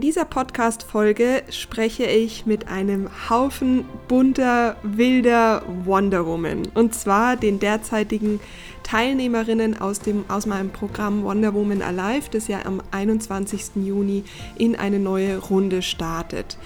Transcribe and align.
In 0.00 0.06
dieser 0.06 0.24
Podcast-Folge 0.24 1.42
spreche 1.50 2.04
ich 2.04 2.46
mit 2.46 2.68
einem 2.68 3.10
Haufen 3.28 3.84
bunter, 4.08 4.78
wilder 4.82 5.62
Wonder 5.84 6.24
Woman. 6.24 6.62
Und 6.72 6.94
zwar 6.94 7.36
den 7.36 7.60
derzeitigen 7.60 8.40
Teilnehmerinnen 8.82 9.78
aus, 9.78 10.00
dem, 10.00 10.24
aus 10.28 10.46
meinem 10.46 10.70
Programm 10.70 11.22
Wonder 11.22 11.52
Woman 11.52 11.82
Alive, 11.82 12.30
das 12.30 12.48
ja 12.48 12.64
am 12.64 12.80
21. 12.92 13.72
Juni 13.84 14.24
in 14.56 14.74
eine 14.74 14.98
neue 14.98 15.36
Runde 15.36 15.82
startet. 15.82 16.56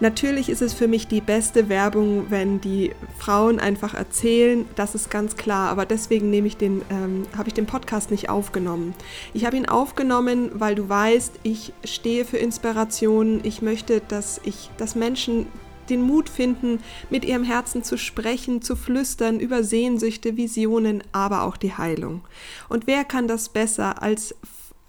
Natürlich 0.00 0.48
ist 0.48 0.62
es 0.62 0.74
für 0.74 0.86
mich 0.86 1.08
die 1.08 1.20
beste 1.20 1.68
Werbung, 1.68 2.26
wenn 2.28 2.60
die 2.60 2.92
Frauen 3.18 3.58
einfach 3.58 3.94
erzählen, 3.94 4.64
das 4.76 4.94
ist 4.94 5.10
ganz 5.10 5.36
klar, 5.36 5.70
aber 5.70 5.86
deswegen 5.86 6.30
nehme 6.30 6.46
ich 6.46 6.56
den, 6.56 6.82
ähm, 6.88 7.24
habe 7.36 7.48
ich 7.48 7.54
den 7.54 7.66
Podcast 7.66 8.12
nicht 8.12 8.30
aufgenommen. 8.30 8.94
Ich 9.34 9.44
habe 9.44 9.56
ihn 9.56 9.66
aufgenommen, 9.66 10.50
weil 10.54 10.76
du 10.76 10.88
weißt, 10.88 11.40
ich 11.42 11.72
stehe 11.84 12.24
für 12.24 12.36
Inspiration, 12.36 13.40
ich 13.42 13.60
möchte, 13.60 14.00
dass 14.00 14.40
ich, 14.44 14.70
dass 14.78 14.94
Menschen 14.94 15.46
den 15.90 16.02
Mut 16.02 16.28
finden, 16.28 16.80
mit 17.10 17.24
ihrem 17.24 17.42
Herzen 17.42 17.82
zu 17.82 17.96
sprechen, 17.96 18.62
zu 18.62 18.76
flüstern 18.76 19.40
über 19.40 19.64
Sehnsüchte, 19.64 20.36
Visionen, 20.36 21.02
aber 21.12 21.42
auch 21.42 21.56
die 21.56 21.72
Heilung. 21.72 22.20
Und 22.68 22.86
wer 22.86 23.04
kann 23.04 23.26
das 23.26 23.48
besser 23.48 24.02
als 24.02 24.34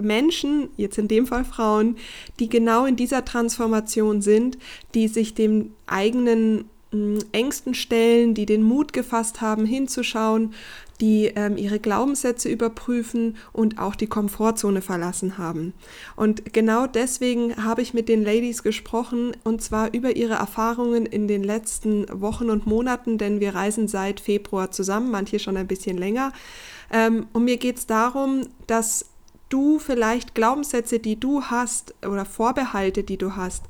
Menschen, 0.02 0.70
jetzt 0.78 0.98
in 0.98 1.08
dem 1.08 1.28
Fall 1.28 1.46
Frauen, 1.46 1.98
die 2.40 2.50
genau 2.50 2.86
in 2.86 2.96
dieser 2.96 3.26
Transformation 3.26 4.22
sind, 4.22 4.58
die 4.94 5.08
sich 5.08 5.34
dem 5.34 5.74
eigenen 5.88 6.66
mm, 6.92 7.20
Ängsten 7.32 7.74
stellen, 7.74 8.34
die 8.34 8.46
den 8.46 8.64
Mut 8.64 8.94
gefasst 8.94 9.42
haben, 9.42 9.66
hinzuschauen, 9.66 10.54
die 11.02 11.32
ähm, 11.36 11.58
ihre 11.58 11.80
Glaubenssätze 11.80 12.50
überprüfen 12.50 13.38
und 13.54 13.80
auch 13.80 13.96
die 13.96 14.08
Komfortzone 14.08 14.82
verlassen 14.82 15.38
haben. 15.38 15.74
Und 16.16 16.54
genau 16.54 16.88
deswegen 16.88 17.64
habe 17.64 17.82
ich 17.82 17.94
mit 17.94 18.10
den 18.10 18.24
Ladies 18.24 18.64
gesprochen 18.64 19.32
und 19.44 19.62
zwar 19.62 19.94
über 19.94 20.16
ihre 20.16 20.34
Erfahrungen 20.34 21.06
in 21.06 21.28
den 21.28 21.44
letzten 21.44 22.06
Wochen 22.22 22.50
und 22.50 22.68
Monaten, 22.68 23.18
denn 23.18 23.40
wir 23.40 23.56
reisen 23.56 23.88
seit 23.88 24.20
Februar 24.20 24.72
zusammen, 24.72 25.12
manche 25.12 25.40
schon 25.40 25.58
ein 25.58 25.68
bisschen 25.68 25.98
länger. 25.98 26.34
Ähm, 26.92 27.28
und 27.34 27.46
mir 27.46 27.58
geht 27.58 27.78
es 27.78 27.86
darum, 27.86 28.48
dass 28.68 29.09
du 29.50 29.80
vielleicht 29.80 30.36
Glaubenssätze, 30.36 31.00
die 31.00 31.20
du 31.20 31.44
hast 31.44 31.94
oder 32.06 32.26
Vorbehalte, 32.26 33.04
die 33.04 33.18
du 33.18 33.36
hast, 33.36 33.64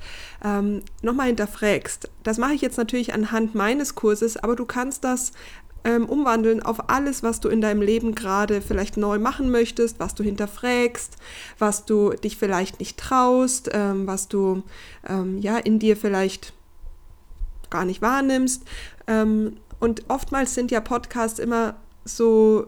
ähm, 0.44 0.84
nochmal 1.02 1.28
hinterfragst. 1.28 2.10
Das 2.24 2.38
mache 2.38 2.54
ich 2.54 2.62
jetzt 2.62 2.78
natürlich 2.78 3.14
anhand 3.14 3.56
meines 3.56 3.96
Kurses, 3.96 4.38
aber 4.38 4.56
du 4.56 4.66
kannst 4.66 5.04
das 5.04 5.32
ähm, 5.84 6.08
umwandeln 6.08 6.62
auf 6.62 6.90
alles, 6.90 7.24
was 7.24 7.40
du 7.40 7.50
in 7.50 7.62
deinem 7.62 7.82
Leben 7.82 8.16
gerade 8.16 8.62
vielleicht 8.62 8.98
neu 8.98 9.18
machen 9.18 9.50
möchtest, 9.50 10.00
was 10.00 10.16
du 10.16 10.24
hinterfragst, 10.24 11.16
was 11.58 11.86
du 11.86 12.12
dich 12.12 12.38
vielleicht 12.38 12.80
nicht 12.80 12.98
traust, 12.98 13.70
ähm, 13.74 14.06
was 14.06 14.28
du 14.28 14.64
ähm, 15.08 15.40
ja 15.40 15.58
in 15.58 15.80
dir 15.80 15.96
vielleicht 15.96 16.54
gar 17.70 17.86
nicht 17.86 18.02
wahrnimmst. 18.02 18.64
Ähm, 19.08 19.58
und 19.80 20.04
oftmals 20.10 20.54
sind 20.54 20.72
ja 20.72 20.82
Podcasts 20.82 21.40
immer 21.40 21.76
so 22.04 22.68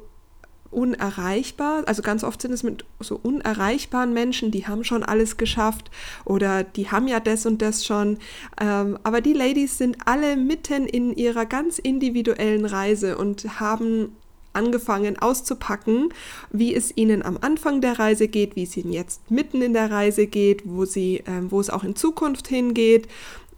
unerreichbar. 0.72 1.84
Also 1.86 2.02
ganz 2.02 2.24
oft 2.24 2.42
sind 2.42 2.54
es 2.54 2.64
mit 2.64 2.86
so 3.00 3.20
unerreichbaren 3.22 4.14
Menschen, 4.14 4.52
die 4.52 4.68
haben 4.68 4.84
schon 4.84 5.04
alles 5.04 5.38
geschafft 5.38 5.92
oder 6.26 6.64
die 6.64 6.90
haben 6.90 7.08
ja 7.08 7.20
das 7.20 7.46
und 7.46 7.62
das 7.62 7.86
schon. 7.86 8.18
Ähm, 8.60 8.98
aber 9.04 9.22
die 9.22 9.34
Ladies 9.34 9.78
sind 9.78 9.98
alle 10.06 10.38
mitten 10.38 10.88
in 10.88 11.14
ihrer 11.14 11.46
ganz 11.46 11.78
individuellen 11.78 12.66
Reise 12.66 13.18
und 13.18 13.60
haben 13.60 14.16
angefangen 14.54 15.18
auszupacken, 15.18 16.10
wie 16.52 16.76
es 16.76 16.96
ihnen 16.96 17.24
am 17.24 17.38
Anfang 17.40 17.82
der 17.82 18.00
Reise 18.00 18.28
geht, 18.28 18.56
wie 18.56 18.64
es 18.64 18.76
ihnen 18.76 18.92
jetzt 18.92 19.32
mitten 19.32 19.62
in 19.62 19.74
der 19.74 19.92
Reise 19.92 20.28
geht, 20.28 20.64
wo 20.66 20.86
sie, 20.86 21.24
ähm, 21.26 21.52
wo 21.52 21.60
es 21.60 21.70
auch 21.70 21.84
in 21.84 21.96
Zukunft 21.96 22.48
hingeht 22.48 23.08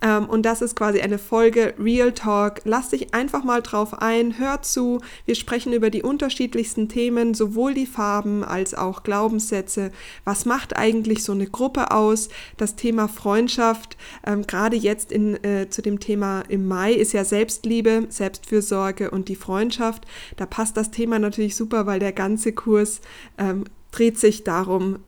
und 0.04 0.44
das 0.44 0.62
ist 0.62 0.76
quasi 0.76 1.00
eine 1.00 1.18
Folge 1.18 1.74
Real 1.80 2.12
Talk. 2.12 2.62
Lass 2.66 2.90
dich 2.90 3.14
einfach 3.14 3.44
mal 3.44 3.62
drauf 3.62 4.02
ein, 4.02 4.38
hör 4.38 4.62
zu. 4.62 5.00
Wir 5.26 5.36
sprechen 5.36 5.72
über 5.72 5.90
die 5.90 6.04
unterschiedlichsten 6.04 6.90
Themen, 6.90 7.34
sowohl 7.34 7.74
die 7.74 7.86
Farben 7.86 8.44
als 8.44 8.74
auch 8.74 9.04
Glaubenssätze. 9.04 9.92
Was 10.26 10.46
macht 10.46 10.76
eigentlich 10.76 11.24
so 11.24 11.32
eine 11.32 11.48
Gruppe 11.48 11.92
aus? 11.92 12.30
Das 12.58 12.76
Thema 12.76 13.08
Freundschaft, 13.08 13.98
ähm, 14.26 14.46
gerade 14.46 14.76
jetzt 14.76 15.12
in, 15.12 15.42
äh, 15.44 15.70
zu 15.70 15.82
dem 15.82 16.00
Thema 16.00 16.42
im 16.50 16.68
Mai, 16.68 16.94
ist 16.94 17.14
ja 17.14 17.24
Selbstliebe, 17.24 18.08
Selbstfürsorge 18.10 19.10
und 19.10 19.30
die 19.30 19.36
Freundschaft. 19.36 20.06
Da 20.36 20.46
passt 20.46 20.76
das 20.76 20.92
Thema 20.92 21.18
natürlich 21.18 21.56
super, 21.56 21.86
weil 21.86 22.00
der 22.00 22.12
ganze 22.12 22.52
Kurs 22.52 23.00
ähm, 23.38 23.64
dreht 23.92 24.20
sich 24.20 24.44
darum, 24.44 25.00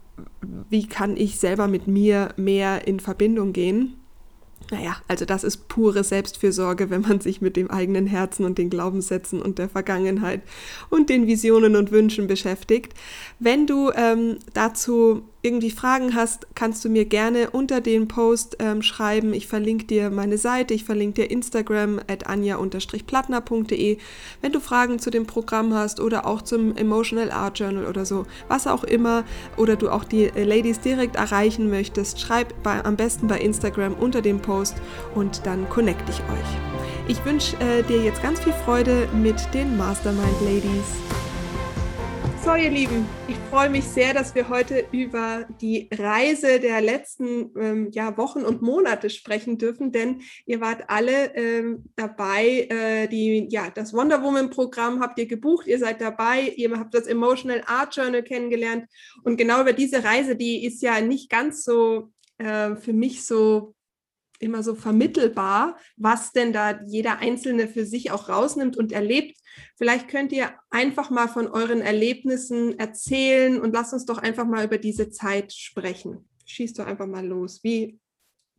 wie 0.69 0.87
kann 0.87 1.17
ich 1.17 1.39
selber 1.39 1.67
mit 1.67 1.87
mir 1.87 2.29
mehr 2.37 2.87
in 2.87 2.99
Verbindung 2.99 3.51
gehen. 3.51 3.95
Naja, 4.71 4.97
also 5.07 5.25
das 5.25 5.43
ist 5.43 5.67
pure 5.67 6.03
Selbstfürsorge, 6.03 6.89
wenn 6.89 7.01
man 7.01 7.21
sich 7.21 7.39
mit 7.39 7.55
dem 7.55 7.69
eigenen 7.69 8.07
Herzen 8.07 8.45
und 8.45 8.57
den 8.57 8.69
Glaubenssätzen 8.69 9.41
und 9.41 9.59
der 9.59 9.69
Vergangenheit 9.69 10.41
und 10.89 11.09
den 11.09 11.27
Visionen 11.27 11.75
und 11.75 11.91
Wünschen 11.91 12.27
beschäftigt. 12.27 12.93
Wenn 13.39 13.67
du 13.67 13.91
ähm, 13.95 14.37
dazu 14.53 15.23
irgendwie 15.45 15.69
Fragen 15.69 16.15
hast, 16.15 16.47
kannst 16.55 16.83
du 16.83 16.89
mir 16.89 17.05
gerne 17.05 17.51
unter 17.51 17.79
den 17.79 18.07
Post 18.07 18.57
ähm, 18.59 18.81
schreiben. 18.81 19.31
Ich 19.31 19.47
verlinke 19.47 19.85
dir 19.85 20.09
meine 20.09 20.39
Seite, 20.39 20.73
ich 20.73 20.83
verlinke 20.83 21.21
dir 21.21 21.31
Instagram 21.31 21.99
at 22.07 22.25
anja-plattner.de. 22.25 23.97
Wenn 24.41 24.51
du 24.51 24.59
Fragen 24.59 24.97
zu 24.97 25.11
dem 25.11 25.27
Programm 25.27 25.73
hast 25.75 25.99
oder 25.99 26.25
auch 26.25 26.41
zum 26.41 26.75
Emotional 26.75 27.31
Art 27.31 27.59
Journal 27.59 27.85
oder 27.85 28.05
so, 28.05 28.25
was 28.47 28.65
auch 28.65 28.83
immer, 28.83 29.23
oder 29.55 29.75
du 29.75 29.89
auch 29.89 30.03
die 30.03 30.23
äh, 30.23 30.43
Ladies 30.43 30.79
direkt 30.79 31.15
erreichen 31.15 31.69
möchtest, 31.69 32.19
schreib 32.19 32.63
bei, 32.63 32.83
am 32.83 32.95
besten 32.95 33.27
bei 33.27 33.39
Instagram 33.39 33.93
unter 33.93 34.23
dem 34.23 34.41
Post 34.41 34.75
und 35.13 35.45
dann 35.45 35.69
connecte 35.69 36.11
ich 36.11 36.19
euch. 36.19 37.07
Ich 37.07 37.23
wünsche 37.23 37.55
äh, 37.57 37.83
dir 37.83 38.01
jetzt 38.01 38.23
ganz 38.23 38.39
viel 38.39 38.53
Freude 38.53 39.07
mit 39.13 39.35
den 39.53 39.77
Mastermind 39.77 40.41
Ladies. 40.41 41.14
So, 42.45 42.53
ihr 42.53 42.69
Lieben, 42.69 43.07
ich 43.27 43.37
freue 43.49 43.71
mich 43.71 43.85
sehr, 43.85 44.13
dass 44.13 44.35
wir 44.35 44.49
heute 44.49 44.85
über 44.91 45.47
die 45.61 45.89
Reise 45.91 46.59
der 46.59 46.79
letzten 46.79 47.49
ähm, 47.59 47.89
ja, 47.91 48.15
Wochen 48.17 48.43
und 48.43 48.61
Monate 48.61 49.09
sprechen 49.09 49.57
dürfen, 49.57 49.91
denn 49.91 50.21
ihr 50.45 50.61
wart 50.61 50.83
alle 50.87 51.33
ähm, 51.33 51.85
dabei. 51.95 52.67
Äh, 52.69 53.07
die, 53.07 53.47
ja, 53.49 53.71
das 53.71 53.95
Wonder 53.95 54.21
Woman 54.21 54.51
Programm 54.51 54.99
habt 54.99 55.17
ihr 55.17 55.25
gebucht, 55.25 55.65
ihr 55.65 55.79
seid 55.79 56.01
dabei, 56.01 56.53
ihr 56.55 56.69
habt 56.77 56.93
das 56.93 57.07
Emotional 57.07 57.63
Art 57.65 57.95
Journal 57.95 58.21
kennengelernt 58.21 58.85
und 59.23 59.37
genau 59.37 59.61
über 59.61 59.73
diese 59.73 60.03
Reise, 60.03 60.35
die 60.35 60.65
ist 60.65 60.83
ja 60.83 61.01
nicht 61.01 61.31
ganz 61.31 61.63
so 61.63 62.11
äh, 62.37 62.75
für 62.75 62.93
mich 62.93 63.25
so 63.25 63.73
immer 64.39 64.61
so 64.61 64.75
vermittelbar, 64.75 65.77
was 65.97 66.31
denn 66.31 66.53
da 66.53 66.79
jeder 66.85 67.17
Einzelne 67.17 67.67
für 67.67 67.85
sich 67.85 68.11
auch 68.11 68.29
rausnimmt 68.29 68.77
und 68.77 68.91
erlebt. 68.91 69.35
Vielleicht 69.77 70.07
könnt 70.07 70.31
ihr 70.31 70.53
einfach 70.69 71.09
mal 71.09 71.27
von 71.27 71.47
euren 71.47 71.81
Erlebnissen 71.81 72.77
erzählen 72.79 73.59
und 73.59 73.73
lasst 73.73 73.93
uns 73.93 74.05
doch 74.05 74.17
einfach 74.17 74.45
mal 74.45 74.65
über 74.65 74.77
diese 74.77 75.09
Zeit 75.09 75.53
sprechen. 75.53 76.29
Schießt 76.45 76.79
doch 76.79 76.85
einfach 76.85 77.07
mal 77.07 77.25
los. 77.25 77.63
Wie, 77.63 77.99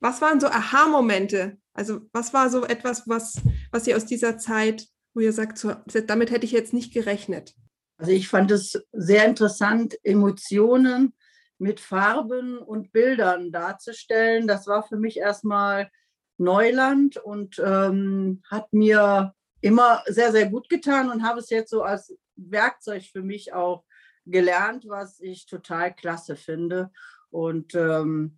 was 0.00 0.20
waren 0.20 0.40
so 0.40 0.48
Aha-Momente? 0.48 1.58
Also 1.72 2.00
was 2.12 2.32
war 2.34 2.50
so 2.50 2.64
etwas, 2.64 3.06
was, 3.06 3.40
was 3.70 3.86
ihr 3.86 3.96
aus 3.96 4.06
dieser 4.06 4.38
Zeit, 4.38 4.86
wo 5.14 5.20
ihr 5.20 5.32
sagt, 5.32 5.58
so, 5.58 5.74
damit 6.06 6.30
hätte 6.30 6.46
ich 6.46 6.52
jetzt 6.52 6.72
nicht 6.72 6.92
gerechnet? 6.92 7.54
Also 7.98 8.12
ich 8.12 8.28
fand 8.28 8.50
es 8.50 8.82
sehr 8.92 9.24
interessant, 9.24 9.96
Emotionen 10.02 11.14
mit 11.58 11.80
Farben 11.80 12.58
und 12.58 12.92
Bildern 12.92 13.52
darzustellen. 13.52 14.46
Das 14.46 14.66
war 14.66 14.82
für 14.82 14.96
mich 14.96 15.18
erstmal 15.18 15.90
Neuland 16.38 17.16
und 17.16 17.58
ähm, 17.64 18.42
hat 18.50 18.72
mir 18.72 19.34
immer 19.60 20.02
sehr, 20.06 20.32
sehr 20.32 20.48
gut 20.48 20.68
getan 20.68 21.10
und 21.10 21.22
habe 21.22 21.40
es 21.40 21.50
jetzt 21.50 21.70
so 21.70 21.82
als 21.82 22.16
Werkzeug 22.36 23.04
für 23.04 23.22
mich 23.22 23.52
auch 23.52 23.84
gelernt, 24.26 24.84
was 24.88 25.20
ich 25.20 25.46
total 25.46 25.94
klasse 25.94 26.36
finde. 26.36 26.90
Und 27.30 27.74
ähm, 27.74 28.36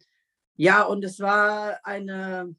ja, 0.56 0.82
und 0.82 1.04
es 1.04 1.20
war 1.20 1.80
eine, 1.84 2.54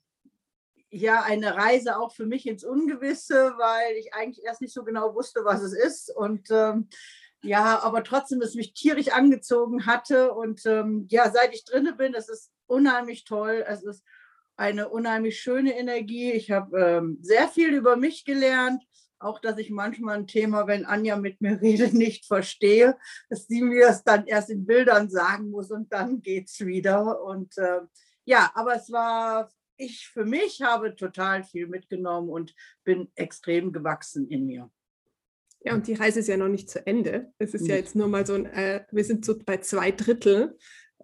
ja, 0.89 1.21
eine 1.21 1.55
Reise 1.55 1.97
auch 1.97 2.13
für 2.13 2.25
mich 2.25 2.47
ins 2.47 2.63
Ungewisse, 2.63 3.53
weil 3.57 3.95
ich 3.97 4.13
eigentlich 4.13 4.45
erst 4.45 4.61
nicht 4.61 4.73
so 4.73 4.83
genau 4.83 5.15
wusste, 5.15 5.41
was 5.43 5.61
es 5.61 5.73
ist. 5.73 6.15
Und 6.15 6.49
ähm, 6.49 6.89
ja, 7.43 7.79
aber 7.79 8.03
trotzdem 8.03 8.41
es 8.41 8.55
mich 8.55 8.73
tierisch 8.73 9.09
angezogen 9.09 9.85
hatte. 9.85 10.33
Und 10.33 10.65
ähm, 10.65 11.07
ja, 11.09 11.29
seit 11.31 11.53
ich 11.53 11.65
drinne 11.65 11.93
bin, 11.93 12.13
es 12.13 12.29
ist 12.29 12.51
unheimlich 12.67 13.23
toll. 13.23 13.63
Es 13.67 13.83
ist 13.83 14.03
eine 14.59 14.89
unheimlich 14.89 15.39
schöne 15.39 15.77
Energie. 15.77 16.31
Ich 16.31 16.51
habe 16.51 16.79
ähm, 16.79 17.17
sehr 17.21 17.47
viel 17.47 17.73
über 17.73 17.95
mich 17.95 18.25
gelernt 18.25 18.83
auch, 19.19 19.39
dass 19.39 19.57
ich 19.57 19.69
manchmal 19.69 20.17
ein 20.17 20.27
Thema, 20.27 20.67
wenn 20.67 20.85
Anja 20.85 21.17
mit 21.17 21.41
mir 21.41 21.61
redet, 21.61 21.93
nicht 21.93 22.25
verstehe, 22.25 22.97
dass 23.29 23.47
sie 23.47 23.61
mir 23.61 23.87
es 23.89 24.03
dann 24.03 24.25
erst 24.25 24.49
in 24.49 24.65
Bildern 24.65 25.09
sagen 25.09 25.49
muss 25.49 25.71
und 25.71 25.91
dann 25.91 26.21
geht 26.21 26.49
es 26.49 26.65
wieder. 26.65 27.21
Und 27.23 27.57
äh, 27.57 27.81
ja, 28.25 28.51
aber 28.55 28.75
es 28.75 28.91
war, 28.91 29.49
ich 29.77 30.07
für 30.07 30.25
mich 30.25 30.61
habe 30.61 30.95
total 30.95 31.43
viel 31.43 31.67
mitgenommen 31.67 32.29
und 32.29 32.53
bin 32.83 33.09
extrem 33.15 33.71
gewachsen 33.71 34.27
in 34.29 34.45
mir. 34.45 34.69
Ja, 35.61 35.73
und 35.73 35.87
die 35.87 35.95
Reise 35.95 36.21
ist 36.21 36.27
ja 36.27 36.37
noch 36.37 36.47
nicht 36.47 36.69
zu 36.69 36.85
Ende. 36.87 37.33
Es 37.37 37.53
ist 37.53 37.61
nicht. 37.61 37.71
ja 37.71 37.75
jetzt 37.75 37.95
nur 37.95 38.07
mal 38.07 38.25
so 38.25 38.33
ein, 38.33 38.45
äh, 38.45 38.85
wir 38.91 39.03
sind 39.03 39.25
so 39.25 39.37
bei 39.37 39.57
zwei 39.57 39.91
Drittel. 39.91 40.57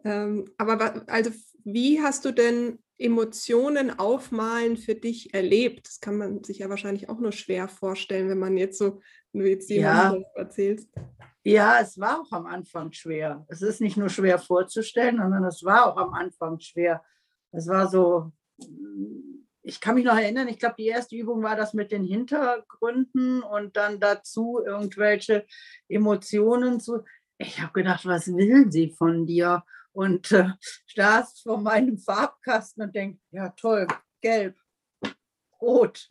Ähm, 0.05 0.49
aber 0.57 1.03
also, 1.07 1.31
wie 1.65 2.01
hast 2.01 2.23
du 2.23 2.31
denn 2.31 2.79
Emotionen 2.97 3.99
aufmalen 3.99 4.77
für 4.77 4.95
dich 4.95 5.33
erlebt? 5.33 5.87
Das 5.87 5.99
kann 5.99 6.17
man 6.17 6.43
sich 6.43 6.59
ja 6.59 6.69
wahrscheinlich 6.69 7.09
auch 7.09 7.19
nur 7.19 7.31
schwer 7.31 7.67
vorstellen, 7.67 8.29
wenn 8.29 8.39
man 8.39 8.57
jetzt 8.57 8.77
so, 8.77 9.01
wenn 9.31 9.41
du 9.41 9.49
jetzt 9.49 9.69
jemandem 9.69 10.21
ja. 10.21 10.41
erzählst. 10.41 10.89
Ja, 11.43 11.79
es 11.79 11.99
war 11.99 12.21
auch 12.21 12.31
am 12.31 12.47
Anfang 12.47 12.91
schwer. 12.91 13.45
Es 13.49 13.61
ist 13.61 13.79
nicht 13.79 13.97
nur 13.97 14.09
schwer 14.09 14.39
vorzustellen, 14.39 15.17
sondern 15.17 15.43
es 15.43 15.63
war 15.63 15.85
auch 15.85 15.97
am 15.97 16.13
Anfang 16.13 16.59
schwer. 16.59 17.03
Es 17.51 17.67
war 17.67 17.87
so, 17.87 18.31
ich 19.61 19.81
kann 19.81 19.95
mich 19.95 20.05
noch 20.05 20.17
erinnern, 20.17 20.47
ich 20.47 20.59
glaube, 20.59 20.75
die 20.77 20.87
erste 20.87 21.15
Übung 21.15 21.43
war 21.43 21.55
das 21.55 21.73
mit 21.73 21.91
den 21.91 22.03
Hintergründen 22.03 23.41
und 23.41 23.75
dann 23.75 23.99
dazu 23.99 24.61
irgendwelche 24.65 25.45
Emotionen 25.87 26.79
zu. 26.79 27.03
Ich 27.37 27.61
habe 27.61 27.73
gedacht, 27.73 28.05
was 28.05 28.27
will 28.27 28.71
sie 28.71 28.89
von 28.89 29.25
dir? 29.25 29.63
Und 29.95 30.33
äh, 30.33 30.49
saß 30.93 31.39
vor 31.39 31.61
meinem 31.61 31.97
Farbkasten 31.97 32.83
und 32.83 32.93
denkt, 32.93 33.21
ja 33.31 33.49
toll, 33.51 33.87
gelb, 34.21 34.57
rot, 35.61 36.09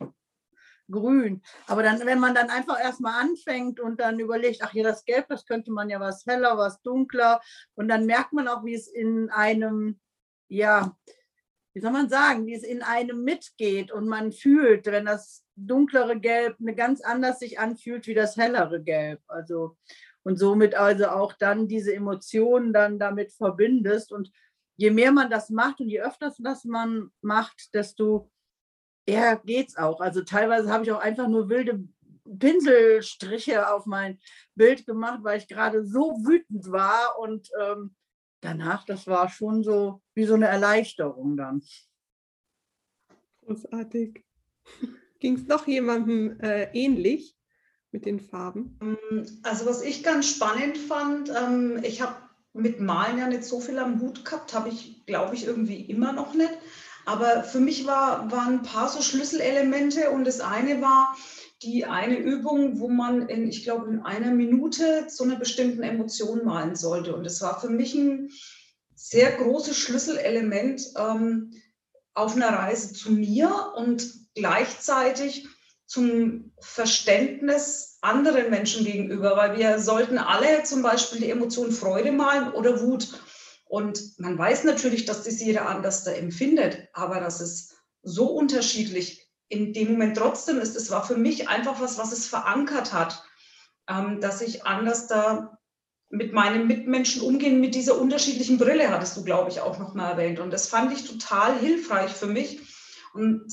grün. 0.89 1.43
Aber 1.67 1.83
dann, 1.83 2.03
wenn 2.03 2.19
man 2.19 2.33
dann 2.33 2.49
einfach 2.49 2.79
erstmal 2.79 3.21
anfängt 3.21 3.79
und 3.79 3.99
dann 3.99 4.19
überlegt, 4.19 4.63
ach 4.63 4.73
ja, 4.73 4.83
das 4.83 5.05
Gelb, 5.05 5.27
das 5.27 5.45
könnte 5.45 5.71
man 5.71 5.91
ja 5.91 5.99
was 5.99 6.25
heller, 6.25 6.57
was 6.57 6.81
dunkler. 6.81 7.41
Und 7.75 7.87
dann 7.87 8.07
merkt 8.07 8.33
man 8.33 8.47
auch, 8.47 8.65
wie 8.65 8.73
es 8.73 8.87
in 8.87 9.29
einem, 9.29 9.99
ja, 10.47 10.97
wie 11.73 11.79
soll 11.81 11.91
man 11.91 12.09
sagen, 12.09 12.47
wie 12.47 12.55
es 12.55 12.63
in 12.63 12.81
einem 12.81 13.23
mitgeht 13.23 13.91
und 13.91 14.07
man 14.07 14.31
fühlt, 14.31 14.87
wenn 14.87 15.05
das 15.05 15.45
dunklere 15.55 16.19
Gelb 16.19 16.55
eine 16.59 16.73
ganz 16.73 17.01
anders 17.01 17.37
sich 17.37 17.59
anfühlt 17.59 18.07
wie 18.07 18.15
das 18.15 18.35
hellere 18.35 18.81
Gelb. 18.81 19.21
Also 19.27 19.77
und 20.25 20.37
somit 20.37 20.73
also 20.73 21.07
auch 21.09 21.33
dann 21.33 21.67
diese 21.67 21.93
Emotionen 21.93 22.73
dann 22.73 22.97
damit 22.97 23.31
verbindest. 23.31 24.11
Und 24.11 24.31
je 24.75 24.89
mehr 24.89 25.11
man 25.11 25.29
das 25.29 25.51
macht 25.51 25.79
und 25.79 25.87
je 25.87 26.01
öfter 26.01 26.33
das 26.39 26.65
man 26.65 27.11
macht, 27.21 27.73
desto 27.75 28.31
eher 29.05 29.37
geht 29.37 29.69
es 29.69 29.77
auch. 29.77 30.01
Also 30.01 30.23
teilweise 30.23 30.71
habe 30.71 30.83
ich 30.83 30.91
auch 30.91 30.99
einfach 30.99 31.27
nur 31.27 31.47
wilde 31.47 31.87
Pinselstriche 32.39 33.71
auf 33.71 33.85
mein 33.85 34.19
Bild 34.55 34.87
gemacht, 34.87 35.19
weil 35.21 35.37
ich 35.37 35.47
gerade 35.47 35.85
so 35.85 36.17
wütend 36.25 36.71
war 36.71 37.19
und 37.19 37.51
ähm, 37.61 37.95
danach, 38.41 38.83
das 38.83 39.05
war 39.05 39.29
schon 39.29 39.63
so 39.63 40.01
wie 40.15 40.25
so 40.25 40.33
eine 40.33 40.47
Erleichterung 40.47 41.37
dann. 41.37 41.61
Großartig. 43.41 44.25
Ging 45.19 45.35
es 45.35 45.45
noch 45.45 45.67
jemandem 45.67 46.39
äh, 46.39 46.63
ähnlich 46.73 47.34
mit 47.95 48.05
den 48.05 48.19
Farben? 48.19 48.77
Ähm, 48.81 49.25
also 49.43 49.65
was 49.65 49.81
ich 49.81 50.03
ganz 50.03 50.29
spannend 50.29 50.77
fand, 50.77 51.29
ähm, 51.29 51.79
ich 51.81 52.01
habe 52.01 52.15
mit 52.53 52.79
Malen 52.79 53.17
ja 53.17 53.27
nicht 53.27 53.45
so 53.45 53.59
viel 53.59 53.79
am 53.79 54.01
Hut 54.01 54.25
gehabt, 54.25 54.53
habe 54.53 54.69
ich, 54.69 55.05
glaube 55.05 55.35
ich, 55.35 55.45
irgendwie 55.45 55.81
immer 55.81 56.11
noch 56.11 56.33
nicht. 56.33 56.51
Aber 57.05 57.43
für 57.43 57.59
mich 57.59 57.85
war, 57.85 58.31
waren 58.31 58.55
ein 58.55 58.63
paar 58.63 58.89
so 58.89 59.01
Schlüsselelemente 59.01 60.09
und 60.11 60.25
das 60.25 60.41
eine 60.41 60.81
war, 60.81 61.15
die 61.61 61.85
eine 61.85 62.17
Übung, 62.17 62.79
wo 62.79 62.89
man 62.89 63.29
in, 63.29 63.47
ich 63.47 63.63
glaube, 63.63 63.89
in 63.89 64.01
einer 64.01 64.31
Minute 64.31 65.07
zu 65.07 65.23
einer 65.23 65.37
bestimmten 65.37 65.83
Emotion 65.83 66.43
malen 66.43 66.75
sollte. 66.75 67.15
Und 67.15 67.23
das 67.23 67.41
war 67.41 67.61
für 67.61 67.69
mich 67.69 67.95
ein 67.95 68.29
sehr 68.95 69.31
großes 69.31 69.77
Schlüsselelement 69.77 70.81
ähm, 70.97 71.51
auf 72.13 72.35
einer 72.35 72.49
Reise 72.49 72.93
zu 72.93 73.11
mir 73.11 73.73
und 73.75 74.05
gleichzeitig 74.33 75.47
zum 75.85 76.51
Verständnis 76.65 77.99
anderen 78.01 78.49
Menschen 78.49 78.83
gegenüber, 78.85 79.37
weil 79.37 79.57
wir 79.57 79.79
sollten 79.79 80.17
alle 80.17 80.63
zum 80.63 80.81
Beispiel 80.81 81.19
die 81.19 81.29
Emotion 81.29 81.71
Freude 81.71 82.11
malen 82.11 82.51
oder 82.53 82.81
Wut. 82.81 83.07
Und 83.65 84.19
man 84.19 84.37
weiß 84.37 84.63
natürlich, 84.63 85.05
dass 85.05 85.23
das 85.23 85.39
jeder 85.39 85.67
anders 85.69 86.03
da 86.03 86.11
empfindet, 86.11 86.89
aber 86.93 87.19
dass 87.19 87.39
es 87.39 87.75
so 88.01 88.25
unterschiedlich 88.25 89.29
in 89.47 89.73
dem 89.73 89.91
Moment 89.91 90.17
trotzdem 90.17 90.59
ist, 90.59 90.75
es 90.75 90.89
war 90.89 91.05
für 91.05 91.17
mich 91.17 91.47
einfach 91.47 91.79
was, 91.79 91.99
was 91.99 92.11
es 92.11 92.25
verankert 92.25 92.93
hat, 92.93 93.23
ähm, 93.87 94.19
dass 94.19 94.41
ich 94.41 94.65
anders 94.65 95.07
da 95.07 95.59
mit 96.09 96.33
meinen 96.33 96.65
Mitmenschen 96.65 97.21
umgehen, 97.21 97.61
mit 97.61 97.75
dieser 97.75 97.99
unterschiedlichen 97.99 98.57
Brille, 98.57 98.89
hattest 98.89 99.15
du, 99.17 99.23
glaube 99.23 99.51
ich, 99.51 99.61
auch 99.61 99.77
noch 99.77 99.93
mal 99.93 100.11
erwähnt. 100.11 100.39
Und 100.39 100.51
das 100.51 100.67
fand 100.67 100.91
ich 100.93 101.05
total 101.05 101.57
hilfreich 101.59 102.11
für 102.11 102.27
mich. 102.27 102.59
Und 103.13 103.45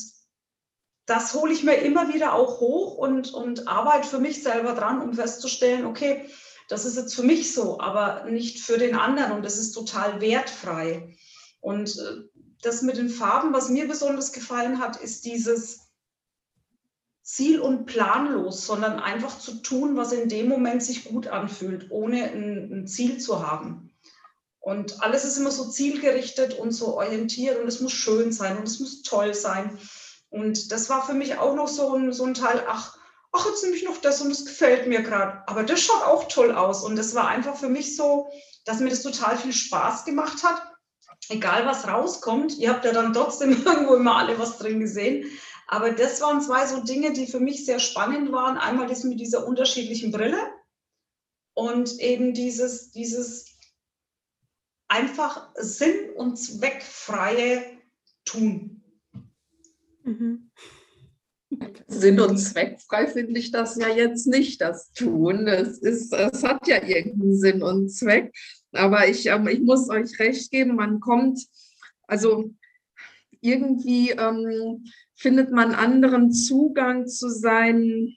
das 1.13 1.35
hole 1.35 1.53
ich 1.53 1.63
mir 1.63 1.75
immer 1.75 2.13
wieder 2.13 2.33
auch 2.33 2.61
hoch 2.61 2.97
und, 2.97 3.35
und 3.35 3.69
arbeite 3.69 4.09
für 4.09 4.19
mich 4.19 4.43
selber 4.43 4.73
dran, 4.73 5.03
um 5.03 5.13
festzustellen, 5.13 5.85
okay, 5.85 6.27
das 6.71 6.87
ist 6.87 6.97
jetzt 6.97 7.15
für 7.15 7.23
mich 7.23 7.53
so, 7.53 7.79
aber 7.81 8.25
nicht 8.31 8.61
für 8.61 8.79
den 8.79 8.97
anderen 8.97 9.33
und 9.33 9.45
das 9.45 9.59
ist 9.59 9.73
total 9.73 10.23
wertfrei. 10.23 11.15
Und 11.61 11.99
äh, 11.99 12.23
das 12.63 12.81
mit 12.81 12.97
den 12.97 13.11
Farben, 13.11 13.53
was 13.53 13.69
mir 13.69 13.87
besonders 13.87 14.33
gefallen 14.33 14.79
hat, 14.79 14.97
ist 14.97 15.27
dieses 15.27 15.81
ziel- 17.23 17.61
und 17.61 17.85
planlos, 17.85 18.65
sondern 18.65 18.99
einfach 18.99 19.39
zu 19.39 19.57
tun, 19.57 19.97
was 19.97 20.13
in 20.13 20.31
dem 20.31 20.49
Moment 20.49 20.83
sich 20.83 21.05
gut 21.05 21.29
anfühlt, 21.29 21.91
ohne 21.91 22.25
ein, 22.25 22.73
ein 22.73 22.87
Ziel 22.87 23.19
zu 23.19 23.47
haben. 23.47 23.91
Und 24.61 25.03
alles 25.03 25.27
ist 25.27 25.37
immer 25.37 25.51
so 25.51 25.69
zielgerichtet 25.69 26.59
und 26.59 26.71
so 26.71 26.97
orientiert 26.97 27.61
und 27.61 27.69
es 27.69 27.81
muss 27.81 27.93
schön 27.93 28.33
sein 28.33 28.57
und 28.57 28.67
es 28.67 28.81
muss 28.81 29.03
toll 29.03 29.35
sein. 29.35 29.79
Und 30.33 30.73
das 30.73 30.89
war 30.89 31.07
für 31.07 31.15
mich 31.15 31.39
auch 31.39 31.55
noch 31.55 31.69
so 31.69 31.95
ein, 31.95 32.13
so 32.13 32.25
ein 32.25 32.35
Teil, 32.35 32.65
ach, 32.67 32.99
ach, 33.31 33.47
jetzt 33.47 33.63
nehme 33.63 33.77
ich 33.77 33.85
noch 33.85 33.99
das 33.99 34.21
und 34.21 34.31
das 34.31 34.45
gefällt 34.45 34.89
mir 34.89 35.03
gerade. 35.03 35.47
Aber 35.47 35.63
das 35.63 35.81
schaut 35.81 36.03
auch 36.03 36.27
toll 36.27 36.53
aus. 36.53 36.83
Und 36.83 36.97
das 36.97 37.15
war 37.15 37.29
einfach 37.29 37.57
für 37.57 37.69
mich 37.69 37.95
so, 37.95 38.29
dass 38.65 38.81
mir 38.81 38.91
das 38.91 39.03
total 39.03 39.39
viel 39.39 39.53
Spaß 39.53 40.05
gemacht 40.05 40.43
hat 40.43 40.73
egal 41.29 41.67
was 41.67 41.87
rauskommt, 41.87 42.59
ihr 42.59 42.71
habt 42.71 42.85
ja 42.85 42.93
dann 42.93 43.13
trotzdem 43.13 43.51
irgendwo 43.65 43.95
immer 43.95 44.17
alle 44.17 44.39
was 44.39 44.59
drin 44.59 44.81
gesehen. 44.81 45.27
Aber 45.67 45.93
das 45.93 46.21
waren 46.21 46.41
zwei 46.41 46.67
so 46.67 46.83
Dinge, 46.83 47.13
die 47.13 47.27
für 47.27 47.41
mich 47.41 47.65
sehr 47.65 47.79
spannend 47.79 48.31
waren. 48.33 48.59
Einmal 48.59 48.87
das 48.87 49.05
mit 49.05 49.21
dieser 49.21 49.47
unterschiedlichen 49.47 50.13
Brille 50.13 50.39
und 51.55 51.99
eben 52.01 52.35
dieses, 52.35 52.91
dieses 52.91 53.57
einfach 54.89 55.51
sinn- 55.55 56.11
und 56.15 56.37
zweckfreie 56.37 57.65
Tun. 58.25 58.72
Mhm. 60.05 60.51
Sinn- 61.87 62.21
und 62.21 62.39
zweckfrei 62.39 63.07
finde 63.07 63.39
ich 63.39 63.51
das 63.51 63.77
ja 63.77 63.89
jetzt 63.89 64.27
nicht, 64.27 64.61
das 64.61 64.93
Tun. 64.93 65.47
Es, 65.47 65.79
ist, 65.79 66.13
es 66.13 66.43
hat 66.43 66.67
ja 66.67 66.83
irgendeinen 66.83 67.37
Sinn 67.37 67.63
und 67.63 67.91
Zweck. 67.91 68.33
Aber 68.73 69.09
ich, 69.09 69.27
ähm, 69.27 69.49
ich 69.49 69.61
muss 69.61 69.89
euch 69.91 70.19
recht 70.19 70.51
geben, 70.51 70.77
man 70.77 71.01
kommt, 71.01 71.41
also 72.07 72.55
irgendwie 73.41 74.11
ähm, 74.11 74.85
findet 75.15 75.53
man 75.53 75.75
anderen 75.75 76.33
Zugang 76.33 77.07
zu 77.07 77.29
seinen, 77.29 78.17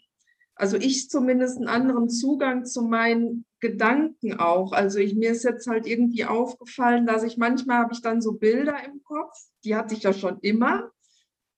also 0.56 0.78
ich 0.78 1.10
zumindest 1.10 1.58
einen 1.58 1.68
anderen 1.68 2.10
Zugang 2.10 2.66
zu 2.66 2.84
meinen 2.84 3.46
Gedanken 3.60 4.40
auch. 4.40 4.72
Also 4.72 5.00
ich, 5.00 5.16
mir 5.16 5.32
ist 5.32 5.44
jetzt 5.44 5.68
halt 5.68 5.88
irgendwie 5.88 6.26
aufgefallen, 6.26 7.06
dass 7.06 7.24
ich 7.24 7.38
manchmal 7.38 7.80
habe 7.80 7.94
ich 7.94 8.02
dann 8.02 8.22
so 8.22 8.34
Bilder 8.34 8.78
im 8.86 9.04
Kopf, 9.04 9.36
die 9.64 9.76
hatte 9.76 9.96
ich 9.96 10.04
ja 10.04 10.14
schon 10.14 10.40
immer 10.42 10.92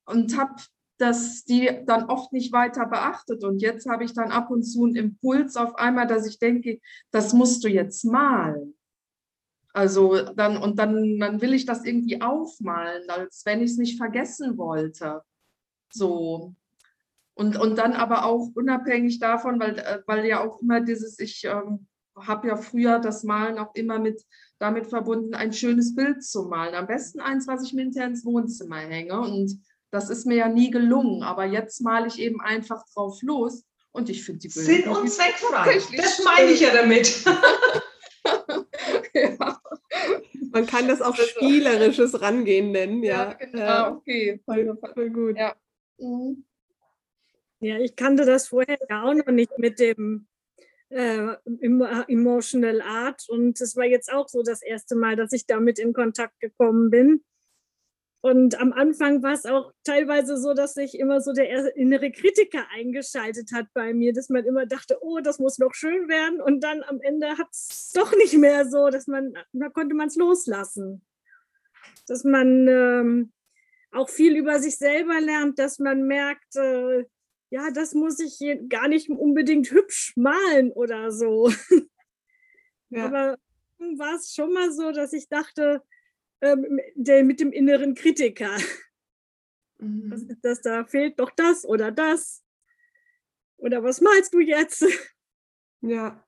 und 0.07 0.37
habe 0.37 0.55
dass 0.97 1.45
die 1.45 1.69
dann 1.85 2.05
oft 2.05 2.33
nicht 2.33 2.51
weiter 2.51 2.85
beachtet. 2.87 3.43
Und 3.43 3.61
jetzt 3.61 3.87
habe 3.87 4.03
ich 4.03 4.13
dann 4.13 4.31
ab 4.31 4.49
und 4.49 4.63
zu 4.63 4.85
einen 4.85 4.95
Impuls 4.95 5.55
auf 5.55 5.75
einmal, 5.75 6.07
dass 6.07 6.25
ich 6.27 6.39
denke, 6.39 6.79
das 7.11 7.33
musst 7.33 7.63
du 7.63 7.67
jetzt 7.67 8.03
malen. 8.03 8.75
Also 9.73 10.23
dann, 10.33 10.57
und 10.57 10.79
dann, 10.79 11.19
dann 11.19 11.41
will 11.41 11.53
ich 11.53 11.65
das 11.65 11.85
irgendwie 11.85 12.21
aufmalen, 12.21 13.09
als 13.09 13.45
wenn 13.45 13.61
ich 13.61 13.71
es 13.71 13.77
nicht 13.77 13.97
vergessen 13.97 14.57
wollte. 14.57 15.21
So. 15.93 16.55
Und, 17.35 17.57
und 17.57 17.77
dann 17.77 17.93
aber 17.93 18.25
auch 18.25 18.49
unabhängig 18.55 19.19
davon, 19.19 19.59
weil, 19.59 19.77
äh, 19.77 19.99
weil 20.07 20.25
ja 20.25 20.43
auch 20.43 20.59
immer 20.61 20.81
dieses, 20.81 21.19
ich 21.19 21.43
ähm, 21.45 21.85
habe 22.15 22.47
ja 22.47 22.55
früher 22.55 22.97
das 22.97 23.23
Malen 23.23 23.59
auch 23.59 23.75
immer 23.75 23.99
mit 23.99 24.25
damit 24.57 24.87
verbunden, 24.87 25.35
ein 25.35 25.53
schönes 25.53 25.93
Bild 25.93 26.23
zu 26.23 26.45
malen. 26.45 26.73
Am 26.73 26.87
besten 26.87 27.19
eins, 27.19 27.47
was 27.47 27.63
ich 27.63 27.73
mir 27.73 27.83
hinterher 27.83 28.09
ins 28.09 28.25
Wohnzimmer 28.25 28.77
hänge. 28.77 29.19
Und 29.21 29.61
das 29.91 30.10
ist 30.10 30.25
mir 30.25 30.36
ja 30.36 30.48
nie 30.48 30.72
gelungen. 30.72 31.24
Aber 31.24 31.46
jetzt 31.46 31.82
male 31.82 32.08
ich 32.08 32.20
eben 32.20 32.41
einfach 32.41 32.84
drauf 32.94 33.22
los 33.22 33.63
und 33.91 34.10
ich 34.10 34.24
finde 34.24 34.39
die 34.39 34.50
Bilder. 34.50 34.63
Sinn 34.63 34.88
und 34.88 35.10
zweckfrei. 35.10 35.79
Das 35.96 36.24
meine 36.24 36.51
ich 36.51 36.62
ja 36.62 36.74
damit. 36.74 37.24
ja. 39.13 39.62
Man 40.51 40.65
kann 40.65 40.88
das 40.88 41.01
auch 41.01 41.17
also 41.17 41.24
spielerisches 41.24 42.22
Rangehen 42.22 42.72
nennen, 42.72 43.03
ja. 43.03 43.29
ja 43.29 43.34
genau, 43.34 43.98
okay. 43.98 44.41
Voll, 44.46 44.77
voll 44.94 45.10
gut. 45.10 45.38
Ja. 45.38 45.56
Mhm. 45.98 46.44
Ja, 47.60 47.79
ich 47.79 47.96
kannte 47.96 48.25
das 48.25 48.50
vorher 48.50 48.77
ja 48.88 49.03
auch 49.03 49.13
noch 49.13 49.32
nicht 49.32 49.58
mit 49.58 49.79
dem 49.79 50.27
äh, 50.89 51.36
Emotional 52.08 52.82
Art 52.82 53.25
und 53.29 53.60
es 53.60 53.75
war 53.75 53.86
jetzt 53.86 54.12
auch 54.12 54.27
so 54.29 54.44
das 54.44 54.62
erste 54.62 54.96
Mal, 54.96 55.15
dass 55.15 55.34
ich 55.34 55.48
damit 55.48 55.79
in 55.79 55.94
Kontakt 55.94 56.39
gekommen 56.39 56.91
bin. 56.91 57.24
Und 58.21 58.59
am 58.59 58.74
Anfang 58.74 59.21
war 59.21 59.33
es 59.33 59.45
auch 59.45 59.71
teilweise 59.83 60.38
so, 60.38 60.53
dass 60.53 60.74
sich 60.74 61.00
immer 61.00 61.21
so 61.21 61.33
der 61.33 61.75
innere 61.75 62.12
Kritiker 62.12 62.65
eingeschaltet 62.75 63.51
hat 63.53 63.67
bei 63.74 63.93
mir, 63.93 64.12
dass 64.12 64.29
man 64.29 64.43
immer 64.43 64.65
dachte, 64.65 64.97
oh, 65.01 65.19
das 65.19 65.39
muss 65.39 65.59
noch 65.59 65.74
schön 65.74 66.09
werden. 66.09 66.41
Und 66.41 66.63
dann 66.63 66.83
am 66.83 67.00
Ende 67.01 67.38
hat 67.38 67.47
es 67.51 67.91
doch 67.93 68.15
nicht 68.17 68.36
mehr 68.38 68.67
so, 68.69 68.89
dass 68.89 69.07
man, 69.07 69.33
da 69.53 69.69
konnte 69.69 69.95
man 69.95 70.07
es 70.07 70.15
loslassen. 70.15 71.05
Dass 72.07 72.24
man 72.24 72.67
ähm, 72.67 73.33
auch 73.91 74.09
viel 74.09 74.36
über 74.36 74.59
sich 74.59 74.77
selber 74.77 75.21
lernt, 75.21 75.59
dass 75.59 75.77
man 75.77 76.07
merkt, 76.07 76.55
äh, 76.55 77.05
ja, 77.50 77.71
das 77.71 77.93
muss 77.93 78.19
ich 78.19 78.39
gar 78.67 78.88
nicht 78.88 79.09
unbedingt 79.09 79.71
hübsch 79.71 80.13
malen 80.15 80.71
oder 80.71 81.12
so. 81.12 81.51
Ja. 82.89 83.05
Aber 83.05 83.38
war 83.97 84.15
es 84.15 84.33
schon 84.33 84.53
mal 84.53 84.71
so, 84.71 84.93
dass 84.93 85.12
ich 85.12 85.27
dachte, 85.27 85.81
ähm, 86.41 86.79
der, 86.96 87.24
mit 87.24 87.39
dem 87.39 87.51
inneren 87.51 87.96
Kritiker. 87.96 88.58
Mhm. 89.79 90.12
Was 90.12 90.24
ist 90.24 90.44
das 90.44 90.62
da? 90.62 90.86
Fehlt 90.86 91.20
doch 91.20 91.32
das 91.32 91.65
oder 91.65 91.91
das? 91.91 92.44
Oder 93.58 93.84
was 93.84 94.01
malst 94.01 94.34
du 94.34 94.39
jetzt? 94.39 94.86
Ja. 95.82 96.24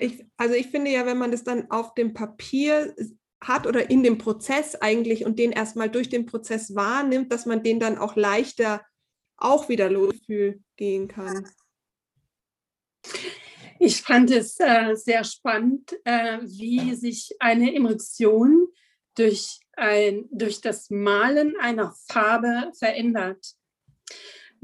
Ich, 0.00 0.24
also 0.36 0.54
ich 0.54 0.68
finde 0.68 0.90
ja, 0.90 1.06
wenn 1.06 1.18
man 1.18 1.30
das 1.30 1.44
dann 1.44 1.70
auf 1.70 1.94
dem 1.94 2.14
Papier 2.14 2.94
hat 3.40 3.66
oder 3.66 3.90
in 3.90 4.02
dem 4.02 4.18
Prozess 4.18 4.74
eigentlich 4.76 5.24
und 5.24 5.38
den 5.38 5.52
erstmal 5.52 5.90
durch 5.90 6.08
den 6.08 6.26
Prozess 6.26 6.74
wahrnimmt, 6.74 7.32
dass 7.32 7.46
man 7.46 7.62
den 7.62 7.80
dann 7.80 7.98
auch 7.98 8.16
leichter 8.16 8.84
auch 9.36 9.68
wieder 9.68 9.90
losfühl 9.90 10.62
gehen 10.76 11.08
kann. 11.08 11.48
Ich 13.78 14.02
fand 14.02 14.30
es 14.30 14.58
äh, 14.60 14.94
sehr 14.94 15.24
spannend, 15.24 15.92
äh, 16.04 16.38
wie 16.42 16.94
sich 16.94 17.34
eine 17.40 17.74
Emotion 17.74 18.68
durch, 19.14 19.60
ein, 19.76 20.28
durch 20.30 20.60
das 20.60 20.90
Malen 20.90 21.54
einer 21.60 21.94
Farbe 22.08 22.72
verändert. 22.78 23.54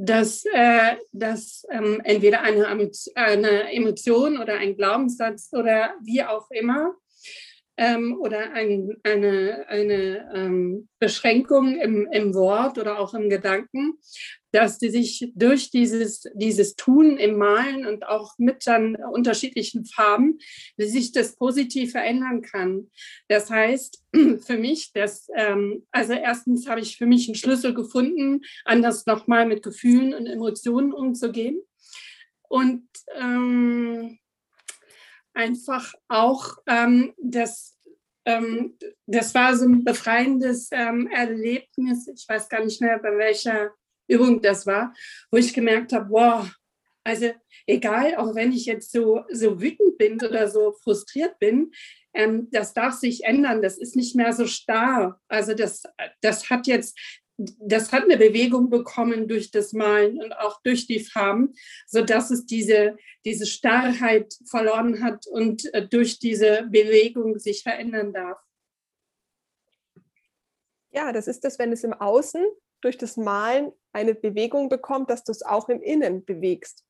Dass, 0.01 0.45
äh, 0.45 0.97
dass 1.11 1.67
ähm, 1.71 2.01
entweder 2.05 2.43
eine, 2.43 2.69
eine 2.69 3.73
Emotion 3.73 4.39
oder 4.39 4.55
ein 4.55 4.77
Glaubenssatz 4.77 5.49
oder 5.53 5.95
wie 6.03 6.23
auch 6.23 6.49
immer 6.53 6.95
ähm, 7.79 8.19
oder 8.21 8.53
ein, 8.53 8.97
eine, 9.03 9.65
eine 9.69 10.31
ähm, 10.35 10.89
Beschränkung 10.99 11.81
im, 11.81 12.07
im 12.13 12.35
Wort 12.35 12.77
oder 12.77 12.99
auch 12.99 13.15
im 13.15 13.31
Gedanken 13.31 13.99
dass 14.53 14.79
die 14.79 14.91
sich 14.91 15.31
durch 15.35 15.71
dieses, 15.71 16.25
dieses 16.35 16.77
Tun 16.77 17.17
im 17.19 17.37
Malen 17.37 17.87
und 17.87 18.07
auch 18.07 18.33
mit 18.39 18.67
dann 18.67 18.97
unterschiedlichen 18.97 19.85
Farben, 19.85 20.39
sich 20.77 21.13
das 21.13 21.37
positiv 21.37 21.93
verändern 21.93 22.43
kann. 22.43 22.91
Das 23.29 23.51
heißt 23.51 24.03
für 24.47 24.57
mich, 24.57 24.93
dass, 24.93 25.29
ähm, 25.37 25.87
also 25.91 26.15
erstens 26.15 26.69
habe 26.69 26.81
ich 26.81 26.97
für 26.97 27.07
mich 27.07 27.29
einen 27.29 27.35
Schlüssel 27.35 27.75
gefunden, 27.75 28.41
anders 28.65 29.07
nochmal 29.07 29.47
mit 29.47 29.63
Gefühlen 29.63 30.15
und 30.15 30.27
Emotionen 30.27 30.93
umzugehen. 30.93 31.61
Und 32.49 32.89
ähm, 33.21 34.19
einfach 35.39 35.95
auch 36.09 36.59
ähm, 36.67 37.15
das 37.17 37.79
ähm, 38.25 38.77
das 39.07 39.35
war 39.35 39.57
so 39.57 39.65
ein 39.65 39.85
befreiendes 39.85 40.69
ähm, 40.73 41.07
Erlebnis. 41.07 42.09
Ich 42.09 42.29
weiß 42.29 42.49
gar 42.49 42.63
nicht 42.63 42.81
mehr, 42.81 42.99
bei 42.99 43.17
welcher 43.17 43.71
Übung 44.09 44.43
das 44.43 44.67
war, 44.67 44.93
wo 45.31 45.39
ich 45.39 45.55
gemerkt 45.55 45.93
habe, 45.93 46.11
wow, 46.11 46.51
also 47.05 47.31
egal, 47.67 48.17
auch 48.17 48.35
wenn 48.35 48.53
ich 48.53 48.67
jetzt 48.67 48.93
so, 48.93 49.23
so 49.31 49.61
wütend 49.61 49.97
bin 49.97 50.21
oder 50.23 50.49
so 50.49 50.73
frustriert 50.83 51.39
bin, 51.39 51.73
ähm, 52.13 52.49
das 52.51 52.75
darf 52.75 52.95
sich 52.95 53.25
ändern. 53.25 53.63
Das 53.63 53.79
ist 53.79 53.97
nicht 53.97 54.15
mehr 54.15 54.33
so 54.33 54.47
starr. 54.47 55.21
Also 55.29 55.55
das, 55.55 55.85
das 56.21 56.51
hat 56.51 56.67
jetzt, 56.67 56.99
das 57.39 57.93
hat 57.93 58.03
eine 58.03 58.17
Bewegung 58.17 58.69
bekommen 58.69 59.29
durch 59.29 59.53
das 59.53 59.73
Malen 59.73 60.21
und 60.21 60.33
auch 60.33 60.61
durch 60.63 60.87
die 60.87 60.99
Farben, 60.99 61.55
sodass 61.87 62.31
es 62.31 62.47
diese, 62.47 62.97
diese 63.25 63.47
Starrheit 63.47 64.35
verloren 64.51 65.03
hat 65.03 65.27
und 65.29 65.73
äh, 65.73 65.87
durch 65.87 66.19
diese 66.19 66.65
Bewegung 66.69 67.39
sich 67.39 67.63
verändern 67.63 68.13
darf. 68.13 68.39
Ja, 70.91 71.13
das 71.13 71.29
ist 71.29 71.45
das, 71.45 71.61
wenn 71.61 71.71
es 71.71 71.85
im 71.85 71.93
Außen 71.93 72.45
durch 72.81 72.99
das 72.99 73.17
Malen 73.17 73.73
eine 73.93 74.15
Bewegung 74.15 74.69
bekommt, 74.69 75.11
dass 75.11 75.23
du 75.23 75.31
es 75.31 75.43
auch 75.43 75.69
im 75.69 75.81
Innen 75.81 76.25
bewegst. 76.25 76.85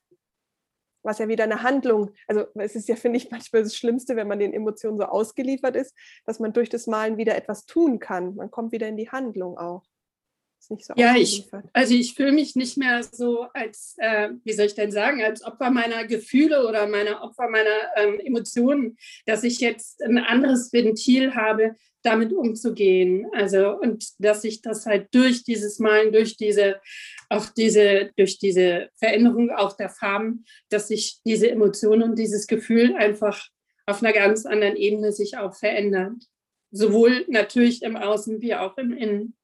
Was 1.03 1.19
ja 1.19 1.29
wieder 1.29 1.45
eine 1.45 1.63
Handlung, 1.63 2.13
also 2.27 2.47
es 2.55 2.75
ist 2.75 2.89
ja, 2.89 2.97
finde 2.97 3.19
ich, 3.19 3.31
manchmal 3.31 3.65
das 3.65 3.77
Schlimmste, 3.77 4.17
wenn 4.17 4.29
man 4.29 4.39
den 4.39 4.55
Emotionen 4.55 4.97
so 4.97 5.05
ausgeliefert 5.05 5.77
ist, 5.77 5.95
dass 6.25 6.41
man 6.41 6.55
durch 6.55 6.71
das 6.71 6.87
Malen 6.87 7.19
wieder 7.19 7.37
etwas 7.37 7.67
tun 7.67 7.99
kann. 7.99 8.35
Man 8.35 8.51
kommt 8.51 8.73
wieder 8.73 8.89
in 8.89 8.97
die 8.97 9.11
Handlung 9.11 9.59
auch. 9.59 9.85
So 10.61 10.77
ja, 10.97 11.17
ich, 11.17 11.49
also 11.73 11.95
ich 11.95 12.15
fühle 12.15 12.33
mich 12.33 12.55
nicht 12.55 12.77
mehr 12.77 13.03
so 13.03 13.47
als, 13.55 13.95
äh, 13.99 14.31
wie 14.45 14.53
soll 14.53 14.67
ich 14.67 14.75
denn 14.75 14.91
sagen, 14.91 15.23
als 15.23 15.43
Opfer 15.43 15.71
meiner 15.71 16.07
Gefühle 16.07 16.67
oder 16.67 16.87
meiner 16.87 17.23
Opfer 17.23 17.49
meiner 17.49 17.71
ähm, 17.97 18.21
Emotionen, 18.21 18.99
dass 19.25 19.45
ich 19.45 19.61
jetzt 19.61 20.03
ein 20.03 20.19
anderes 20.19 20.73
Ventil 20.73 21.35
habe, 21.35 21.75
damit 22.03 22.33
umzugehen. 22.33 23.27
Also 23.33 23.79
und 23.79 24.05
dass 24.19 24.45
ich 24.45 24.61
das 24.61 24.85
halt 24.85 25.09
durch 25.13 25.43
dieses 25.45 25.79
Malen, 25.79 26.13
durch 26.13 26.37
diese, 26.37 26.81
auch 27.29 27.47
diese, 27.47 28.11
durch 28.17 28.39
diese 28.39 28.91
Veränderung 28.97 29.51
auch 29.51 29.77
der 29.77 29.89
Farben, 29.89 30.45
dass 30.69 30.89
sich 30.89 31.21
diese 31.25 31.51
Emotion 31.51 32.03
und 32.03 32.19
dieses 32.19 32.47
Gefühl 32.47 32.95
einfach 32.95 33.49
auf 33.87 34.03
einer 34.03 34.13
ganz 34.13 34.45
anderen 34.45 34.77
Ebene 34.77 35.13
sich 35.13 35.39
auch 35.39 35.55
verändert. 35.55 36.23
Sowohl 36.71 37.25
natürlich 37.29 37.83
im 37.83 37.97
Außen 37.97 38.43
wie 38.43 38.55
auch 38.55 38.77
im 38.77 38.93
Innen. 38.93 39.38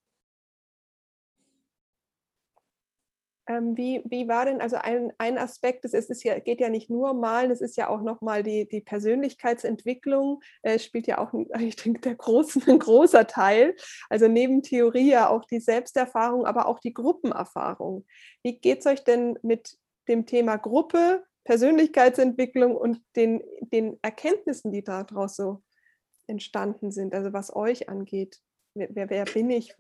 Ähm, 3.47 3.77
wie, 3.77 4.03
wie 4.07 4.27
war 4.27 4.47
denn, 4.47 4.63
also 4.63 4.77
ein, 4.77 5.13
ein 5.19 5.37
Aspekt, 5.37 5.85
es 5.85 5.93
ist 5.93 6.23
ja, 6.23 6.39
geht 6.39 6.61
ja 6.61 6.71
nicht 6.71 6.89
nur 6.89 7.13
Malen, 7.13 7.51
es 7.51 7.61
ist 7.61 7.77
ja 7.77 7.89
auch 7.91 8.01
nochmal 8.01 8.43
die, 8.43 8.67
die 8.67 8.81
Persönlichkeitsentwicklung, 8.81 10.43
äh, 10.63 10.79
spielt 10.79 11.07
ja 11.07 11.19
auch, 11.19 11.35
ich 11.59 11.77
denke, 11.77 12.01
der 12.01 12.15
großen, 12.15 12.63
ein 12.67 12.79
großer 12.79 13.27
Teil. 13.27 13.77
Also 14.09 14.29
neben 14.29 14.63
Theorie 14.63 15.11
ja 15.11 15.29
auch 15.29 15.45
die 15.45 15.61
Selbsterfahrung, 15.61 16.47
aber 16.47 16.67
auch 16.67 16.81
die 16.81 16.95
Gruppenerfahrung. 16.95 18.07
Wie 18.43 18.59
geht 18.59 18.81
es 18.81 18.87
euch 18.87 19.05
denn 19.05 19.39
mit 19.43 19.77
dem 20.09 20.25
Thema 20.25 20.57
Gruppe, 20.57 21.25
Persönlichkeitsentwicklung 21.45 22.75
und 22.75 23.03
den, 23.17 23.43
den 23.61 23.99
Erkenntnissen, 24.01 24.73
die 24.73 24.83
daraus 24.83 25.37
so 25.37 25.63
entstanden 26.27 26.91
sind, 26.91 27.15
also 27.15 27.35
was 27.35 27.55
euch 27.55 27.91
angeht? 27.91 28.41
Wer, 28.75 28.89
wer, 28.93 29.11
wer 29.11 29.25
bin 29.27 29.51
ich? 29.51 29.75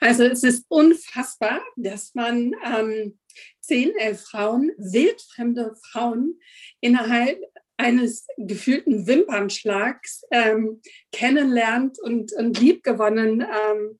Also 0.00 0.24
es 0.24 0.42
ist 0.42 0.64
unfassbar, 0.68 1.60
dass 1.76 2.14
man 2.14 2.54
ähm, 2.64 3.18
zehn, 3.60 3.94
elf 3.96 4.22
Frauen, 4.22 4.72
wildfremde 4.76 5.74
Frauen 5.90 6.38
innerhalb 6.80 7.40
eines 7.76 8.26
gefühlten 8.36 9.06
Wimpernschlags 9.06 10.24
ähm, 10.30 10.80
kennenlernt 11.10 11.98
und, 12.00 12.32
und 12.32 12.58
liebgewonnen 12.58 13.40
ähm, 13.40 13.98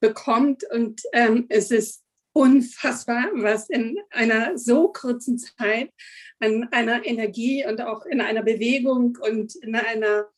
bekommt. 0.00 0.64
Und 0.70 1.02
ähm, 1.12 1.46
es 1.48 1.70
ist 1.70 2.02
unfassbar, 2.32 3.28
was 3.34 3.68
in 3.68 3.98
einer 4.10 4.56
so 4.56 4.88
kurzen 4.88 5.38
Zeit 5.38 5.90
an 6.38 6.68
einer 6.70 7.04
Energie 7.04 7.66
und 7.66 7.82
auch 7.82 8.06
in 8.06 8.20
einer 8.20 8.42
Bewegung 8.42 9.18
und 9.20 9.54
in 9.56 9.74
einer 9.74 10.28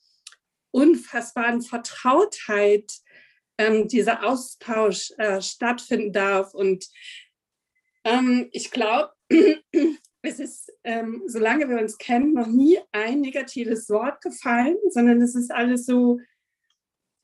unfassbaren 0.72 1.60
Vertrautheit 1.60 2.90
ähm, 3.59 3.88
dieser 3.88 4.25
Austausch 4.25 5.12
äh, 5.18 5.40
stattfinden 5.40 6.12
darf. 6.12 6.54
Und 6.54 6.87
ähm, 8.04 8.49
ich 8.52 8.71
glaube, 8.71 9.12
es 10.23 10.38
ist, 10.38 10.73
ähm, 10.85 11.23
solange 11.26 11.68
wir 11.68 11.78
uns 11.78 11.99
kennen, 11.99 12.35
noch 12.35 12.47
nie 12.47 12.78
ein 12.92 13.21
negatives 13.21 13.88
Wort 13.90 14.21
gefallen, 14.23 14.76
sondern 14.90 15.21
es 15.21 15.35
ist 15.35 15.50
alles 15.50 15.87
so, 15.87 16.21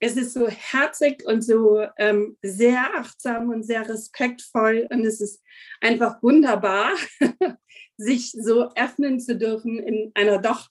es 0.00 0.16
ist 0.16 0.32
so 0.32 0.48
herzig 0.48 1.24
und 1.24 1.42
so 1.42 1.84
ähm, 1.96 2.36
sehr 2.42 2.94
achtsam 2.94 3.50
und 3.50 3.64
sehr 3.64 3.88
respektvoll 3.88 4.86
und 4.90 5.04
es 5.04 5.20
ist 5.20 5.42
einfach 5.80 6.22
wunderbar, 6.22 6.92
sich 7.96 8.30
so 8.32 8.70
öffnen 8.74 9.18
zu 9.18 9.36
dürfen 9.36 9.78
in 9.78 10.12
einer 10.14 10.38
doch 10.38 10.68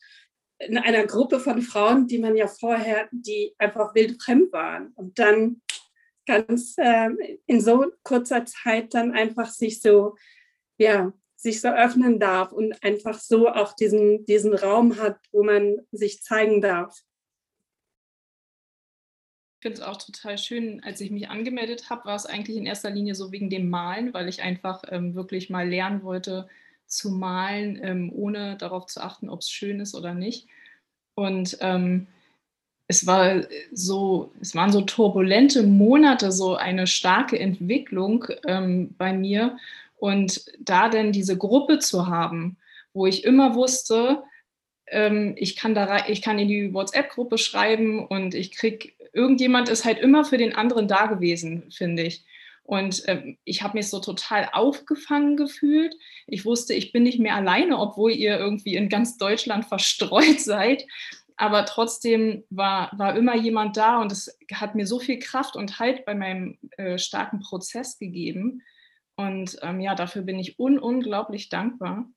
in 0.59 0.77
einer 0.77 1.05
Gruppe 1.05 1.39
von 1.39 1.61
Frauen, 1.61 2.07
die 2.07 2.19
man 2.19 2.35
ja 2.35 2.47
vorher, 2.47 3.07
die 3.11 3.53
einfach 3.57 3.93
wild 3.93 4.21
fremd 4.21 4.51
waren. 4.51 4.91
Und 4.95 5.19
dann 5.19 5.61
ganz 6.25 6.75
äh, 6.77 7.09
in 7.45 7.61
so 7.61 7.91
kurzer 8.03 8.45
Zeit 8.45 8.93
dann 8.93 9.11
einfach 9.11 9.49
sich 9.49 9.81
so, 9.81 10.15
ja, 10.77 11.13
sich 11.35 11.61
so 11.61 11.69
öffnen 11.69 12.19
darf 12.19 12.51
und 12.51 12.83
einfach 12.83 13.19
so 13.19 13.47
auch 13.49 13.73
diesen, 13.73 14.25
diesen 14.25 14.55
Raum 14.55 14.97
hat, 14.97 15.19
wo 15.31 15.43
man 15.43 15.77
sich 15.91 16.21
zeigen 16.23 16.61
darf. 16.61 16.99
finde 19.61 19.81
es 19.81 19.83
auch 19.83 19.97
total 19.97 20.37
schön, 20.37 20.81
als 20.83 21.01
ich 21.01 21.11
mich 21.11 21.29
angemeldet 21.29 21.89
habe, 21.89 22.05
war 22.05 22.15
es 22.15 22.25
eigentlich 22.25 22.57
in 22.57 22.65
erster 22.65 22.89
Linie 22.89 23.15
so 23.15 23.31
wegen 23.31 23.49
dem 23.49 23.69
Malen, 23.69 24.13
weil 24.13 24.27
ich 24.27 24.41
einfach 24.41 24.83
ähm, 24.89 25.13
wirklich 25.13 25.49
mal 25.49 25.67
lernen 25.67 26.03
wollte 26.03 26.47
zu 26.87 27.11
malen, 27.11 27.79
ähm, 27.83 28.11
ohne 28.13 28.57
darauf 28.57 28.85
zu 28.87 29.01
achten, 29.01 29.29
ob 29.29 29.41
es 29.41 29.49
schön 29.49 29.79
ist 29.79 29.93
oder 29.93 30.13
nicht. 30.13 30.47
Und 31.15 31.57
ähm, 31.61 32.07
es 32.87 33.05
war 33.05 33.43
so, 33.73 34.31
es 34.39 34.55
waren 34.55 34.71
so 34.71 34.81
turbulente 34.81 35.63
Monate, 35.63 36.31
so 36.31 36.55
eine 36.55 36.87
starke 36.87 37.37
Entwicklung 37.37 38.25
ähm, 38.47 38.95
bei 38.97 39.13
mir. 39.13 39.57
Und 39.97 40.45
da 40.59 40.89
denn 40.89 41.11
diese 41.11 41.37
Gruppe 41.37 41.79
zu 41.79 42.07
haben, 42.07 42.57
wo 42.93 43.05
ich 43.05 43.25
immer 43.25 43.55
wusste, 43.55 44.23
ähm, 44.87 45.35
ich, 45.37 45.55
kann 45.55 45.75
da, 45.75 46.07
ich 46.07 46.21
kann 46.21 46.39
in 46.39 46.47
die 46.47 46.73
WhatsApp-Gruppe 46.73 47.37
schreiben 47.37 48.05
und 48.05 48.33
ich 48.33 48.51
kriege, 48.51 48.89
irgendjemand 49.11 49.69
ist 49.69 49.83
halt 49.83 49.99
immer 49.99 50.23
für 50.23 50.37
den 50.37 50.55
anderen 50.55 50.87
da 50.87 51.07
gewesen, 51.07 51.69
finde 51.71 52.03
ich. 52.03 52.23
Und 52.67 53.01
ähm, 53.07 53.39
ich 53.43 53.63
habe 53.63 53.77
mich 53.77 53.89
so 53.89 53.99
total 53.99 54.49
aufgefangen 54.51 55.37
gefühlt. 55.37 55.95
Ich 56.27 56.45
wusste, 56.45 56.75
ich 56.75 56.91
bin 56.91 57.03
nicht 57.03 57.19
mehr 57.19 57.35
alleine, 57.35 57.79
obwohl 57.79 58.11
ihr 58.11 58.37
irgendwie 58.37 58.75
in 58.75 58.89
ganz 58.89 59.17
Deutschland 59.17 59.65
verstreut 59.65 60.39
seid 60.39 60.85
aber 61.37 61.65
trotzdem 61.65 62.43
war, 62.49 62.91
war 62.97 63.15
immer 63.15 63.35
jemand 63.35 63.77
da 63.77 64.01
und 64.01 64.11
es 64.11 64.37
hat 64.51 64.73
mir 64.73 64.87
so 64.87 64.99
viel 64.99 65.19
Kraft 65.19 65.55
und 65.55 65.79
Halt 65.79 66.03
bei 66.03 66.15
meinem 66.15 66.57
äh, 66.77 66.97
starken 66.97 67.39
Prozess 67.39 67.99
gegeben. 67.99 68.63
Und 69.15 69.57
ähm, 69.61 69.79
ja, 69.79 69.93
dafür 69.93 70.23
bin 70.23 70.39
ich 70.39 70.59
un 70.59 70.79
unglaublich 70.79 71.49
dankbar. 71.49 72.09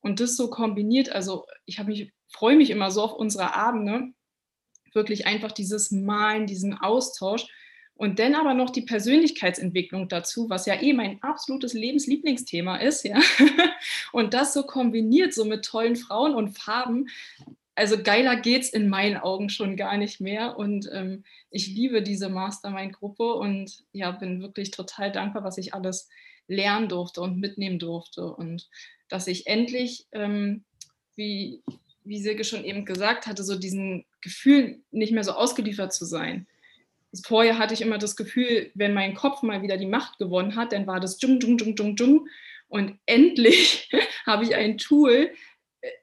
Und 0.00 0.20
das 0.20 0.36
so 0.36 0.48
kombiniert, 0.48 1.10
also 1.10 1.44
ich 1.66 1.82
mich, 1.82 2.12
freue 2.28 2.56
mich 2.56 2.70
immer 2.70 2.92
so 2.92 3.02
auf 3.02 3.12
unsere 3.14 3.54
Abende, 3.54 4.12
wirklich 4.94 5.26
einfach 5.26 5.50
dieses 5.50 5.90
Malen, 5.90 6.46
diesen 6.46 6.78
Austausch 6.78 7.48
und 7.98 8.20
dann 8.20 8.36
aber 8.36 8.54
noch 8.54 8.70
die 8.70 8.82
Persönlichkeitsentwicklung 8.82 10.08
dazu, 10.08 10.48
was 10.48 10.66
ja 10.66 10.80
eh 10.80 10.92
mein 10.92 11.20
absolutes 11.20 11.72
Lebenslieblingsthema 11.72 12.76
ist, 12.76 13.04
ja. 13.04 13.20
Und 14.12 14.34
das 14.34 14.54
so 14.54 14.62
kombiniert, 14.62 15.34
so 15.34 15.44
mit 15.44 15.64
tollen 15.64 15.96
Frauen 15.96 16.36
und 16.36 16.56
Farben, 16.56 17.08
also 17.74 18.00
geiler 18.00 18.36
geht 18.36 18.62
es 18.62 18.70
in 18.70 18.88
meinen 18.88 19.16
Augen 19.16 19.50
schon 19.50 19.76
gar 19.76 19.96
nicht 19.96 20.20
mehr. 20.20 20.56
Und 20.56 20.88
ähm, 20.92 21.24
ich 21.50 21.66
liebe 21.66 22.00
diese 22.00 22.28
Mastermind-Gruppe 22.28 23.34
und 23.34 23.84
ja, 23.92 24.12
bin 24.12 24.42
wirklich 24.42 24.70
total 24.70 25.10
dankbar, 25.10 25.42
was 25.42 25.58
ich 25.58 25.74
alles 25.74 26.08
lernen 26.46 26.88
durfte 26.88 27.20
und 27.20 27.38
mitnehmen 27.38 27.80
durfte. 27.80 28.32
Und 28.32 28.68
dass 29.08 29.26
ich 29.26 29.48
endlich, 29.48 30.06
ähm, 30.12 30.64
wie, 31.16 31.62
wie 32.04 32.20
Silke 32.20 32.44
schon 32.44 32.64
eben 32.64 32.84
gesagt 32.84 33.26
hatte, 33.26 33.42
so 33.42 33.58
diesen 33.58 34.04
Gefühl, 34.20 34.80
nicht 34.92 35.12
mehr 35.12 35.24
so 35.24 35.32
ausgeliefert 35.32 35.92
zu 35.92 36.04
sein. 36.04 36.46
Vorher 37.24 37.58
hatte 37.58 37.74
ich 37.74 37.80
immer 37.80 37.98
das 37.98 38.16
Gefühl, 38.16 38.70
wenn 38.74 38.92
mein 38.92 39.14
Kopf 39.14 39.42
mal 39.42 39.62
wieder 39.62 39.76
die 39.76 39.86
Macht 39.86 40.18
gewonnen 40.18 40.56
hat, 40.56 40.72
dann 40.72 40.86
war 40.86 41.00
das 41.00 41.20
Jung, 41.20 41.40
Jung, 41.40 41.58
Jung, 41.58 41.74
Jung, 41.76 41.96
Jung. 41.96 42.28
Und 42.68 42.98
endlich 43.06 43.90
habe 44.26 44.44
ich 44.44 44.54
ein 44.54 44.78
Tool, 44.78 45.32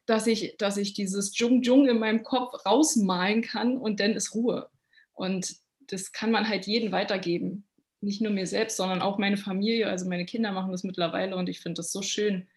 dass 0.06 0.28
ich, 0.28 0.56
dass 0.58 0.78
ich 0.78 0.94
dieses 0.94 1.38
Jung 1.38 1.62
Jung 1.62 1.88
in 1.88 2.00
meinem 2.00 2.24
Kopf 2.24 2.66
rausmalen 2.66 3.42
kann 3.42 3.78
und 3.78 4.00
dann 4.00 4.14
ist 4.14 4.34
Ruhe. 4.34 4.70
Und 5.14 5.56
das 5.88 6.12
kann 6.12 6.32
man 6.32 6.48
halt 6.48 6.66
jedem 6.66 6.92
weitergeben. 6.92 7.68
Nicht 8.02 8.22
nur 8.22 8.32
mir 8.32 8.48
selbst, 8.48 8.78
sondern 8.78 9.02
auch 9.02 9.18
meine 9.18 9.38
Familie. 9.38 9.88
Also 9.88 10.08
meine 10.08 10.26
Kinder 10.26 10.52
machen 10.52 10.72
das 10.72 10.84
mittlerweile 10.84 11.36
und 11.36 11.50
ich 11.50 11.60
finde 11.60 11.82
es 11.82 11.92
so 11.92 12.02
schön, 12.02 12.48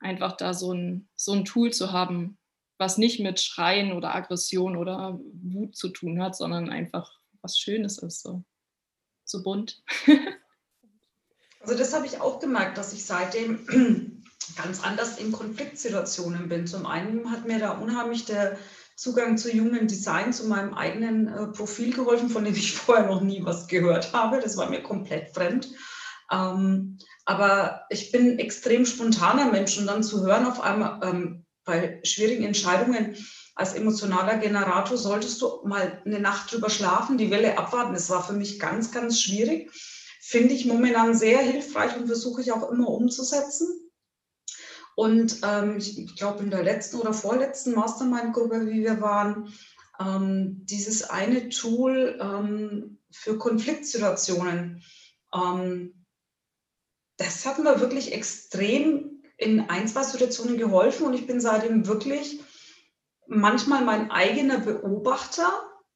einfach 0.00 0.36
da 0.36 0.54
so 0.54 0.72
ein, 0.72 1.08
so 1.16 1.32
ein 1.32 1.44
Tool 1.44 1.72
zu 1.72 1.92
haben, 1.92 2.38
was 2.78 2.98
nicht 2.98 3.20
mit 3.20 3.40
Schreien 3.40 3.92
oder 3.92 4.14
Aggression 4.14 4.76
oder 4.76 5.18
Wut 5.42 5.76
zu 5.76 5.88
tun 5.88 6.22
hat, 6.22 6.36
sondern 6.36 6.68
einfach 6.68 7.18
was 7.46 7.58
Schönes 7.58 7.98
ist. 7.98 8.22
So, 8.22 8.42
so 9.24 9.42
bunt. 9.42 9.82
also 11.60 11.76
das 11.76 11.94
habe 11.94 12.06
ich 12.06 12.20
auch 12.20 12.40
gemerkt, 12.40 12.76
dass 12.76 12.92
ich 12.92 13.06
seitdem 13.06 14.22
ganz 14.56 14.82
anders 14.82 15.18
in 15.18 15.30
Konfliktsituationen 15.30 16.48
bin. 16.48 16.66
Zum 16.66 16.86
einen 16.86 17.30
hat 17.30 17.46
mir 17.46 17.60
da 17.60 17.72
unheimlich 17.72 18.24
der 18.24 18.58
Zugang 18.96 19.38
zu 19.38 19.50
Human 19.52 19.86
Design, 19.86 20.32
zu 20.32 20.48
meinem 20.48 20.74
eigenen 20.74 21.28
äh, 21.28 21.46
Profil 21.48 21.92
geholfen, 21.92 22.30
von 22.30 22.44
dem 22.44 22.54
ich 22.54 22.72
vorher 22.76 23.06
noch 23.06 23.20
nie 23.20 23.44
was 23.44 23.68
gehört 23.68 24.12
habe. 24.12 24.40
Das 24.40 24.56
war 24.56 24.68
mir 24.68 24.82
komplett 24.82 25.32
fremd. 25.32 25.68
Ähm, 26.32 26.98
aber 27.24 27.86
ich 27.90 28.10
bin 28.10 28.40
extrem 28.40 28.84
spontaner 28.86 29.52
Mensch 29.52 29.78
und 29.78 29.86
dann 29.86 30.02
zu 30.02 30.26
hören 30.26 30.46
auf 30.46 30.60
einmal 30.60 31.00
ähm, 31.04 31.44
bei 31.64 32.00
schwierigen 32.02 32.44
Entscheidungen 32.44 33.16
als 33.56 33.72
emotionaler 33.72 34.36
Generator 34.36 34.98
solltest 34.98 35.40
du 35.40 35.62
mal 35.64 36.02
eine 36.04 36.20
Nacht 36.20 36.52
drüber 36.52 36.68
schlafen, 36.68 37.16
die 37.16 37.30
Welle 37.30 37.56
abwarten. 37.56 37.94
Das 37.94 38.10
war 38.10 38.22
für 38.22 38.34
mich 38.34 38.60
ganz, 38.60 38.92
ganz 38.92 39.20
schwierig. 39.20 39.72
Finde 40.20 40.52
ich 40.52 40.66
momentan 40.66 41.16
sehr 41.16 41.38
hilfreich 41.38 41.96
und 41.96 42.06
versuche 42.06 42.42
ich 42.42 42.52
auch 42.52 42.70
immer 42.70 42.88
umzusetzen. 42.88 43.90
Und 44.94 45.40
ähm, 45.42 45.78
ich, 45.78 45.98
ich 45.98 46.16
glaube, 46.16 46.42
in 46.42 46.50
der 46.50 46.62
letzten 46.62 46.98
oder 46.98 47.14
vorletzten 47.14 47.74
Mastermind-Gruppe, 47.74 48.66
wie 48.66 48.82
wir 48.82 49.00
waren, 49.00 49.52
ähm, 49.98 50.66
dieses 50.66 51.04
eine 51.04 51.48
Tool 51.48 52.18
ähm, 52.20 52.98
für 53.10 53.38
Konfliktsituationen, 53.38 54.82
ähm, 55.34 56.04
das 57.16 57.46
hat 57.46 57.58
mir 57.58 57.80
wirklich 57.80 58.12
extrem 58.12 59.22
in 59.38 59.60
ein, 59.70 59.88
zwei 59.88 60.02
Situationen 60.02 60.58
geholfen 60.58 61.06
und 61.06 61.14
ich 61.14 61.26
bin 61.26 61.40
seitdem 61.40 61.86
wirklich 61.86 62.40
manchmal 63.28 63.84
mein 63.84 64.10
eigener 64.10 64.58
Beobachter 64.58 65.50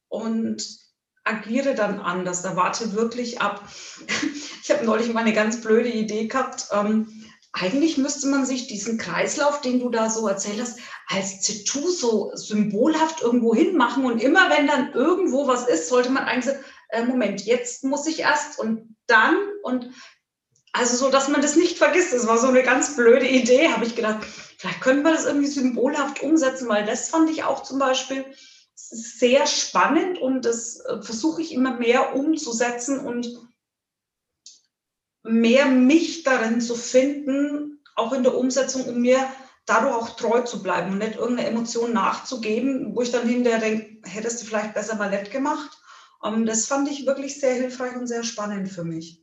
und 0.07 0.65
agiere 1.23 1.75
dann 1.75 1.99
anders, 1.99 2.41
da 2.41 2.55
warte 2.55 2.93
wirklich 2.93 3.41
ab. 3.41 3.67
Ich 4.63 4.69
habe 4.69 4.85
neulich 4.85 5.11
mal 5.11 5.21
eine 5.21 5.33
ganz 5.33 5.59
blöde 5.59 5.89
Idee 5.89 6.27
gehabt. 6.27 6.67
Ähm, 6.71 7.07
eigentlich 7.51 7.97
müsste 7.97 8.27
man 8.27 8.45
sich 8.45 8.67
diesen 8.67 8.99
Kreislauf, 8.99 9.59
den 9.61 9.79
du 9.79 9.89
da 9.89 10.07
so 10.07 10.27
erzählt 10.27 10.61
hast, 10.61 10.79
als 11.07 11.41
Zitu 11.41 11.89
so 11.89 12.31
symbolhaft 12.35 13.21
irgendwo 13.21 13.55
hinmachen. 13.55 14.05
Und 14.05 14.21
immer 14.21 14.51
wenn 14.51 14.67
dann 14.67 14.93
irgendwo 14.93 15.47
was 15.47 15.67
ist, 15.67 15.89
sollte 15.89 16.11
man 16.11 16.25
eigentlich 16.25 16.45
sagen, 16.45 16.63
äh, 16.89 17.03
Moment, 17.03 17.41
jetzt 17.43 17.83
muss 17.83 18.05
ich 18.05 18.19
erst 18.19 18.59
und 18.59 18.95
dann 19.07 19.35
und 19.63 19.89
also 20.73 20.95
so, 20.95 21.11
dass 21.11 21.27
man 21.27 21.41
das 21.41 21.55
nicht 21.55 21.77
vergisst. 21.77 22.13
Das 22.13 22.27
war 22.27 22.37
so 22.37 22.47
eine 22.47 22.63
ganz 22.63 22.95
blöde 22.95 23.27
Idee, 23.27 23.69
habe 23.69 23.85
ich 23.85 23.95
gedacht. 23.95 24.25
Vielleicht 24.61 24.81
könnten 24.81 25.01
wir 25.01 25.11
das 25.11 25.25
irgendwie 25.25 25.47
symbolhaft 25.47 26.21
umsetzen, 26.21 26.69
weil 26.69 26.85
das 26.85 27.09
fand 27.09 27.31
ich 27.31 27.43
auch 27.43 27.63
zum 27.63 27.79
Beispiel 27.79 28.25
sehr 28.75 29.47
spannend 29.47 30.19
und 30.19 30.45
das 30.45 30.81
äh, 30.81 31.01
versuche 31.01 31.41
ich 31.41 31.51
immer 31.51 31.79
mehr 31.79 32.15
umzusetzen 32.15 32.99
und 32.99 33.27
mehr 35.23 35.65
mich 35.65 36.21
darin 36.21 36.61
zu 36.61 36.75
finden, 36.75 37.81
auch 37.95 38.13
in 38.13 38.21
der 38.21 38.37
Umsetzung, 38.37 38.85
um 38.85 39.01
mir 39.01 39.25
dadurch 39.65 39.95
auch 39.95 40.15
treu 40.15 40.41
zu 40.41 40.61
bleiben 40.61 40.91
und 40.91 40.99
nicht 40.99 41.15
irgendeine 41.15 41.49
Emotion 41.49 41.91
nachzugeben, 41.91 42.95
wo 42.95 43.01
ich 43.01 43.09
dann 43.09 43.27
hinterher 43.27 43.61
denke, 43.61 44.07
hättest 44.07 44.43
du 44.43 44.45
vielleicht 44.45 44.75
besser 44.75 44.95
mal 44.95 45.09
nett 45.09 45.31
gemacht. 45.31 45.75
Ähm, 46.23 46.45
das 46.45 46.67
fand 46.67 46.87
ich 46.87 47.07
wirklich 47.07 47.39
sehr 47.39 47.55
hilfreich 47.55 47.95
und 47.95 48.05
sehr 48.05 48.23
spannend 48.23 48.69
für 48.69 48.83
mich, 48.83 49.20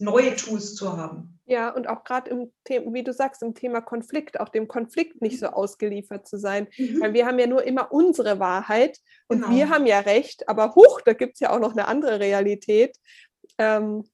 neue 0.00 0.36
Tools 0.36 0.74
zu 0.74 0.96
haben. 0.96 1.38
Ja, 1.46 1.70
und 1.70 1.88
auch 1.88 2.04
gerade 2.04 2.30
im 2.30 2.52
Thema, 2.64 2.92
wie 2.94 3.04
du 3.04 3.12
sagst, 3.12 3.42
im 3.42 3.54
Thema 3.54 3.80
Konflikt, 3.80 4.40
auch 4.40 4.48
dem 4.48 4.66
Konflikt 4.66 5.20
nicht 5.20 5.38
so 5.38 5.48
ausgeliefert 5.48 6.26
zu 6.26 6.38
sein. 6.38 6.68
Mhm. 6.78 7.00
Weil 7.00 7.12
wir 7.12 7.26
haben 7.26 7.38
ja 7.38 7.46
nur 7.46 7.64
immer 7.64 7.92
unsere 7.92 8.38
Wahrheit 8.38 8.98
und 9.28 9.42
genau. 9.42 9.54
wir 9.54 9.68
haben 9.68 9.86
ja 9.86 10.00
recht, 10.00 10.48
aber 10.48 10.74
huch, 10.74 11.00
da 11.04 11.12
gibt 11.12 11.34
es 11.34 11.40
ja 11.40 11.50
auch 11.50 11.60
noch 11.60 11.72
eine 11.72 11.86
andere 11.88 12.20
Realität. 12.20 12.96
Ähm, 13.58 14.04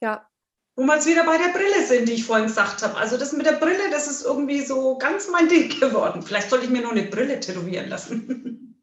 ja, 0.00 0.28
wo 0.76 0.82
wir 0.82 0.94
jetzt 0.94 1.06
wieder 1.06 1.24
bei 1.24 1.38
der 1.38 1.52
Brille 1.52 1.86
sind, 1.86 2.08
die 2.08 2.14
ich 2.14 2.24
vorhin 2.24 2.46
gesagt 2.46 2.82
habe. 2.82 2.96
Also 2.96 3.16
das 3.16 3.32
mit 3.32 3.46
der 3.46 3.52
Brille, 3.52 3.90
das 3.92 4.08
ist 4.08 4.24
irgendwie 4.24 4.60
so 4.60 4.98
ganz 4.98 5.28
mein 5.30 5.48
Ding 5.48 5.68
geworden. 5.80 6.22
Vielleicht 6.22 6.50
sollte 6.50 6.64
ich 6.64 6.70
mir 6.70 6.82
noch 6.82 6.90
eine 6.90 7.04
Brille 7.04 7.38
tätowieren 7.40 7.88
lassen. 7.88 8.60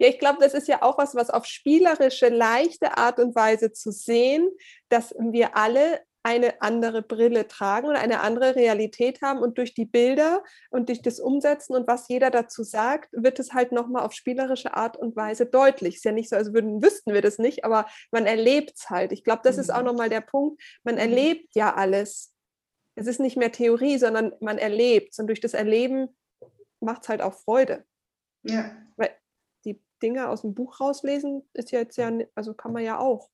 Ja, 0.00 0.08
ich 0.08 0.18
glaube, 0.18 0.38
das 0.40 0.54
ist 0.54 0.66
ja 0.66 0.82
auch 0.82 0.96
was, 0.96 1.14
was 1.14 1.28
auf 1.28 1.44
spielerische, 1.44 2.28
leichte 2.28 2.96
Art 2.96 3.20
und 3.20 3.34
Weise 3.34 3.70
zu 3.70 3.92
sehen, 3.92 4.48
dass 4.88 5.14
wir 5.18 5.56
alle 5.56 6.00
eine 6.22 6.60
andere 6.62 7.02
Brille 7.02 7.48
tragen 7.48 7.88
oder 7.88 7.98
eine 7.98 8.20
andere 8.20 8.56
Realität 8.56 9.20
haben 9.20 9.40
und 9.40 9.58
durch 9.58 9.74
die 9.74 9.84
Bilder 9.84 10.42
und 10.70 10.88
durch 10.88 11.02
das 11.02 11.20
Umsetzen 11.20 11.74
und 11.74 11.86
was 11.86 12.08
jeder 12.08 12.30
dazu 12.30 12.62
sagt, 12.62 13.10
wird 13.12 13.38
es 13.38 13.52
halt 13.52 13.72
nochmal 13.72 14.04
auf 14.04 14.12
spielerische 14.12 14.74
Art 14.74 14.96
und 14.96 15.16
Weise 15.16 15.46
deutlich. 15.46 15.96
Ist 15.96 16.04
ja 16.04 16.12
nicht 16.12 16.30
so, 16.30 16.36
als 16.36 16.52
würden, 16.52 16.82
wüssten 16.82 17.12
wir 17.12 17.22
das 17.22 17.38
nicht, 17.38 17.64
aber 17.64 17.86
man 18.10 18.26
erlebt 18.26 18.72
es 18.76 18.90
halt. 18.90 19.12
Ich 19.12 19.24
glaube, 19.24 19.42
das 19.44 19.58
ist 19.58 19.70
auch 19.70 19.80
mhm. 19.80 19.86
nochmal 19.86 20.08
der 20.08 20.20
Punkt. 20.22 20.62
Man 20.82 20.94
mhm. 20.94 21.00
erlebt 21.00 21.54
ja 21.54 21.74
alles. 21.74 22.34
Es 22.94 23.06
ist 23.06 23.20
nicht 23.20 23.36
mehr 23.36 23.52
Theorie, 23.52 23.98
sondern 23.98 24.32
man 24.40 24.56
erlebt 24.56 25.12
es 25.12 25.18
und 25.18 25.26
durch 25.26 25.40
das 25.40 25.54
Erleben 25.54 26.08
macht 26.80 27.02
es 27.02 27.08
halt 27.10 27.22
auch 27.22 27.34
Freude. 27.34 27.84
Ja. 28.42 28.76
Weil 28.96 29.10
Dinge 30.02 30.28
aus 30.28 30.42
dem 30.42 30.54
Buch 30.54 30.80
rauslesen 30.80 31.42
ist 31.52 31.70
jetzt 31.70 31.96
ja, 31.96 32.10
also 32.34 32.54
kann 32.54 32.72
man 32.72 32.82
ja 32.82 32.98
auch. 32.98 33.30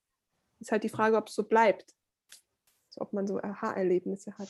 Ist 0.61 0.73
halt 0.73 0.85
die 0.85 0.89
Frage, 0.89 1.17
ob 1.17 1.29
es 1.29 1.35
so 1.35 1.43
bleibt 1.43 1.97
ob 2.99 3.13
man 3.13 3.27
so 3.27 3.41
Aha-Erlebnisse 3.41 4.37
hat. 4.39 4.49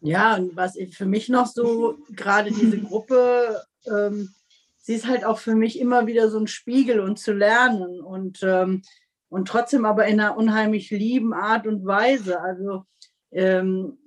Ja, 0.00 0.36
und 0.36 0.56
was 0.56 0.76
ich 0.76 0.96
für 0.96 1.06
mich 1.06 1.28
noch 1.28 1.46
so, 1.46 1.98
gerade 2.10 2.50
diese 2.50 2.78
Gruppe, 2.80 3.62
ähm, 3.86 4.30
sie 4.78 4.94
ist 4.94 5.06
halt 5.06 5.24
auch 5.24 5.38
für 5.38 5.54
mich 5.54 5.78
immer 5.78 6.06
wieder 6.06 6.30
so 6.30 6.38
ein 6.38 6.46
Spiegel 6.46 7.00
und 7.00 7.18
zu 7.18 7.32
lernen 7.32 8.00
und, 8.00 8.40
ähm, 8.42 8.82
und 9.28 9.48
trotzdem 9.48 9.84
aber 9.84 10.06
in 10.06 10.20
einer 10.20 10.36
unheimlich 10.36 10.90
lieben 10.90 11.34
Art 11.34 11.66
und 11.66 11.84
Weise. 11.84 12.40
Also 12.40 12.84
ähm, 13.30 13.98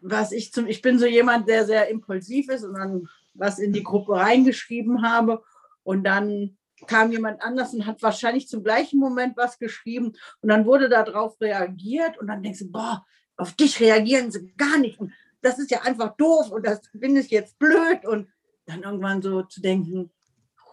was 0.00 0.32
ich 0.32 0.52
zum, 0.52 0.66
ich 0.66 0.82
bin 0.82 0.98
so 0.98 1.06
jemand, 1.06 1.48
der 1.48 1.66
sehr 1.66 1.88
impulsiv 1.88 2.48
ist 2.48 2.64
und 2.64 2.74
dann 2.74 3.08
was 3.34 3.58
in 3.58 3.72
die 3.72 3.82
Gruppe 3.82 4.14
reingeschrieben 4.14 5.02
habe 5.02 5.42
und 5.82 6.04
dann 6.04 6.56
kam 6.86 7.12
jemand 7.12 7.42
anders 7.42 7.74
und 7.74 7.86
hat 7.86 8.02
wahrscheinlich 8.02 8.48
zum 8.48 8.64
gleichen 8.64 8.98
Moment 8.98 9.36
was 9.36 9.58
geschrieben 9.58 10.14
und 10.40 10.48
dann 10.48 10.66
wurde 10.66 10.88
darauf 10.88 11.40
reagiert 11.40 12.18
und 12.18 12.26
dann 12.26 12.42
denkst 12.42 12.60
du, 12.60 12.72
boah, 12.72 13.04
auf 13.36 13.52
dich 13.52 13.80
reagieren 13.80 14.30
sie 14.30 14.52
gar 14.56 14.78
nicht 14.78 14.98
und 14.98 15.12
das 15.42 15.58
ist 15.58 15.70
ja 15.70 15.82
einfach 15.82 16.16
doof 16.16 16.50
und 16.50 16.66
das 16.66 16.80
finde 16.98 17.20
ich 17.20 17.30
jetzt 17.30 17.58
blöd 17.58 18.04
und 18.04 18.28
dann 18.66 18.82
irgendwann 18.82 19.22
so 19.22 19.42
zu 19.42 19.60
denken, 19.60 20.10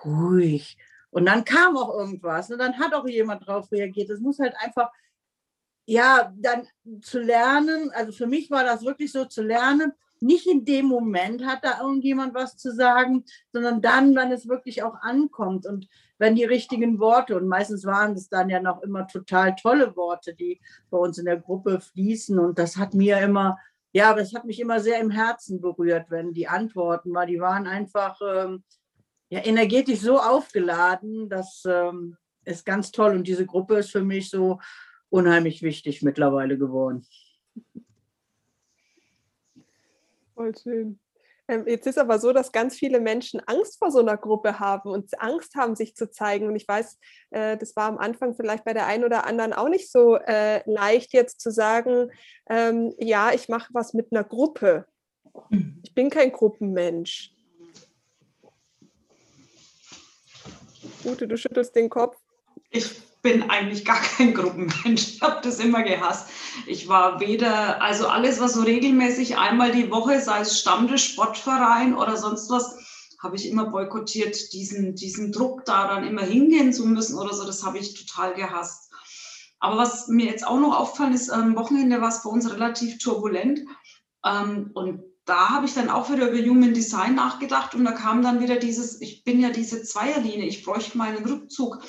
ruhig. 0.06 0.78
Und 1.12 1.26
dann 1.26 1.44
kam 1.44 1.76
auch 1.76 1.98
irgendwas 1.98 2.52
und 2.52 2.60
dann 2.60 2.78
hat 2.78 2.94
auch 2.94 3.08
jemand 3.08 3.48
darauf 3.48 3.72
reagiert. 3.72 4.10
Es 4.12 4.20
muss 4.20 4.40
halt 4.40 4.56
einfach, 4.60 4.92
ja, 5.86 6.32
dann 6.38 6.68
zu 7.02 7.20
lernen, 7.20 7.92
also 7.92 8.12
für 8.12 8.28
mich 8.28 8.52
war 8.52 8.64
das 8.64 8.86
wirklich 8.86 9.12
so 9.12 9.26
zu 9.26 9.42
lernen, 9.42 9.92
nicht 10.22 10.48
in 10.48 10.66
dem 10.66 10.86
Moment 10.86 11.46
hat 11.46 11.64
da 11.64 11.82
irgendjemand 11.82 12.34
was 12.34 12.58
zu 12.58 12.74
sagen, 12.74 13.24
sondern 13.52 13.82
dann, 13.82 14.16
wenn 14.16 14.32
es 14.32 14.48
wirklich 14.48 14.84
auch 14.84 14.96
ankommt 15.02 15.66
und 15.66 15.88
wenn 16.18 16.36
die 16.36 16.44
richtigen 16.44 17.00
Worte, 17.00 17.38
und 17.38 17.48
meistens 17.48 17.86
waren 17.86 18.14
es 18.14 18.28
dann 18.28 18.50
ja 18.50 18.60
noch 18.60 18.82
immer 18.84 19.08
total 19.08 19.56
tolle 19.56 19.96
Worte, 19.96 20.36
die 20.36 20.62
bei 20.90 20.98
uns 20.98 21.18
in 21.18 21.26
der 21.26 21.38
Gruppe 21.38 21.80
fließen. 21.80 22.38
Und 22.38 22.60
das 22.60 22.76
hat 22.76 22.94
mir 22.94 23.20
immer, 23.20 23.58
ja, 23.94 24.14
das 24.14 24.34
hat 24.34 24.46
mich 24.46 24.60
immer 24.60 24.82
sehr 24.82 25.00
im 25.00 25.12
Herzen 25.12 25.62
berührt, 25.62 26.08
wenn 26.10 26.34
die 26.34 26.48
Antworten 26.48 27.14
war, 27.14 27.26
die 27.26 27.40
waren 27.40 27.68
einfach 27.68 28.20
ähm, 28.22 28.64
ja, 29.30 29.46
energetisch 29.46 30.02
so 30.02 30.20
aufgeladen, 30.20 31.30
das 31.30 31.64
ähm, 31.66 32.18
ist 32.44 32.66
ganz 32.66 32.92
toll. 32.92 33.16
Und 33.16 33.28
diese 33.28 33.46
Gruppe 33.46 33.78
ist 33.78 33.92
für 33.92 34.04
mich 34.04 34.30
so 34.30 34.60
unheimlich 35.10 35.62
wichtig 35.62 36.02
mittlerweile 36.02 36.58
geworden. 36.58 37.06
Voll 40.40 40.56
schön. 40.56 41.02
Ähm, 41.50 41.66
jetzt 41.68 41.86
ist 41.86 41.98
aber 41.98 42.18
so, 42.18 42.32
dass 42.32 42.54
ganz 42.54 42.74
viele 42.74 43.02
Menschen 43.02 43.42
Angst 43.42 43.78
vor 43.78 43.92
so 43.92 44.00
einer 44.00 44.16
Gruppe 44.16 44.58
haben 44.58 44.90
und 44.90 45.20
Angst 45.20 45.56
haben, 45.56 45.76
sich 45.76 45.98
zu 45.98 46.10
zeigen. 46.10 46.48
Und 46.48 46.56
ich 46.56 46.66
weiß, 46.66 46.98
äh, 47.32 47.58
das 47.58 47.76
war 47.76 47.90
am 47.90 47.98
Anfang 47.98 48.36
vielleicht 48.36 48.64
bei 48.64 48.74
der 48.74 48.88
einen 48.88 49.04
oder 49.04 49.26
anderen 49.26 49.52
auch 49.52 49.68
nicht 49.68 49.92
so 49.92 50.16
äh, 50.16 50.62
leicht, 50.66 51.12
jetzt 51.12 51.42
zu 51.42 51.52
sagen, 51.52 52.10
ähm, 52.50 52.94
ja, 53.00 53.34
ich 53.34 53.50
mache 53.50 53.74
was 53.74 53.94
mit 53.94 54.14
einer 54.14 54.24
Gruppe. 54.24 54.86
Mhm. 55.50 55.82
Ich 55.84 55.94
bin 55.94 56.10
kein 56.10 56.32
Gruppenmensch. 56.32 57.34
Ute, 61.04 61.28
du 61.28 61.36
schüttelst 61.36 61.76
den 61.76 61.90
Kopf. 61.90 62.16
Ich 62.70 63.09
bin 63.22 63.50
eigentlich 63.50 63.86
gar 63.86 64.02
kein 64.18 64.34
Gruppenmensch. 64.34 65.16
Ich 65.16 65.22
habe 65.22 65.42
das 65.44 65.60
immer 65.60 65.84
gehasst. 65.84 66.30
Ich 66.68 66.88
war 66.88 67.20
weder, 67.20 67.82
also 67.82 68.08
alles, 68.08 68.40
was 68.40 68.54
so 68.54 68.62
regelmäßig 68.62 69.38
einmal 69.38 69.72
die 69.72 69.92
Woche, 69.92 70.20
sei 70.22 70.42
es 70.42 70.60
Stammtisch, 70.60 71.12
Sportverein 71.12 71.96
oder 71.96 72.18
sonst 72.18 72.50
was, 72.50 72.78
habe 73.22 73.36
ich 73.36 73.50
immer 73.50 73.66
boykottiert. 73.70 74.54
Diesen, 74.54 74.96
diesen 74.96 75.32
Druck, 75.32 75.66
da 75.66 75.88
dann 75.88 76.08
immer 76.08 76.24
hingehen 76.24 76.72
zu 76.74 76.86
müssen 76.86 77.18
oder 77.18 77.34
so, 77.34 77.46
das 77.46 77.66
habe 77.66 77.78
ich 77.78 77.94
total 77.94 78.34
gehasst. 78.34 78.92
Aber 79.60 79.78
was 79.78 80.08
mir 80.08 80.26
jetzt 80.26 80.48
auch 80.48 80.60
noch 80.60 80.78
auffallen 80.80 81.14
ist, 81.14 81.30
am 81.30 81.56
Wochenende 81.58 82.00
war 82.00 82.10
es 82.10 82.24
bei 82.24 82.30
uns 82.30 82.50
relativ 82.50 82.98
turbulent. 82.98 83.60
Ähm, 84.26 84.72
und 84.74 85.02
da 85.26 85.50
habe 85.50 85.66
ich 85.66 85.74
dann 85.74 85.90
auch 85.90 86.10
wieder 86.10 86.32
über 86.32 86.50
Human 86.50 86.74
Design 86.74 87.16
nachgedacht 87.16 87.76
und 87.76 87.86
da 87.86 87.92
kam 87.92 88.24
dann 88.24 88.40
wieder 88.40 88.56
dieses, 88.56 89.00
ich 89.00 89.24
bin 89.24 89.40
ja 89.40 89.52
diese 89.52 89.84
Zweierlinie, 89.84 90.48
ich 90.48 90.64
bräuchte 90.64 90.98
meinen 90.98 91.24
Rückzug 91.24 91.84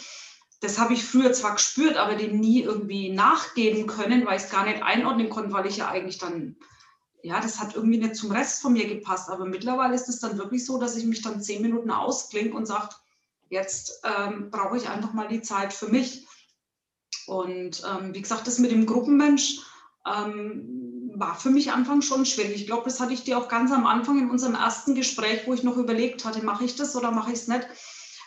das 0.61 0.79
habe 0.79 0.93
ich 0.93 1.05
früher 1.05 1.33
zwar 1.33 1.55
gespürt, 1.55 1.97
aber 1.97 2.15
dem 2.15 2.39
nie 2.39 2.63
irgendwie 2.63 3.11
nachgeben 3.11 3.87
können, 3.87 4.27
weil 4.27 4.37
ich 4.37 4.45
es 4.45 4.51
gar 4.51 4.67
nicht 4.67 4.83
einordnen 4.83 5.31
konnte, 5.31 5.53
weil 5.53 5.67
ich 5.67 5.79
ja 5.79 5.89
eigentlich 5.89 6.19
dann, 6.19 6.57
ja, 7.23 7.41
das 7.41 7.59
hat 7.59 7.75
irgendwie 7.75 7.99
nicht 7.99 8.15
zum 8.15 8.31
Rest 8.31 8.61
von 8.61 8.75
mir 8.75 8.87
gepasst. 8.87 9.31
Aber 9.31 9.47
mittlerweile 9.47 9.95
ist 9.95 10.09
es 10.09 10.21
dann 10.21 10.37
wirklich 10.37 10.67
so, 10.67 10.79
dass 10.79 10.97
ich 10.97 11.07
mich 11.07 11.23
dann 11.23 11.43
zehn 11.43 11.63
Minuten 11.63 11.91
ausklinge 11.91 12.55
und 12.55 12.67
sage, 12.67 12.95
jetzt 13.49 14.03
ähm, 14.05 14.51
brauche 14.51 14.77
ich 14.77 14.89
einfach 14.89 15.15
mal 15.15 15.29
die 15.29 15.41
Zeit 15.41 15.73
für 15.73 15.89
mich. 15.89 16.27
Und 17.27 17.83
ähm, 17.91 18.13
wie 18.13 18.21
gesagt, 18.21 18.47
das 18.47 18.59
mit 18.59 18.71
dem 18.71 18.85
Gruppenmensch 18.85 19.61
ähm, 20.07 21.11
war 21.15 21.37
für 21.37 21.51
mich 21.51 21.73
Anfang 21.73 22.03
schon 22.03 22.27
schwierig. 22.27 22.57
Ich 22.57 22.67
glaube, 22.67 22.85
das 22.85 23.01
hatte 23.01 23.15
ich 23.15 23.25
dir 23.25 23.39
auch 23.39 23.49
ganz 23.49 23.73
am 23.73 23.87
Anfang 23.87 24.19
in 24.19 24.31
unserem 24.31 24.55
ersten 24.55 24.95
Gespräch, 24.95 25.47
wo 25.47 25.55
ich 25.55 25.63
noch 25.63 25.79
überlegt 25.79 26.27
hatte, 26.27 26.45
mache 26.45 26.65
ich 26.65 26.77
das 26.77 26.95
oder 26.97 27.13
mache 27.13 27.33
ich 27.33 27.39
es 27.39 27.49
nicht 27.49 27.67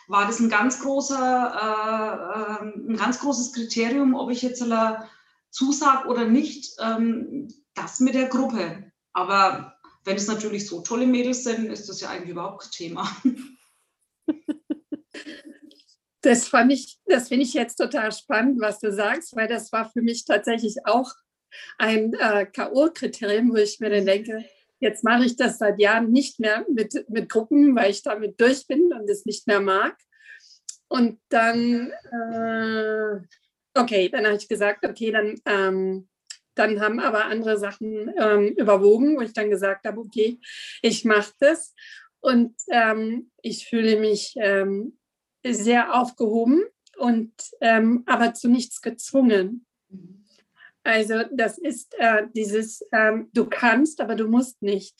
war 0.06 0.26
das 0.26 0.40
ein 0.40 0.48
ganz 0.48 0.80
großer, 0.80 2.58
äh, 2.60 2.64
ähm, 2.64 2.86
ein 2.90 2.96
ganz 2.96 3.20
großes 3.20 3.52
Kriterium, 3.52 4.14
ob 4.14 4.30
ich 4.30 4.42
jetzt 4.42 4.64
zusage 5.50 6.08
oder 6.08 6.26
nicht, 6.26 6.76
ähm, 6.80 7.48
das 7.74 8.00
mit 8.00 8.14
der 8.14 8.28
Gruppe. 8.28 8.90
Aber 9.12 9.74
wenn 10.04 10.16
es 10.16 10.26
natürlich 10.26 10.66
so 10.66 10.80
tolle 10.82 11.06
Mädels 11.06 11.44
sind, 11.44 11.66
ist 11.66 11.88
das 11.88 12.00
ja 12.00 12.10
eigentlich 12.10 12.30
überhaupt 12.30 12.62
kein 12.62 12.70
Thema. 12.70 13.16
Das 16.24 16.50
das 17.04 17.28
finde 17.28 17.44
ich 17.44 17.52
jetzt 17.52 17.76
total 17.76 18.10
spannend, 18.10 18.58
was 18.58 18.78
du 18.78 18.90
sagst, 18.90 19.36
weil 19.36 19.46
das 19.46 19.70
war 19.72 19.90
für 19.90 20.00
mich 20.00 20.24
tatsächlich 20.24 20.76
auch 20.86 21.12
ein 21.76 22.14
äh, 22.14 22.46
K.O.-Kriterium, 22.46 23.50
wo 23.50 23.56
ich 23.56 23.78
mir 23.78 23.90
dann 23.90 24.06
denke, 24.06 24.42
Jetzt 24.84 25.02
mache 25.02 25.24
ich 25.24 25.34
das 25.36 25.56
seit 25.56 25.80
Jahren 25.80 26.12
nicht 26.12 26.38
mehr 26.40 26.66
mit, 26.68 27.08
mit 27.08 27.30
Gruppen, 27.30 27.74
weil 27.74 27.90
ich 27.90 28.02
damit 28.02 28.38
durch 28.38 28.66
bin 28.66 28.92
und 28.92 29.08
es 29.08 29.24
nicht 29.24 29.46
mehr 29.46 29.60
mag. 29.60 29.96
Und 30.88 31.22
dann, 31.30 31.90
äh, 32.12 33.18
okay, 33.72 34.10
dann 34.10 34.26
habe 34.26 34.36
ich 34.36 34.46
gesagt, 34.46 34.84
okay, 34.84 35.10
dann, 35.10 35.40
ähm, 35.46 36.10
dann 36.54 36.82
haben 36.82 37.00
aber 37.00 37.24
andere 37.24 37.56
Sachen 37.56 38.12
ähm, 38.18 38.48
überwogen, 38.58 39.16
wo 39.16 39.22
ich 39.22 39.32
dann 39.32 39.48
gesagt 39.48 39.86
habe, 39.86 39.98
okay, 40.00 40.38
ich 40.82 41.06
mache 41.06 41.32
das. 41.40 41.74
Und 42.20 42.54
ähm, 42.70 43.30
ich 43.40 43.66
fühle 43.66 43.98
mich 43.98 44.34
ähm, 44.36 44.98
sehr 45.46 45.94
aufgehoben 45.94 46.62
und 46.98 47.32
ähm, 47.62 48.02
aber 48.04 48.34
zu 48.34 48.50
nichts 48.50 48.82
gezwungen. 48.82 49.64
Mhm. 49.88 50.23
Also 50.84 51.22
das 51.32 51.58
ist 51.58 51.94
äh, 51.98 52.24
dieses, 52.34 52.86
ähm, 52.92 53.30
du 53.32 53.46
kannst, 53.46 54.00
aber 54.00 54.14
du 54.14 54.28
musst 54.28 54.62
nicht. 54.62 54.94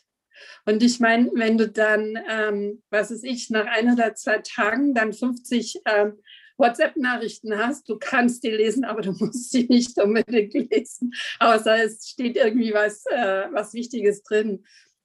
Und 0.67 0.83
ich 0.83 0.99
meine, 0.99 1.31
wenn 1.35 1.59
du 1.59 1.69
dann, 1.69 2.19
ähm, 2.29 2.83
was 2.91 3.11
weiß 3.11 3.23
ich, 3.23 3.51
nach 3.51 3.67
ein 3.67 3.93
oder 3.93 4.15
zwei 4.15 4.39
Tagen 4.39 4.95
dann 4.95 5.13
50 5.13 5.83
ähm, 5.87 6.19
WhatsApp-Nachrichten 6.57 7.57
hast, 7.57 7.89
du 7.89 7.99
kannst 7.99 8.43
die 8.45 8.51
lesen, 8.51 8.85
aber 8.85 9.03
du 9.03 9.13
musst 9.19 9.53
sie 9.53 9.67
nicht 9.69 10.01
unbedingt 10.01 10.55
lesen, 10.55 11.13
außer 11.39 11.85
es 11.85 12.09
steht 12.09 12.37
irgendwie 12.37 12.73
was, 12.73 13.05
äh, 13.07 13.45
was 13.53 13.75
Wichtiges 13.75 14.23
drin 14.23 14.65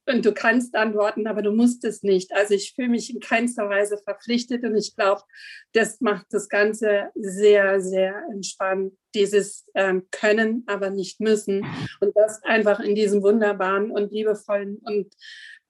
und 0.09 0.25
du 0.25 0.33
kannst 0.33 0.75
antworten, 0.75 1.27
aber 1.27 1.41
du 1.41 1.51
musst 1.51 1.85
es 1.85 2.03
nicht. 2.03 2.33
Also 2.33 2.53
ich 2.53 2.73
fühle 2.75 2.89
mich 2.89 3.13
in 3.13 3.19
keinster 3.19 3.69
Weise 3.69 3.97
verpflichtet 3.97 4.63
und 4.63 4.75
ich 4.75 4.95
glaube, 4.95 5.21
das 5.73 6.01
macht 6.01 6.27
das 6.31 6.49
Ganze 6.49 7.09
sehr, 7.15 7.79
sehr 7.81 8.23
entspannt. 8.31 8.93
Dieses 9.15 9.65
ähm, 9.75 10.07
Können, 10.11 10.63
aber 10.67 10.89
nicht 10.89 11.19
müssen 11.19 11.65
und 11.99 12.15
das 12.15 12.43
einfach 12.43 12.79
in 12.79 12.95
diesem 12.95 13.23
wunderbaren 13.23 13.91
und 13.91 14.11
liebevollen 14.11 14.77
und 14.77 15.13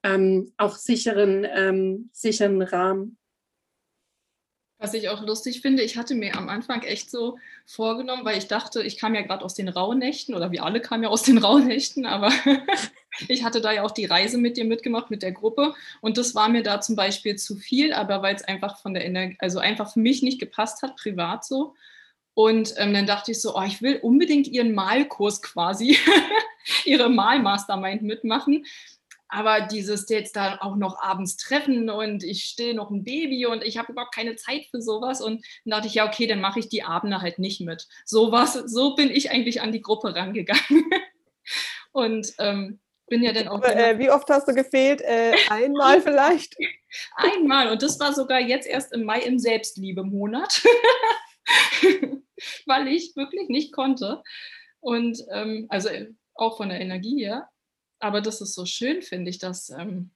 ähm, 0.02 0.52
auch 0.56 0.76
sicheren, 0.76 1.46
ähm, 1.50 2.10
sicheren 2.12 2.62
Rahmen. 2.62 3.18
Was 4.82 4.94
ich 4.94 5.10
auch 5.10 5.20
lustig 5.20 5.60
finde, 5.60 5.82
ich 5.82 5.98
hatte 5.98 6.14
mir 6.14 6.36
am 6.36 6.48
Anfang 6.48 6.82
echt 6.84 7.10
so 7.10 7.38
vorgenommen, 7.66 8.24
weil 8.24 8.38
ich 8.38 8.48
dachte, 8.48 8.82
ich 8.82 8.96
kam 8.96 9.14
ja 9.14 9.20
gerade 9.20 9.44
aus 9.44 9.52
den 9.52 9.68
Rauhnächten 9.68 10.34
oder 10.34 10.52
wir 10.52 10.64
alle 10.64 10.80
kamen 10.80 11.02
ja 11.02 11.10
aus 11.10 11.22
den 11.22 11.36
Rauhnächten, 11.44 12.06
aber 12.06 12.32
ich 13.28 13.44
hatte 13.44 13.60
da 13.60 13.72
ja 13.72 13.82
auch 13.82 13.90
die 13.90 14.06
Reise 14.06 14.38
mit 14.38 14.56
dir 14.56 14.64
mitgemacht, 14.64 15.10
mit 15.10 15.22
der 15.22 15.32
Gruppe 15.32 15.74
und 16.00 16.16
das 16.16 16.34
war 16.34 16.48
mir 16.48 16.62
da 16.62 16.80
zum 16.80 16.96
Beispiel 16.96 17.36
zu 17.36 17.56
viel, 17.56 17.92
aber 17.92 18.22
weil 18.22 18.34
es 18.34 18.42
einfach 18.42 18.80
von 18.80 18.94
der 18.94 19.04
Energie, 19.04 19.36
also 19.38 19.58
einfach 19.58 19.92
für 19.92 20.00
mich 20.00 20.22
nicht 20.22 20.40
gepasst 20.40 20.80
hat, 20.82 20.96
privat 20.96 21.44
so. 21.44 21.74
Und 22.32 22.72
ähm, 22.78 22.94
dann 22.94 23.06
dachte 23.06 23.32
ich 23.32 23.40
so, 23.42 23.56
oh, 23.56 23.62
ich 23.62 23.82
will 23.82 23.98
unbedingt 24.00 24.48
ihren 24.48 24.72
Malkurs 24.72 25.42
quasi, 25.42 25.98
ihre 26.86 27.10
Malmastermind 27.10 28.00
mitmachen 28.00 28.64
aber 29.30 29.60
dieses 29.60 30.08
jetzt 30.08 30.34
da 30.34 30.58
auch 30.60 30.76
noch 30.76 31.00
abends 31.00 31.36
treffen 31.36 31.88
und 31.88 32.24
ich 32.24 32.44
stehe 32.44 32.74
noch 32.74 32.90
ein 32.90 33.04
Baby 33.04 33.46
und 33.46 33.62
ich 33.62 33.78
habe 33.78 33.92
überhaupt 33.92 34.14
keine 34.14 34.36
Zeit 34.36 34.66
für 34.70 34.82
sowas 34.82 35.20
und 35.20 35.44
dann 35.64 35.70
dachte 35.70 35.86
ich, 35.86 35.94
ja, 35.94 36.06
okay, 36.06 36.26
dann 36.26 36.40
mache 36.40 36.58
ich 36.58 36.68
die 36.68 36.82
Abende 36.82 37.20
halt 37.20 37.38
nicht 37.38 37.60
mit. 37.60 37.86
So 38.04 38.32
was, 38.32 38.54
so 38.54 38.96
bin 38.96 39.10
ich 39.10 39.30
eigentlich 39.30 39.62
an 39.62 39.72
die 39.72 39.82
Gruppe 39.82 40.14
rangegangen. 40.14 40.84
und 41.92 42.32
ähm, 42.38 42.80
bin 43.06 43.22
ja 43.22 43.32
dann 43.32 43.48
auch. 43.48 43.62
Äh, 43.62 43.98
wie 43.98 44.10
oft 44.10 44.28
hast 44.28 44.48
du 44.48 44.54
gefehlt? 44.54 45.00
Äh, 45.00 45.34
einmal 45.48 46.00
vielleicht? 46.02 46.56
einmal 47.14 47.70
und 47.70 47.82
das 47.82 48.00
war 48.00 48.12
sogar 48.12 48.40
jetzt 48.40 48.66
erst 48.66 48.92
im 48.92 49.04
Mai 49.04 49.20
im 49.20 49.38
Selbstliebe-Monat, 49.38 50.62
weil 52.66 52.88
ich 52.88 53.14
wirklich 53.14 53.48
nicht 53.48 53.72
konnte. 53.72 54.22
Und 54.80 55.22
ähm, 55.30 55.66
also 55.68 55.88
auch 56.34 56.56
von 56.56 56.70
der 56.70 56.80
Energie 56.80 57.24
her 57.24 57.48
aber 58.00 58.20
das 58.20 58.40
ist 58.40 58.54
so 58.54 58.66
schön, 58.66 59.02
finde 59.02 59.30
ich, 59.30 59.38
dass 59.38 59.70
ähm, 59.70 60.10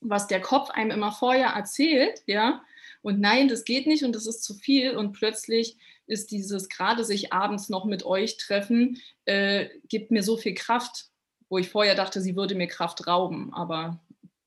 was 0.00 0.26
der 0.26 0.40
Kopf 0.40 0.70
einem 0.70 0.90
immer 0.92 1.12
vorher 1.12 1.48
erzählt, 1.48 2.22
ja, 2.26 2.62
und 3.02 3.20
nein, 3.20 3.48
das 3.48 3.64
geht 3.64 3.86
nicht 3.86 4.02
und 4.02 4.14
das 4.14 4.26
ist 4.26 4.42
zu 4.42 4.54
viel 4.54 4.96
und 4.96 5.12
plötzlich 5.12 5.76
ist 6.06 6.30
dieses 6.30 6.68
gerade 6.68 7.04
sich 7.04 7.32
abends 7.32 7.68
noch 7.68 7.84
mit 7.84 8.04
euch 8.04 8.36
treffen, 8.38 9.00
äh, 9.24 9.68
gibt 9.88 10.10
mir 10.10 10.22
so 10.22 10.36
viel 10.36 10.54
Kraft, 10.54 11.10
wo 11.48 11.58
ich 11.58 11.68
vorher 11.68 11.94
dachte, 11.94 12.20
sie 12.20 12.36
würde 12.36 12.54
mir 12.54 12.66
Kraft 12.66 13.06
rauben, 13.06 13.52
aber 13.52 14.00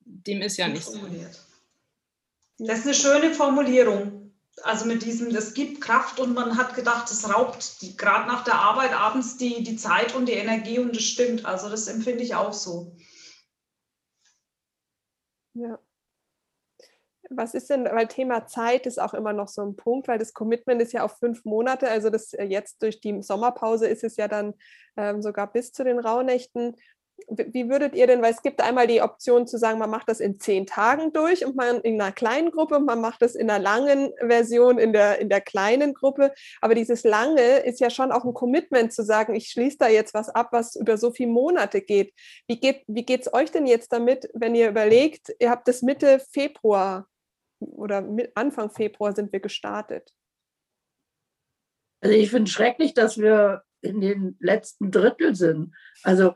dem 0.06 0.42
ist 0.42 0.58
ja 0.58 0.68
nicht 0.68 0.86
so. 0.86 1.00
Das 2.60 2.80
ist 2.80 2.86
eine 2.86 2.94
schöne 2.96 3.34
Formulierung. 3.34 4.27
Also 4.64 4.86
mit 4.86 5.04
diesem, 5.04 5.32
das 5.32 5.54
gibt 5.54 5.82
Kraft 5.82 6.20
und 6.20 6.34
man 6.34 6.58
hat 6.58 6.74
gedacht, 6.74 7.12
es 7.12 7.32
raubt 7.32 7.78
gerade 7.98 8.28
nach 8.28 8.44
der 8.44 8.56
Arbeit 8.56 8.92
abends 8.94 9.38
die, 9.38 9.64
die 9.64 9.78
Zeit 9.78 10.16
und 10.16 10.28
die 10.28 10.34
Energie 10.34 10.80
und 10.80 10.96
das 10.96 11.04
stimmt. 11.04 11.46
Also 11.46 11.70
das 11.70 11.88
empfinde 11.88 12.24
ich 12.24 12.34
auch 12.34 12.54
so. 12.54 12.96
Ja. 15.54 15.80
Was 17.30 17.54
ist 17.54 17.70
denn, 17.70 17.86
weil 17.86 18.08
Thema 18.08 18.48
Zeit 18.48 18.86
ist 18.86 19.00
auch 19.02 19.14
immer 19.14 19.34
noch 19.34 19.50
so 19.50 19.62
ein 19.62 19.76
Punkt, 19.76 20.08
weil 20.08 20.18
das 20.18 20.34
Commitment 20.34 20.82
ist 20.82 20.94
ja 20.94 21.04
auf 21.04 21.18
fünf 21.18 21.44
Monate, 21.44 21.90
also 21.90 22.10
das 22.10 22.34
äh, 22.34 22.46
jetzt 22.46 22.82
durch 22.82 23.02
die 23.02 23.22
Sommerpause 23.22 23.88
ist 23.88 24.04
es 24.06 24.16
ja 24.16 24.30
dann 24.30 24.54
ähm, 24.96 25.22
sogar 25.22 25.52
bis 25.52 25.74
zu 25.74 25.84
den 25.84 26.00
Rauhnächten. 26.00 26.78
Wie 27.30 27.70
würdet 27.70 27.96
ihr 27.96 28.08
denn, 28.08 28.22
weil 28.22 28.32
es 28.32 28.42
gibt 28.42 28.62
einmal 28.62 28.88
die 28.88 29.02
Option 29.02 29.48
zu 29.48 29.58
sagen, 29.58 29.80
man 29.80 29.90
macht 29.90 30.08
das 30.08 30.20
in 30.20 30.40
zehn 30.40 30.66
Tagen 30.66 31.12
durch 31.12 31.46
und 31.46 31.56
man 31.56 31.82
in 31.82 32.00
einer 32.00 32.12
kleinen 32.12 32.52
Gruppe 32.52 32.78
und 32.78 32.86
man 32.86 33.02
macht 33.02 33.22
das 33.22 33.36
in 33.36 33.50
einer 33.50 33.62
langen 33.62 34.14
Version 34.20 34.78
in 34.78 34.94
der, 34.94 35.20
in 35.20 35.28
der 35.28 35.42
kleinen 35.42 35.94
Gruppe. 35.94 36.34
Aber 36.62 36.76
dieses 36.76 37.04
lange 37.04 37.58
ist 37.60 37.80
ja 37.80 37.90
schon 37.90 38.12
auch 38.12 38.24
ein 38.24 38.34
Commitment 38.34 38.94
zu 38.94 39.04
sagen, 39.04 39.36
ich 39.36 39.50
schließe 39.50 39.78
da 39.78 39.88
jetzt 39.90 40.14
was 40.14 40.30
ab, 40.30 40.50
was 40.52 40.76
über 40.76 40.98
so 40.98 41.12
viele 41.12 41.32
Monate 41.32 41.82
geht. 41.82 42.14
Wie 42.48 42.60
geht 42.60 42.84
wie 42.88 43.06
euch 43.34 43.52
denn 43.52 43.68
jetzt 43.68 43.92
damit, 43.92 44.30
wenn 44.34 44.56
ihr 44.56 44.70
überlegt, 44.70 45.34
ihr 45.40 45.50
habt 45.50 45.68
das 45.68 45.82
Mitte 45.82 46.20
Februar 46.32 47.08
oder 47.60 48.08
Anfang 48.36 48.70
Februar 48.70 49.14
sind 49.16 49.34
wir 49.34 49.40
gestartet? 49.40 50.14
Also 52.02 52.16
ich 52.16 52.30
finde 52.30 52.44
es 52.44 52.52
schrecklich, 52.52 52.94
dass 52.94 53.18
wir 53.18 53.64
in 53.88 54.02
den 54.02 54.38
letzten 54.40 54.92
Drittel 54.92 55.36
sind. 55.36 55.74
Also 56.04 56.34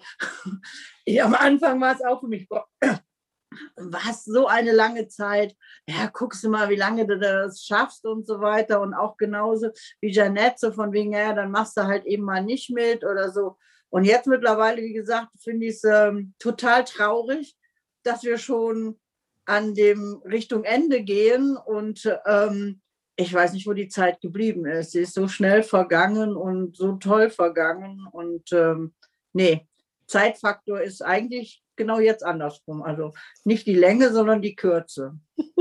ich, 1.06 1.22
am 1.24 1.36
Anfang 1.36 1.80
war 1.82 1.96
es 1.96 2.04
auch 2.04 2.22
für 2.22 2.28
mich, 2.28 2.48
boah, 2.48 2.68
was 3.76 4.24
so 4.24 4.48
eine 4.48 4.72
lange 4.72 5.08
Zeit. 5.08 5.56
Ja, 5.88 6.10
guckst 6.12 6.44
du 6.44 6.50
mal, 6.50 6.70
wie 6.70 6.76
lange 6.76 7.06
du 7.06 7.20
das 7.20 7.64
schaffst 7.64 8.06
und 8.06 8.26
so 8.26 8.40
weiter. 8.40 8.82
Und 8.82 8.94
auch 8.94 9.18
genauso 9.18 9.70
wie 10.00 10.12
Janette, 10.12 10.56
so 10.58 10.72
von 10.72 10.94
wegen, 10.94 11.14
ja, 11.14 11.34
dann 11.34 11.52
machst 11.52 11.78
du 11.78 11.84
halt 11.84 12.06
eben 12.06 12.24
mal 12.24 12.44
nicht 12.44 12.70
mit 12.70 13.04
oder 13.04 13.32
so. 13.32 13.58
Und 13.90 14.06
jetzt 14.06 14.28
mittlerweile, 14.28 14.82
wie 14.82 14.94
gesagt, 14.94 15.30
finde 15.42 15.68
ich 15.68 15.76
es 15.76 15.84
ähm, 15.84 16.34
total 16.40 16.86
traurig, 16.86 17.58
dass 18.04 18.24
wir 18.24 18.38
schon 18.38 19.00
an 19.46 19.74
dem 19.76 20.22
Richtung 20.24 20.64
Ende 20.64 21.04
gehen 21.04 21.58
und 21.58 22.10
ähm, 22.26 22.82
ich 23.16 23.34
weiß 23.34 23.54
nicht, 23.54 23.68
wo 23.68 23.74
die 23.74 23.88
Zeit 23.88 24.22
geblieben 24.22 24.66
ist. 24.66 24.92
Sie 24.92 25.02
ist 25.02 25.14
so 25.14 25.28
schnell 25.28 25.64
vergangen 25.64 26.36
und 26.36 26.78
so 26.78 26.94
toll 26.94 27.30
vergangen. 27.30 28.08
Und 28.12 28.52
ähm, 28.52 28.94
nee, 29.34 29.68
Zeitfaktor 30.08 30.82
ist 30.82 31.02
eigentlich 31.02 31.64
genau 31.76 32.00
jetzt 32.00 32.24
andersrum. 32.24 32.84
Also 32.84 33.14
nicht 33.44 33.68
die 33.68 33.76
Länge, 33.76 34.12
sondern 34.12 34.42
die 34.42 34.56
Kürze. 34.56 35.20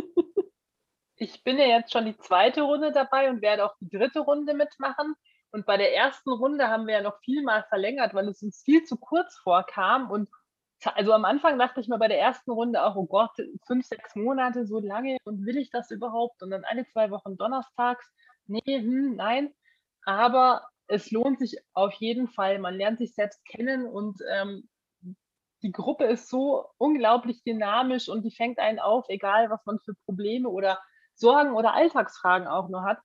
Ich 1.22 1.44
bin 1.44 1.58
ja 1.58 1.66
jetzt 1.66 1.92
schon 1.92 2.06
die 2.06 2.16
zweite 2.16 2.62
Runde 2.62 2.92
dabei 2.92 3.28
und 3.28 3.42
werde 3.42 3.66
auch 3.66 3.74
die 3.78 3.90
dritte 3.90 4.20
Runde 4.20 4.54
mitmachen. 4.54 5.14
Und 5.50 5.66
bei 5.66 5.76
der 5.76 5.94
ersten 5.94 6.30
Runde 6.30 6.68
haben 6.68 6.86
wir 6.86 6.94
ja 6.94 7.02
noch 7.02 7.20
viel 7.20 7.42
mal 7.42 7.62
verlängert, 7.68 8.14
weil 8.14 8.26
es 8.28 8.42
uns 8.42 8.62
viel 8.64 8.84
zu 8.84 8.96
kurz 8.96 9.36
vorkam. 9.36 10.10
Und 10.10 10.30
also 10.84 11.12
am 11.12 11.24
Anfang 11.24 11.58
dachte 11.58 11.80
ich 11.80 11.88
mir 11.88 11.98
bei 11.98 12.08
der 12.08 12.20
ersten 12.20 12.50
Runde 12.50 12.82
auch, 12.84 12.96
oh 12.96 13.06
Gott, 13.06 13.32
fünf, 13.66 13.86
sechs 13.86 14.16
Monate, 14.16 14.66
so 14.66 14.80
lange 14.80 15.18
und 15.24 15.44
will 15.44 15.58
ich 15.58 15.70
das 15.70 15.90
überhaupt? 15.90 16.42
Und 16.42 16.50
dann 16.50 16.64
eine, 16.64 16.86
zwei 16.86 17.10
Wochen 17.10 17.36
donnerstags, 17.36 18.10
nee, 18.46 18.60
hm, 18.66 19.16
nein. 19.16 19.52
Aber 20.04 20.68
es 20.86 21.10
lohnt 21.10 21.38
sich 21.38 21.56
auf 21.72 21.92
jeden 21.94 22.28
Fall. 22.28 22.58
Man 22.58 22.76
lernt 22.76 22.98
sich 22.98 23.14
selbst 23.14 23.44
kennen 23.44 23.86
und 23.86 24.20
ähm, 24.30 24.68
die 25.62 25.72
Gruppe 25.72 26.04
ist 26.04 26.28
so 26.28 26.66
unglaublich 26.78 27.42
dynamisch 27.42 28.08
und 28.08 28.22
die 28.22 28.34
fängt 28.34 28.58
einen 28.58 28.78
auf, 28.78 29.04
egal 29.08 29.50
was 29.50 29.64
man 29.66 29.78
für 29.78 29.94
Probleme 30.06 30.48
oder 30.48 30.78
Sorgen 31.14 31.52
oder 31.52 31.74
Alltagsfragen 31.74 32.48
auch 32.48 32.68
nur 32.68 32.82
hat. 32.82 32.98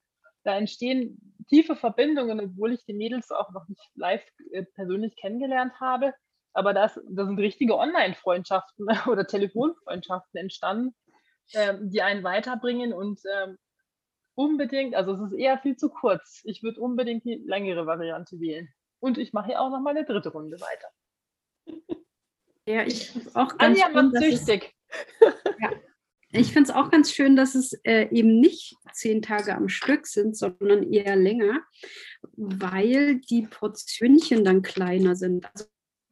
Da 0.43 0.55
entstehen 0.55 1.35
tiefe 1.49 1.75
Verbindungen, 1.75 2.39
obwohl 2.39 2.73
ich 2.73 2.85
die 2.85 2.93
Mädels 2.93 3.31
auch 3.31 3.51
noch 3.51 3.67
nicht 3.67 3.91
live 3.95 4.23
äh, 4.51 4.63
persönlich 4.63 5.15
kennengelernt 5.17 5.73
habe. 5.79 6.13
Aber 6.55 6.73
das, 6.73 6.99
da 7.09 7.25
sind 7.25 7.37
richtige 7.37 7.77
Online-Freundschaften 7.77 8.87
oder 9.07 9.27
Telefonfreundschaften 9.27 10.39
entstanden, 10.39 10.95
ähm, 11.53 11.91
die 11.91 12.01
einen 12.01 12.23
weiterbringen 12.23 12.93
und 12.93 13.19
ähm, 13.37 13.57
unbedingt, 14.35 14.95
also 14.95 15.13
es 15.13 15.31
ist 15.31 15.37
eher 15.37 15.57
viel 15.59 15.75
zu 15.75 15.89
kurz. 15.89 16.41
Ich 16.45 16.63
würde 16.63 16.79
unbedingt 16.79 17.25
die 17.25 17.35
längere 17.45 17.85
Variante 17.85 18.39
wählen. 18.39 18.69
Und 18.99 19.17
ich 19.17 19.33
mache 19.33 19.47
hier 19.47 19.61
auch 19.61 19.69
noch 19.69 19.81
mal 19.81 19.91
eine 19.91 20.05
dritte 20.05 20.29
Runde 20.29 20.57
weiter. 20.59 20.87
Ja, 22.67 22.81
ich 22.83 23.11
auch 23.35 23.59
ganz 23.59 23.79
Anja 23.79 23.89
macht 23.89 24.17
süchtig. 24.17 24.73
ja. 25.59 25.71
Ich 26.31 26.51
finde 26.51 26.71
es 26.71 26.75
auch 26.75 26.89
ganz 26.89 27.11
schön, 27.11 27.35
dass 27.35 27.53
es 27.53 27.73
äh, 27.83 28.09
eben 28.09 28.39
nicht 28.39 28.75
zehn 28.91 29.21
Tage 29.21 29.55
am 29.55 29.69
Stück 29.69 30.07
sind, 30.07 30.35
sondern 30.35 30.81
eher 30.91 31.15
länger, 31.15 31.61
weil 32.35 33.19
die 33.19 33.43
Portionchen 33.43 34.43
dann 34.43 34.63
kleiner 34.63 35.15
sind. 35.15 35.45
Also 35.53 35.65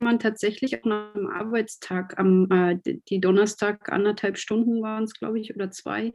man 0.03 0.19
tatsächlich 0.19 0.79
auch 0.79 0.85
nach 0.85 1.15
einem 1.15 1.27
Arbeitstag, 1.27 2.19
am, 2.19 2.49
äh, 2.51 2.79
die 3.09 3.19
Donnerstag 3.19 3.91
anderthalb 3.91 4.37
Stunden 4.37 4.81
waren 4.81 5.03
es, 5.03 5.13
glaube 5.13 5.39
ich, 5.39 5.55
oder 5.55 5.71
zwei, 5.71 6.13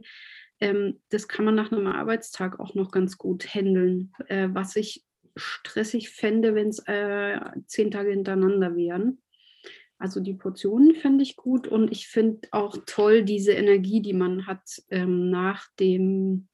ähm, 0.59 0.99
das 1.09 1.27
kann 1.27 1.45
man 1.45 1.55
nach 1.55 1.71
einem 1.71 1.87
Arbeitstag 1.87 2.59
auch 2.59 2.75
noch 2.75 2.91
ganz 2.91 3.17
gut 3.17 3.47
handeln. 3.53 4.13
Äh, 4.27 4.49
was 4.51 4.75
ich 4.75 5.05
stressig 5.35 6.09
fände, 6.09 6.53
wenn 6.53 6.69
es 6.69 6.79
äh, 6.85 7.39
zehn 7.67 7.91
Tage 7.91 8.11
hintereinander 8.11 8.75
wären. 8.75 9.21
Also 9.97 10.19
die 10.19 10.33
Portionen 10.33 10.95
fände 10.95 11.23
ich 11.23 11.35
gut 11.35 11.67
und 11.67 11.91
ich 11.91 12.07
finde 12.07 12.47
auch 12.51 12.77
toll 12.85 13.23
diese 13.23 13.51
Energie, 13.51 14.01
die 14.01 14.13
man 14.13 14.47
hat 14.47 14.63
ähm, 14.89 15.29
nach 15.29 15.67
dem 15.79 16.48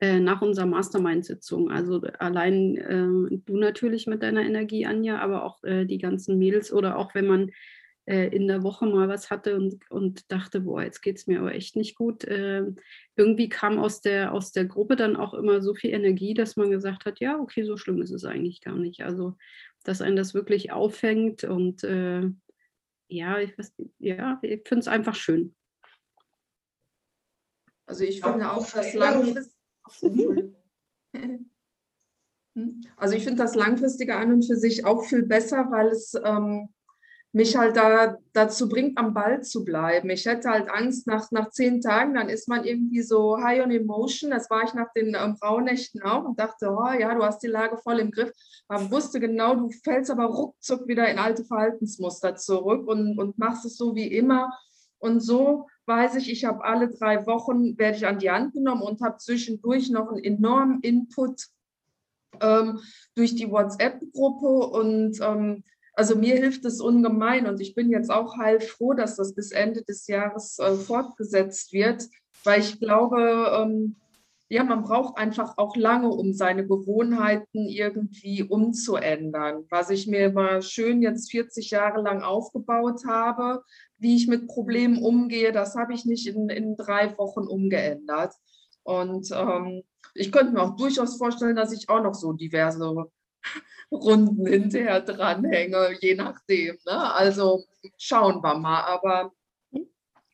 äh, 0.00 0.20
nach 0.20 0.42
unserer 0.42 0.66
Mastermind-Sitzung. 0.66 1.70
Also 1.70 2.00
allein 2.18 2.76
äh, 2.76 3.38
du 3.44 3.56
natürlich 3.56 4.06
mit 4.06 4.22
deiner 4.22 4.42
Energie, 4.42 4.86
Anja, 4.86 5.18
aber 5.18 5.44
auch 5.44 5.62
äh, 5.64 5.84
die 5.86 5.98
ganzen 5.98 6.38
Mädels 6.38 6.72
oder 6.72 6.96
auch 6.96 7.14
wenn 7.14 7.26
man 7.26 7.50
äh, 8.08 8.28
in 8.28 8.48
der 8.48 8.62
Woche 8.62 8.86
mal 8.86 9.08
was 9.08 9.28
hatte 9.28 9.56
und, 9.56 9.78
und 9.90 10.32
dachte, 10.32 10.60
boah, 10.60 10.82
jetzt 10.82 11.02
geht 11.02 11.18
es 11.18 11.26
mir 11.26 11.40
aber 11.40 11.54
echt 11.54 11.76
nicht 11.76 11.94
gut. 11.94 12.24
Ähm, 12.26 12.76
irgendwie 13.16 13.48
kam 13.48 13.78
aus 13.78 14.00
der, 14.00 14.32
aus 14.32 14.52
der 14.52 14.64
Gruppe 14.64 14.96
dann 14.96 15.14
auch 15.14 15.34
immer 15.34 15.60
so 15.60 15.74
viel 15.74 15.92
Energie, 15.92 16.32
dass 16.32 16.56
man 16.56 16.70
gesagt 16.70 17.04
hat, 17.04 17.20
ja, 17.20 17.38
okay, 17.38 17.64
so 17.64 17.76
schlimm 17.76 18.00
ist 18.00 18.12
es 18.12 18.24
eigentlich 18.24 18.62
gar 18.62 18.76
nicht. 18.76 19.02
Also, 19.02 19.36
dass 19.84 20.00
einen 20.00 20.16
das 20.16 20.32
wirklich 20.32 20.72
auffängt 20.72 21.44
und 21.44 21.84
äh, 21.84 22.22
ja, 23.08 23.40
ich, 23.40 23.52
ja, 23.98 24.38
ich 24.42 24.62
finde 24.66 24.80
es 24.80 24.88
einfach 24.88 25.14
schön. 25.14 25.54
Also 27.86 28.04
ich 28.04 28.20
finde 28.20 28.50
auch, 28.52 28.70
dass 28.70 28.94
langfristig 28.94 29.57
Also 32.96 33.14
ich 33.14 33.24
finde 33.24 33.42
das 33.42 33.54
langfristige 33.54 34.16
an 34.16 34.32
und 34.32 34.46
für 34.46 34.56
sich 34.56 34.84
auch 34.84 35.04
viel 35.04 35.22
besser, 35.22 35.68
weil 35.70 35.88
es 35.88 36.14
ähm, 36.24 36.68
mich 37.32 37.56
halt 37.56 37.76
da 37.76 38.16
dazu 38.32 38.68
bringt, 38.68 38.96
am 38.98 39.12
Ball 39.12 39.42
zu 39.42 39.64
bleiben. 39.64 40.08
Ich 40.10 40.24
hätte 40.24 40.48
halt 40.48 40.70
Angst, 40.70 41.06
nach, 41.06 41.30
nach 41.30 41.50
zehn 41.50 41.80
Tagen, 41.80 42.14
dann 42.14 42.28
ist 42.28 42.48
man 42.48 42.64
irgendwie 42.64 43.02
so 43.02 43.38
high 43.38 43.62
on 43.62 43.70
emotion. 43.70 44.30
Das 44.30 44.48
war 44.50 44.64
ich 44.64 44.72
nach 44.74 44.92
den 44.94 45.14
ähm, 45.14 45.36
Frauennächten 45.36 46.02
auch 46.02 46.24
und 46.24 46.40
dachte, 46.40 46.70
oh 46.70 46.92
ja, 46.98 47.14
du 47.14 47.22
hast 47.22 47.42
die 47.42 47.48
Lage 47.48 47.76
voll 47.78 47.98
im 47.98 48.10
Griff. 48.10 48.32
Man 48.68 48.90
wusste 48.90 49.20
genau, 49.20 49.54
du 49.54 49.70
fällst 49.84 50.10
aber 50.10 50.24
ruckzuck 50.24 50.88
wieder 50.88 51.08
in 51.08 51.18
alte 51.18 51.44
Verhaltensmuster 51.44 52.36
zurück 52.36 52.88
und, 52.88 53.18
und 53.18 53.38
machst 53.38 53.64
es 53.66 53.76
so 53.76 53.94
wie 53.94 54.06
immer. 54.06 54.50
Und 54.98 55.20
so 55.20 55.66
weiß 55.88 56.16
ich, 56.16 56.30
ich 56.30 56.44
habe 56.44 56.64
alle 56.64 56.90
drei 56.90 57.26
Wochen, 57.26 57.78
werde 57.78 57.96
ich 57.96 58.06
an 58.06 58.18
die 58.18 58.30
Hand 58.30 58.52
genommen 58.52 58.82
und 58.82 59.00
habe 59.00 59.16
zwischendurch 59.16 59.90
noch 59.90 60.12
einen 60.12 60.22
enormen 60.22 60.80
Input 60.82 61.46
ähm, 62.40 62.78
durch 63.14 63.34
die 63.34 63.50
WhatsApp-Gruppe 63.50 64.46
und 64.46 65.18
ähm, 65.20 65.64
also 65.94 66.14
mir 66.14 66.36
hilft 66.36 66.64
es 66.64 66.80
ungemein 66.80 67.48
und 67.48 67.60
ich 67.60 67.74
bin 67.74 67.90
jetzt 67.90 68.10
auch 68.10 68.36
heilfroh, 68.38 68.92
dass 68.92 69.16
das 69.16 69.34
bis 69.34 69.50
Ende 69.50 69.82
des 69.82 70.06
Jahres 70.06 70.58
äh, 70.60 70.76
fortgesetzt 70.76 71.72
wird, 71.72 72.04
weil 72.44 72.60
ich 72.60 72.78
glaube, 72.78 73.50
ähm, 73.60 73.96
ja, 74.50 74.64
man 74.64 74.82
braucht 74.82 75.18
einfach 75.18 75.58
auch 75.58 75.76
lange, 75.76 76.08
um 76.08 76.32
seine 76.32 76.66
Gewohnheiten 76.66 77.68
irgendwie 77.68 78.42
umzuändern. 78.42 79.64
Was 79.68 79.90
ich 79.90 80.06
mir 80.06 80.32
mal 80.32 80.62
schön 80.62 81.02
jetzt 81.02 81.30
40 81.30 81.70
Jahre 81.70 82.00
lang 82.00 82.22
aufgebaut 82.22 83.02
habe, 83.06 83.62
wie 83.98 84.16
ich 84.16 84.28
mit 84.28 84.46
Problemen 84.46 85.02
umgehe, 85.02 85.52
das 85.52 85.74
habe 85.74 85.92
ich 85.92 86.04
nicht 86.04 86.26
in, 86.26 86.48
in 86.48 86.76
drei 86.76 87.16
Wochen 87.18 87.46
umgeändert. 87.46 88.34
Und 88.82 89.30
ähm, 89.32 89.82
ich 90.14 90.32
könnte 90.32 90.52
mir 90.52 90.62
auch 90.62 90.76
durchaus 90.76 91.16
vorstellen, 91.18 91.56
dass 91.56 91.72
ich 91.72 91.88
auch 91.88 92.02
noch 92.02 92.14
so 92.14 92.32
diverse 92.32 93.06
Runden 93.92 94.46
hinterher 94.46 95.00
dranhänge, 95.00 95.96
je 96.00 96.14
nachdem. 96.14 96.76
Ne? 96.86 97.14
Also 97.14 97.64
schauen 97.96 98.42
wir 98.42 98.54
mal. 98.54 98.82
Aber 98.82 99.32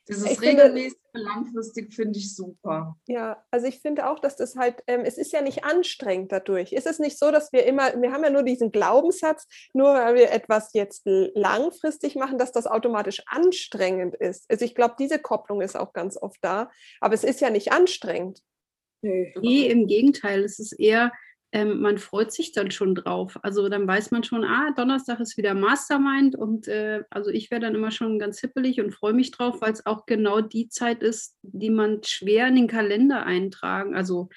Dieses 0.09 0.31
ich 0.31 0.40
regelmäßig 0.40 0.99
finde, 1.12 1.29
langfristig 1.29 1.95
finde 1.95 2.19
ich 2.19 2.35
super. 2.35 2.97
Ja, 3.07 3.43
also 3.51 3.67
ich 3.67 3.81
finde 3.81 4.11
auch, 4.11 4.19
dass 4.19 4.37
das 4.37 4.55
halt, 4.55 4.83
ähm, 4.87 5.01
es 5.01 5.17
ist 5.17 5.33
ja 5.33 5.40
nicht 5.40 5.64
anstrengend 5.64 6.31
dadurch. 6.31 6.73
Ist 6.73 6.87
es 6.87 6.99
nicht 6.99 7.19
so, 7.19 7.31
dass 7.31 7.53
wir 7.53 7.64
immer, 7.64 8.01
wir 8.01 8.12
haben 8.12 8.23
ja 8.23 8.31
nur 8.31 8.43
diesen 8.43 8.71
Glaubenssatz, 8.71 9.47
nur 9.73 9.95
weil 9.95 10.14
wir 10.14 10.31
etwas 10.31 10.75
jetzt 10.75 11.03
langfristig 11.07 12.17
machen, 12.17 12.37
dass 12.37 12.53
das 12.53 12.67
automatisch 12.67 13.23
anstrengend 13.27 14.14
ist. 14.14 14.45
Also 14.51 14.64
ich 14.67 14.75
glaube, 14.75 14.97
diese 14.99 15.19
Kopplung 15.19 15.62
ist 15.62 15.77
auch 15.77 15.95
ganz 15.95 16.19
oft 16.21 16.38
da, 16.43 16.71
aber 17.01 17.14
es 17.14 17.25
ist 17.25 17.40
ja 17.40 17.49
nicht 17.49 17.73
anstrengend. 17.73 18.43
Nee, 19.01 19.67
im 19.67 19.87
Gegenteil, 19.87 20.45
es 20.45 20.59
ist 20.59 20.73
eher, 20.73 21.12
ähm, 21.55 21.81
man 21.81 21.99
freut 21.99 22.33
sich 22.33 22.51
dann 22.51 22.73
schon 22.73 22.97
drauf. 22.97 23.38
Also 23.45 23.69
dann 23.69 23.87
weiß 23.87 24.11
man 24.11 24.25
schon, 24.25 24.43
ah, 24.43 24.73
Donnerstag 24.77 25.21
ist 25.21 25.37
wieder 25.37 25.55
Mastermind 25.55 26.35
und 26.35 26.67
äh, 26.67 27.05
also 27.11 27.31
ich 27.31 27.53
werde 27.53 27.67
dann 27.67 27.77
immer 27.77 27.93
schon 27.93 28.19
ganz 28.19 28.40
hippelig 28.40 28.81
und 28.81 28.90
freue 28.90 29.12
mich 29.12 29.31
drauf, 29.31 29.61
weil 29.61 29.73
es 29.73 29.87
auch 29.87 30.05
genau 30.05 30.40
die 30.40 30.69
Zeit 30.69 31.01
ist, 31.05 31.38
die 31.43 31.71
man 31.71 32.03
schwer 32.03 32.49
in 32.49 32.57
den 32.57 32.67
Kalender 32.67 33.25
eintragen, 33.25 33.95
also 33.95 34.31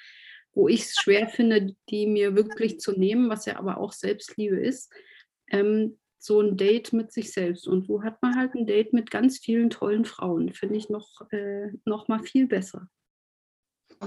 wo 0.54 0.68
ich 0.68 0.82
es 0.82 0.94
schwer 0.94 1.26
finde, 1.28 1.74
die 1.90 2.06
mir 2.06 2.36
wirklich 2.36 2.78
zu 2.78 2.92
nehmen, 2.92 3.28
was 3.28 3.46
ja 3.46 3.58
aber 3.58 3.78
auch 3.78 3.92
Selbstliebe 3.92 4.56
ist. 4.56 4.92
Ähm, 5.50 5.98
so 6.20 6.40
ein 6.40 6.56
Date 6.56 6.92
mit 6.92 7.10
sich 7.12 7.32
selbst. 7.32 7.66
Und 7.66 7.88
wo 7.88 8.04
hat 8.04 8.22
man 8.22 8.36
halt 8.36 8.54
ein 8.54 8.66
Date 8.66 8.92
mit 8.92 9.10
ganz 9.10 9.38
vielen 9.38 9.70
tollen 9.70 10.04
Frauen? 10.04 10.52
Finde 10.52 10.76
ich 10.76 10.88
noch, 10.88 11.22
äh, 11.30 11.72
noch 11.84 12.06
mal 12.06 12.20
viel 12.20 12.46
besser. 12.46 12.88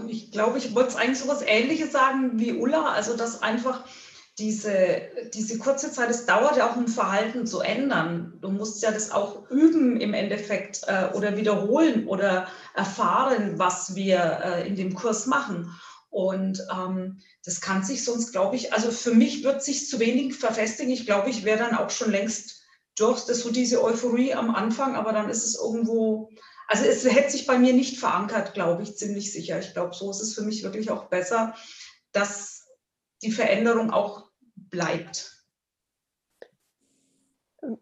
Ich 0.08 0.32
glaube, 0.32 0.58
ich 0.58 0.74
wollte 0.74 0.98
eigentlich 0.98 1.20
so 1.20 1.26
etwas 1.26 1.42
Ähnliches 1.42 1.92
sagen 1.92 2.40
wie 2.40 2.54
Ulla, 2.54 2.94
also 2.94 3.18
dass 3.18 3.42
einfach 3.42 3.84
diese, 4.40 5.02
diese 5.34 5.58
kurze 5.58 5.92
Zeit, 5.92 6.10
es 6.10 6.26
dauert 6.26 6.58
ja 6.58 6.70
auch 6.70 6.78
ein 6.78 6.88
Verhalten 6.88 7.46
zu 7.46 7.60
ändern. 7.60 8.38
Du 8.42 8.50
musst 8.50 8.82
ja 8.82 8.92
das 8.92 9.12
auch 9.12 9.50
üben 9.50 10.00
im 10.00 10.14
Endeffekt 10.14 10.82
äh, 10.88 11.10
oder 11.14 11.38
wiederholen 11.38 12.08
oder 12.08 12.48
erfahren, 12.74 13.60
was 13.60 13.96
wir 13.96 14.40
äh, 14.44 14.68
in 14.68 14.76
dem 14.76 14.96
Kurs 14.96 15.28
machen. 15.28 15.76
Und 16.10 16.66
ähm, 16.74 17.20
das 17.46 17.62
kann 17.62 17.84
sich 17.84 18.04
sonst, 18.04 18.32
glaube 18.32 18.56
ich, 18.56 18.74
also 18.74 18.92
für 18.92 19.14
mich 19.14 19.44
wird 19.44 19.64
sich 19.64 19.90
zu 19.90 20.00
wenig 20.00 20.36
verfestigen. 20.36 20.92
Ich 20.92 21.06
glaube, 21.06 21.30
ich 21.30 21.46
wäre 21.46 21.60
dann 21.60 21.78
auch 21.78 21.90
schon 21.90 22.12
längst 22.12 22.64
durch. 22.98 23.26
Das 23.26 23.40
so 23.40 23.52
diese 23.52 23.84
Euphorie 23.84 24.34
am 24.34 24.54
Anfang, 24.54 24.96
aber 24.96 25.14
dann 25.14 25.30
ist 25.30 25.46
es 25.46 25.56
irgendwo 25.56 26.30
also 26.72 26.86
es 26.86 27.04
hätte 27.04 27.32
sich 27.32 27.46
bei 27.46 27.60
mir 27.60 27.74
nicht 27.74 28.00
verankert, 28.00 28.54
glaube 28.54 28.84
ich, 28.84 28.96
ziemlich 28.96 29.34
sicher. 29.34 29.60
Ich 29.60 29.74
glaube, 29.74 29.94
so 29.94 30.10
ist 30.10 30.22
es 30.22 30.34
für 30.34 30.42
mich 30.42 30.64
wirklich 30.64 30.90
auch 30.90 31.10
besser, 31.10 31.54
dass 32.14 32.66
die 33.22 33.34
Veränderung 33.34 33.92
auch 33.92 34.32
bleibt. 34.56 35.38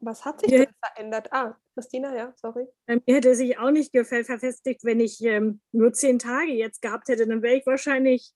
Was 0.02 0.26
hat 0.26 0.42
sich 0.42 0.50
ja. 0.50 0.66
denn 0.66 0.74
verändert? 0.84 1.32
Ah, 1.32 1.56
Christina, 1.76 2.16
ja, 2.16 2.34
sorry. 2.36 2.68
Mir 2.88 3.02
hätte 3.06 3.36
sich 3.36 3.60
auch 3.60 3.70
nicht 3.70 3.92
verfestigt, 3.92 4.84
wenn 4.84 5.00
ich 5.00 5.24
ähm, 5.24 5.62
nur 5.72 5.94
zehn 5.94 6.18
Tage 6.18 6.52
jetzt 6.52 6.82
gehabt 6.82 7.10
hätte. 7.10 7.28
Dann 7.28 7.44
wäre 7.44 7.58
ich 7.58 7.68
wahrscheinlich 7.68 8.34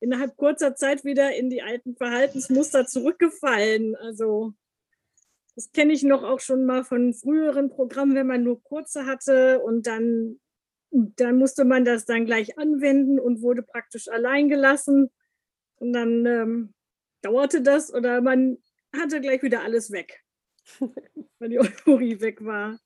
innerhalb 0.00 0.36
kurzer 0.36 0.76
Zeit 0.76 1.04
wieder 1.04 1.34
in 1.34 1.48
die 1.48 1.62
alten 1.62 1.96
Verhaltensmuster 1.96 2.86
zurückgefallen. 2.86 3.96
Also 3.96 4.52
das 5.56 5.72
kenne 5.72 5.94
ich 5.94 6.02
noch 6.02 6.22
auch 6.22 6.40
schon 6.40 6.66
mal 6.66 6.84
von 6.84 7.14
früheren 7.14 7.70
Programmen, 7.70 8.14
wenn 8.14 8.26
man 8.26 8.44
nur 8.44 8.62
kurze 8.62 9.06
hatte 9.06 9.60
und 9.60 9.86
dann, 9.86 10.38
dann 10.90 11.38
musste 11.38 11.64
man 11.64 11.84
das 11.86 12.04
dann 12.04 12.26
gleich 12.26 12.58
anwenden 12.58 13.18
und 13.18 13.40
wurde 13.40 13.62
praktisch 13.62 14.08
allein 14.08 14.48
gelassen. 14.48 15.10
Und 15.76 15.94
dann 15.94 16.26
ähm, 16.26 16.74
dauerte 17.22 17.62
das 17.62 17.92
oder 17.92 18.20
man 18.20 18.58
hatte 18.94 19.20
gleich 19.22 19.42
wieder 19.42 19.62
alles 19.62 19.90
weg, 19.90 20.22
weil 21.38 21.48
die 21.48 21.58
Euphorie 21.58 22.20
weg 22.20 22.44
war. 22.44 22.78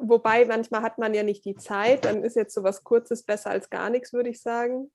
Wobei 0.00 0.44
manchmal 0.46 0.82
hat 0.82 0.98
man 0.98 1.14
ja 1.14 1.22
nicht 1.22 1.44
die 1.44 1.54
Zeit, 1.54 2.04
dann 2.04 2.24
ist 2.24 2.34
jetzt 2.34 2.54
so 2.54 2.64
was 2.64 2.82
Kurzes 2.82 3.22
besser 3.22 3.50
als 3.50 3.70
gar 3.70 3.88
nichts, 3.88 4.12
würde 4.12 4.30
ich 4.30 4.42
sagen 4.42 4.90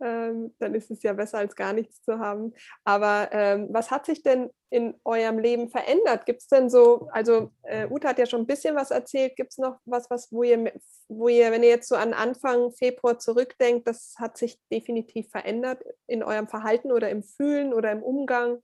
ähm, 0.00 0.54
dann 0.58 0.74
ist 0.74 0.90
es 0.90 1.02
ja 1.02 1.12
besser 1.12 1.38
als 1.38 1.54
gar 1.56 1.72
nichts 1.72 2.02
zu 2.02 2.18
haben. 2.18 2.54
Aber 2.84 3.28
ähm, 3.32 3.68
was 3.70 3.90
hat 3.90 4.06
sich 4.06 4.22
denn 4.22 4.50
in 4.70 4.94
eurem 5.04 5.38
Leben 5.38 5.68
verändert? 5.68 6.26
Gibt 6.26 6.42
es 6.42 6.48
denn 6.48 6.70
so, 6.70 7.08
also 7.12 7.50
äh, 7.62 7.86
Uta 7.88 8.08
hat 8.08 8.18
ja 8.18 8.26
schon 8.26 8.42
ein 8.42 8.46
bisschen 8.46 8.76
was 8.76 8.90
erzählt, 8.90 9.36
gibt 9.36 9.52
es 9.52 9.58
noch 9.58 9.80
was, 9.84 10.10
was, 10.10 10.32
wo 10.32 10.42
ihr, 10.42 10.72
wo 11.08 11.28
ihr, 11.28 11.50
wenn 11.50 11.62
ihr 11.62 11.70
jetzt 11.70 11.88
so 11.88 11.96
an 11.96 12.12
Anfang 12.12 12.72
Februar 12.72 13.18
zurückdenkt, 13.18 13.86
das 13.86 14.14
hat 14.18 14.36
sich 14.36 14.58
definitiv 14.70 15.30
verändert 15.30 15.82
in 16.06 16.22
eurem 16.22 16.48
Verhalten 16.48 16.92
oder 16.92 17.10
im 17.10 17.22
Fühlen 17.22 17.72
oder 17.72 17.90
im 17.92 18.02
Umgang? 18.02 18.62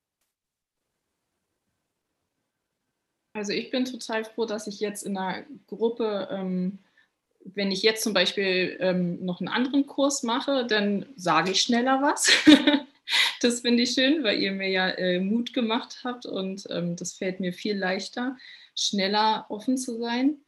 Also 3.37 3.53
ich 3.53 3.71
bin 3.71 3.85
total 3.85 4.25
froh, 4.25 4.47
dass 4.47 4.69
ich 4.69 4.79
jetzt 4.79 5.03
in 5.03 5.17
einer 5.17 5.45
Gruppe 5.67 6.29
ähm, 6.31 6.79
wenn 7.45 7.71
ich 7.71 7.83
jetzt 7.83 8.03
zum 8.03 8.15
Beispiel 8.15 8.77
ähm, 8.81 9.25
noch 9.25 9.41
einen 9.41 9.49
anderen 9.49 9.87
Kurs 9.87 10.23
mache, 10.23 10.67
dann 10.67 11.07
sage 11.17 11.51
ich 11.51 11.61
schneller 11.61 12.01
was. 12.01 12.31
das 13.41 13.61
finde 13.61 13.83
ich 13.83 13.93
schön, 13.93 14.25
weil 14.25 14.41
ihr 14.41 14.53
mir 14.53 14.71
ja 14.71 14.89
äh, 14.89 15.21
Mut 15.21 15.53
gemacht 15.53 16.01
habt 16.05 16.27
und 16.27 16.65
ähm, 16.71 16.97
das 16.97 17.13
fällt 17.13 17.41
mir 17.41 17.53
viel 17.53 17.77
leichter, 17.77 18.37
schneller 18.75 19.47
offen 19.51 19.77
zu 19.77 19.99
sein. 19.99 20.39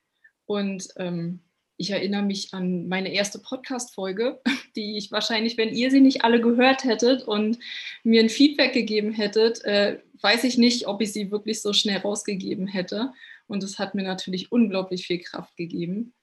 Und 0.47 0.89
ähm, 0.97 1.41
ich 1.77 1.91
erinnere 1.91 2.23
mich 2.23 2.55
an 2.55 2.89
meine 2.89 3.13
erste 3.13 3.39
Podcast-Folge, 3.39 4.41
die 4.77 4.97
ich 4.97 5.13
wahrscheinlich, 5.13 5.59
wenn 5.59 5.75
ihr 5.75 5.91
sie 5.91 6.01
nicht 6.01 6.25
alle 6.25 6.41
gehört 6.41 6.85
hättet 6.85 7.25
und 7.25 7.59
mir 8.05 8.23
ein 8.23 8.31
Feedback 8.31 8.73
gegeben 8.73 9.13
hättet, 9.13 9.63
äh, 9.65 9.99
weiß 10.23 10.45
ich 10.45 10.57
nicht, 10.57 10.87
ob 10.87 11.03
ich 11.03 11.13
sie 11.13 11.31
wirklich 11.31 11.61
so 11.61 11.75
schnell 11.75 11.99
rausgegeben 11.99 12.67
hätte. 12.67 13.13
Und 13.49 13.63
es 13.63 13.79
hat 13.79 13.95
mir 13.95 14.03
natürlich 14.03 14.51
unglaublich 14.51 15.07
viel 15.07 15.21
Kraft 15.21 15.57
gegeben 15.57 16.15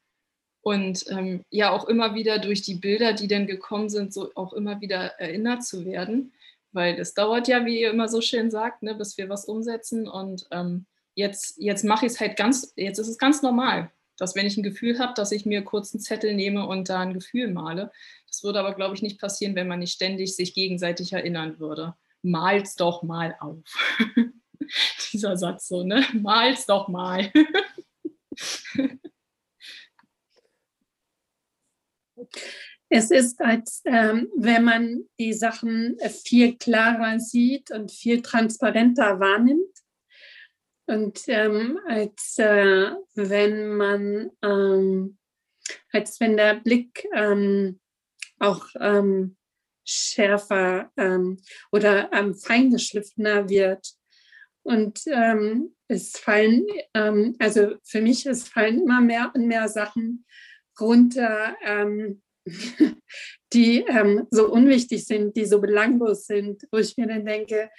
und 0.63 1.05
ähm, 1.09 1.43
ja 1.49 1.71
auch 1.71 1.87
immer 1.87 2.15
wieder 2.15 2.39
durch 2.39 2.61
die 2.61 2.75
Bilder, 2.75 3.13
die 3.13 3.27
dann 3.27 3.45
gekommen 3.45 3.89
sind, 3.89 4.13
so 4.13 4.31
auch 4.35 4.53
immer 4.53 4.79
wieder 4.81 5.19
erinnert 5.19 5.63
zu 5.63 5.85
werden, 5.85 6.33
weil 6.71 6.97
es 6.99 7.13
dauert 7.13 7.47
ja, 7.49 7.65
wie 7.65 7.81
ihr 7.81 7.91
immer 7.91 8.07
so 8.07 8.21
schön 8.21 8.49
sagt, 8.49 8.81
ne, 8.81 8.95
bis 8.95 9.17
wir 9.17 9.29
was 9.29 9.45
umsetzen 9.45 10.07
und 10.07 10.47
ähm, 10.51 10.85
jetzt, 11.15 11.57
jetzt 11.59 11.83
mache 11.83 12.05
ich 12.05 12.13
es 12.13 12.19
halt 12.19 12.37
ganz, 12.37 12.73
jetzt 12.77 12.97
ist 12.97 13.09
es 13.09 13.17
ganz 13.17 13.41
normal, 13.41 13.91
dass 14.17 14.35
wenn 14.35 14.45
ich 14.45 14.55
ein 14.55 14.63
Gefühl 14.63 14.99
habe, 14.99 15.13
dass 15.15 15.33
ich 15.33 15.45
mir 15.45 15.63
kurz 15.63 15.93
einen 15.93 16.01
Zettel 16.01 16.33
nehme 16.33 16.65
und 16.65 16.87
da 16.87 17.01
ein 17.01 17.13
Gefühl 17.13 17.51
male. 17.51 17.91
Das 18.27 18.43
würde 18.43 18.59
aber, 18.59 18.73
glaube 18.73 18.95
ich, 18.95 19.01
nicht 19.01 19.19
passieren, 19.19 19.55
wenn 19.55 19.67
man 19.67 19.79
nicht 19.79 19.93
ständig 19.93 20.35
sich 20.35 20.53
gegenseitig 20.53 21.11
erinnern 21.11 21.59
würde. 21.59 21.95
Mal's 22.21 22.75
doch 22.75 23.03
mal 23.03 23.35
auf. 23.39 23.59
Dieser 25.11 25.35
Satz 25.35 25.67
so, 25.67 25.83
ne? 25.83 26.05
Mal's 26.13 26.65
doch 26.65 26.87
mal. 26.87 27.31
Es 32.95 33.09
ist, 33.09 33.41
als 33.41 33.81
ähm, 33.85 34.29
wenn 34.35 34.63
man 34.63 35.05
die 35.19 35.33
Sachen 35.33 35.97
viel 36.23 36.57
klarer 36.57 37.19
sieht 37.19 37.71
und 37.71 37.91
viel 37.91 38.21
transparenter 38.21 39.19
wahrnimmt. 39.19 39.79
Und 40.85 41.21
ähm, 41.27 41.79
als 41.87 42.37
äh, 42.37 42.91
wenn 43.15 43.75
man, 43.75 44.29
ähm, 44.43 45.17
als 45.91 46.19
wenn 46.19 46.37
der 46.37 46.55
Blick 46.55 47.07
ähm, 47.15 47.79
auch 48.37 48.67
ähm, 48.79 49.37
schärfer 49.85 50.91
ähm, 50.95 51.41
oder 51.71 52.11
feingeschliffener 52.35 53.49
wird. 53.49 53.93
Und 54.65 55.01
es 55.89 56.11
fallen, 56.11 56.65
also 56.93 57.75
für 57.83 58.01
mich, 58.01 58.25
es 58.25 58.47
fallen 58.47 58.83
immer 58.83 59.01
mehr 59.01 59.29
und 59.35 59.45
mehr 59.45 59.67
Sachen 59.67 60.25
runter, 60.79 61.55
ähm, 61.63 62.21
die 63.53 63.85
ähm, 63.87 64.27
so 64.31 64.49
unwichtig 64.49 65.05
sind, 65.05 65.35
die 65.35 65.45
so 65.45 65.61
belanglos 65.61 66.25
sind, 66.25 66.63
wo 66.71 66.77
ich 66.77 66.97
mir 66.97 67.07
dann 67.07 67.25
denke, 67.25 67.69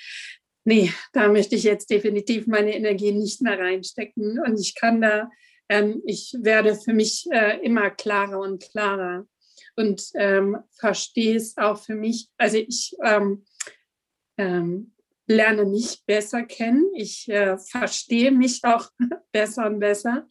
nee, 0.64 0.90
da 1.12 1.28
möchte 1.28 1.56
ich 1.56 1.64
jetzt 1.64 1.90
definitiv 1.90 2.46
meine 2.46 2.74
Energie 2.74 3.12
nicht 3.12 3.42
mehr 3.42 3.58
reinstecken. 3.58 4.40
Und 4.40 4.58
ich 4.58 4.74
kann 4.74 5.00
da, 5.00 5.30
ähm, 5.68 6.02
ich 6.06 6.34
werde 6.40 6.74
für 6.74 6.92
mich 6.92 7.26
äh, 7.30 7.58
immer 7.64 7.90
klarer 7.90 8.40
und 8.40 8.62
klarer 8.62 9.26
und 9.76 10.02
ähm, 10.14 10.58
verstehe 10.78 11.36
es 11.36 11.56
auch 11.56 11.78
für 11.78 11.94
mich. 11.94 12.28
Also 12.38 12.58
ich 12.58 12.94
ähm, 13.02 13.44
ähm, 14.38 14.92
lerne 15.26 15.64
mich 15.64 16.02
besser 16.06 16.44
kennen. 16.44 16.90
Ich 16.94 17.28
äh, 17.28 17.56
verstehe 17.58 18.30
mich 18.30 18.60
auch 18.64 18.90
besser 19.32 19.66
und 19.66 19.80
besser. 19.80 20.26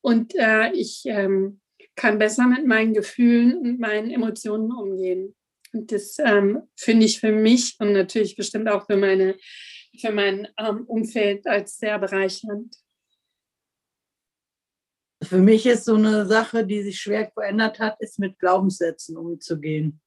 Und 0.00 0.34
äh, 0.36 0.70
ich 0.72 1.02
ähm, 1.06 1.60
kann 1.96 2.18
besser 2.18 2.46
mit 2.46 2.66
meinen 2.66 2.94
Gefühlen 2.94 3.56
und 3.58 3.80
meinen 3.80 4.10
Emotionen 4.10 4.70
umgehen. 4.70 5.34
Und 5.72 5.90
das 5.90 6.18
ähm, 6.18 6.62
finde 6.76 7.06
ich 7.06 7.20
für 7.20 7.32
mich 7.32 7.76
und 7.80 7.92
natürlich 7.92 8.36
bestimmt 8.36 8.68
auch 8.68 8.86
für, 8.86 8.96
meine, 8.96 9.36
für 9.98 10.12
mein 10.12 10.46
ähm, 10.58 10.84
Umfeld 10.86 11.46
als 11.46 11.78
sehr 11.78 11.98
bereichernd. 11.98 12.76
Für 15.22 15.38
mich 15.38 15.66
ist 15.66 15.86
so 15.86 15.96
eine 15.96 16.26
Sache, 16.26 16.64
die 16.64 16.82
sich 16.82 17.00
schwer 17.00 17.30
verändert 17.32 17.80
hat, 17.80 18.00
ist 18.00 18.18
mit 18.18 18.38
Glaubenssätzen 18.38 19.16
umzugehen. 19.16 20.00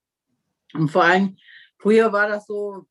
Und 0.73 0.89
vor 0.89 1.03
allem, 1.03 1.37
früher 1.77 2.13
war 2.13 2.29
das 2.29 2.45
so, 2.45 2.85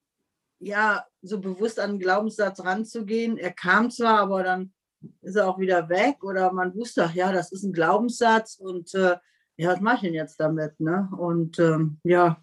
ja, 0.58 1.06
so 1.22 1.40
bewusst 1.40 1.78
an 1.78 1.90
einen 1.90 1.98
Glaubenssatz 2.00 2.60
ranzugehen. 2.60 3.38
Er 3.38 3.52
kam 3.52 3.90
zwar, 3.90 4.18
aber 4.18 4.42
dann 4.42 4.74
ist 5.22 5.36
er 5.36 5.48
auch 5.48 5.58
wieder 5.58 5.88
weg 5.88 6.22
oder 6.22 6.52
man 6.52 6.74
wusste, 6.74 7.04
ach 7.04 7.14
ja, 7.14 7.32
das 7.32 7.52
ist 7.52 7.62
ein 7.62 7.72
Glaubenssatz 7.72 8.56
und 8.56 8.94
äh, 8.94 9.16
ja, 9.56 9.72
was 9.72 9.80
mache 9.80 9.96
ich 9.96 10.02
denn 10.02 10.14
jetzt 10.14 10.38
damit? 10.38 10.78
Ne? 10.78 11.08
Und 11.18 11.58
ähm, 11.58 11.98
ja, 12.04 12.42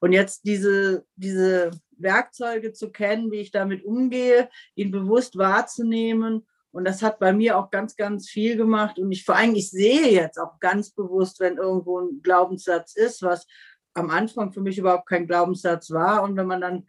und 0.00 0.12
jetzt 0.12 0.44
diese, 0.44 1.04
diese 1.14 1.70
Werkzeuge 1.96 2.72
zu 2.72 2.90
kennen, 2.90 3.30
wie 3.30 3.40
ich 3.40 3.50
damit 3.50 3.84
umgehe, 3.84 4.48
ihn 4.74 4.90
bewusst 4.90 5.38
wahrzunehmen. 5.38 6.46
Und 6.72 6.84
das 6.84 7.02
hat 7.02 7.18
bei 7.18 7.32
mir 7.32 7.56
auch 7.56 7.70
ganz, 7.70 7.96
ganz 7.96 8.28
viel 8.28 8.56
gemacht. 8.56 8.98
Und 8.98 9.10
ich 9.10 9.24
vor 9.24 9.36
allem, 9.36 9.54
ich 9.54 9.70
sehe 9.70 10.10
jetzt 10.10 10.38
auch 10.38 10.58
ganz 10.60 10.90
bewusst, 10.90 11.40
wenn 11.40 11.56
irgendwo 11.56 12.00
ein 12.00 12.20
Glaubenssatz 12.22 12.94
ist, 12.96 13.22
was 13.22 13.46
am 13.94 14.10
Anfang 14.10 14.52
für 14.52 14.60
mich 14.60 14.76
überhaupt 14.76 15.08
kein 15.08 15.26
Glaubenssatz 15.26 15.90
war. 15.90 16.22
Und 16.22 16.36
wenn 16.36 16.46
man 16.46 16.60
dann, 16.60 16.86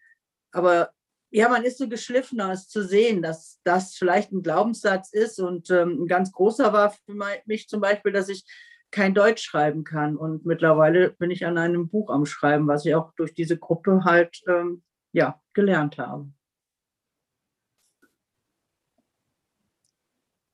aber 0.51 0.91
ja, 1.29 1.49
man 1.49 1.63
ist 1.63 1.77
so 1.77 1.89
geschliffener, 1.89 2.51
es 2.51 2.69
zu 2.69 2.83
sehen, 2.83 3.21
dass 3.21 3.59
das 3.63 3.95
vielleicht 3.95 4.31
ein 4.31 4.43
Glaubenssatz 4.43 5.11
ist. 5.11 5.39
Und 5.39 5.69
ähm, 5.69 6.03
ein 6.03 6.07
ganz 6.07 6.31
großer 6.31 6.71
war 6.73 6.91
für 6.91 7.13
mich 7.45 7.67
zum 7.67 7.81
Beispiel, 7.81 8.11
dass 8.11 8.29
ich 8.29 8.45
kein 8.91 9.13
Deutsch 9.13 9.43
schreiben 9.43 9.83
kann. 9.83 10.15
Und 10.15 10.45
mittlerweile 10.45 11.11
bin 11.11 11.31
ich 11.31 11.45
an 11.45 11.57
einem 11.57 11.89
Buch 11.89 12.09
am 12.09 12.25
Schreiben, 12.25 12.67
was 12.67 12.85
ich 12.85 12.95
auch 12.95 13.11
durch 13.17 13.33
diese 13.33 13.57
Gruppe 13.57 14.03
halt 14.05 14.41
ähm, 14.47 14.83
ja, 15.11 15.41
gelernt 15.53 15.97
habe. 15.97 16.31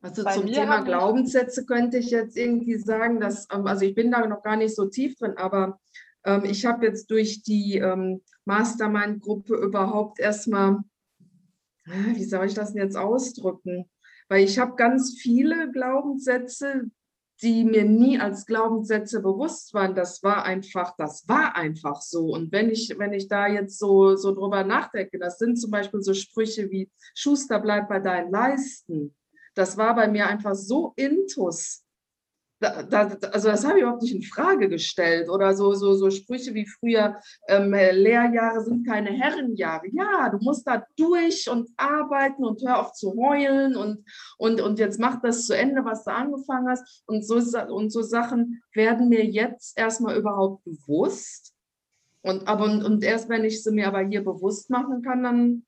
Also 0.02 0.24
Bei 0.26 0.34
zum 0.34 0.48
Thema 0.48 0.82
Glaubenssätze 0.82 1.66
könnte 1.66 1.98
ich 1.98 2.10
jetzt 2.12 2.36
irgendwie 2.36 2.78
sagen, 2.78 3.22
dass, 3.22 3.48
ähm, 3.54 3.66
also 3.68 3.86
ich 3.86 3.96
bin 3.96 4.12
da 4.12 4.28
noch 4.28 4.44
gar 4.44 4.58
nicht 4.58 4.76
so 4.76 4.86
tief 4.86 5.16
drin, 5.18 5.38
aber 5.38 5.80
ich 6.44 6.66
habe 6.66 6.86
jetzt 6.86 7.12
durch 7.12 7.44
die 7.44 7.78
ähm, 7.78 8.22
Mastermind-Gruppe 8.46 9.56
überhaupt 9.56 10.20
erstmal, 10.20 10.80
wie 11.86 12.24
soll 12.24 12.46
ich 12.46 12.54
das 12.54 12.74
denn 12.74 12.84
jetzt 12.84 12.98
ausdrücken? 12.98 13.90
Weil 14.30 14.44
ich 14.44 14.58
habe 14.58 14.76
ganz 14.76 15.16
viele 15.20 15.72
Glaubenssätze, 15.72 16.90
die 17.42 17.66
mir 17.66 17.84
nie 17.84 18.20
als 18.20 18.46
Glaubenssätze 18.46 19.22
bewusst 19.22 19.74
waren. 19.74 19.96
Das 19.96 20.24
war 20.24 20.46
einfach, 20.46 20.96
das 20.98 21.28
war 21.28 21.56
einfach 21.56 22.02
so. 22.02 22.28
Und 22.28 22.52
wenn 22.52 22.70
ich, 22.70 22.96
wenn 22.98 23.12
ich 23.12 23.28
da 23.28 23.48
jetzt 23.48 23.80
so, 23.80 24.16
so 24.16 24.34
drüber 24.34 24.64
nachdenke, 24.64 25.20
das 25.20 25.40
sind 25.40 25.58
zum 25.58 25.72
Beispiel 25.72 26.02
so 26.02 26.14
Sprüche 26.14 26.72
wie 26.72 26.90
Schuster, 27.14 27.60
bleib 27.60 27.90
bei 27.90 28.00
deinen 28.00 28.32
Leisten. 28.32 29.14
Das 29.56 29.78
war 29.78 29.94
bei 29.96 30.08
mir 30.08 30.28
einfach 30.28 30.56
so 30.56 30.94
intus, 30.96 31.83
da, 32.64 32.84
da, 32.84 33.28
also 33.30 33.50
das 33.50 33.66
habe 33.66 33.78
ich 33.78 33.82
überhaupt 33.84 34.02
nicht 34.02 34.16
in 34.16 34.24
Frage 34.24 34.70
gestellt. 34.70 35.30
Oder 35.30 35.54
so, 35.54 35.74
so, 35.74 35.94
so 35.94 36.10
Sprüche 36.10 36.54
wie 36.54 36.66
früher, 36.66 37.20
ähm, 37.48 37.72
Lehrjahre 37.72 38.64
sind 38.64 38.88
keine 38.88 39.10
Herrenjahre. 39.12 39.88
Ja, 39.92 40.30
du 40.30 40.38
musst 40.40 40.66
da 40.66 40.86
durch 40.96 41.50
und 41.50 41.70
arbeiten 41.76 42.46
und 42.46 42.62
hör 42.66 42.80
auf 42.80 42.94
zu 42.94 43.14
heulen 43.16 43.76
und, 43.76 44.06
und, 44.38 44.62
und 44.62 44.80
jetzt 44.80 45.00
mach 45.00 45.22
das 45.22 45.46
zu 45.46 45.56
Ende, 45.56 45.84
was 45.84 46.06
du 46.06 46.12
angefangen 46.12 46.70
hast. 46.70 47.04
Und 47.06 47.26
so, 47.26 47.36
und 47.68 47.92
so 47.92 48.02
Sachen 48.02 48.64
werden 48.74 49.10
mir 49.10 49.26
jetzt 49.26 49.78
erstmal 49.78 50.18
überhaupt 50.18 50.64
bewusst. 50.64 51.54
Und, 52.22 52.48
aber, 52.48 52.66
und, 52.66 53.04
erst 53.04 53.28
wenn 53.28 53.44
ich 53.44 53.62
sie 53.62 53.72
mir 53.72 53.88
aber 53.88 54.00
hier 54.00 54.24
bewusst 54.24 54.70
machen 54.70 55.02
kann, 55.02 55.24
dann 55.24 55.66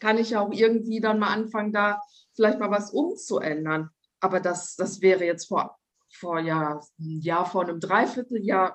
kann 0.00 0.18
ich 0.18 0.36
auch 0.36 0.52
irgendwie 0.52 1.00
dann 1.00 1.20
mal 1.20 1.32
anfangen, 1.32 1.72
da 1.72 2.00
vielleicht 2.34 2.58
mal 2.58 2.70
was 2.70 2.90
umzuändern. 2.90 3.90
Aber 4.20 4.40
das, 4.40 4.74
das 4.74 5.00
wäre 5.00 5.24
jetzt 5.24 5.46
vor 5.46 5.76
vor 6.16 6.40
ja, 6.40 6.80
ein 6.98 7.20
Jahr, 7.20 7.46
vor 7.46 7.62
einem 7.62 7.80
Dreivierteljahr, 7.80 8.74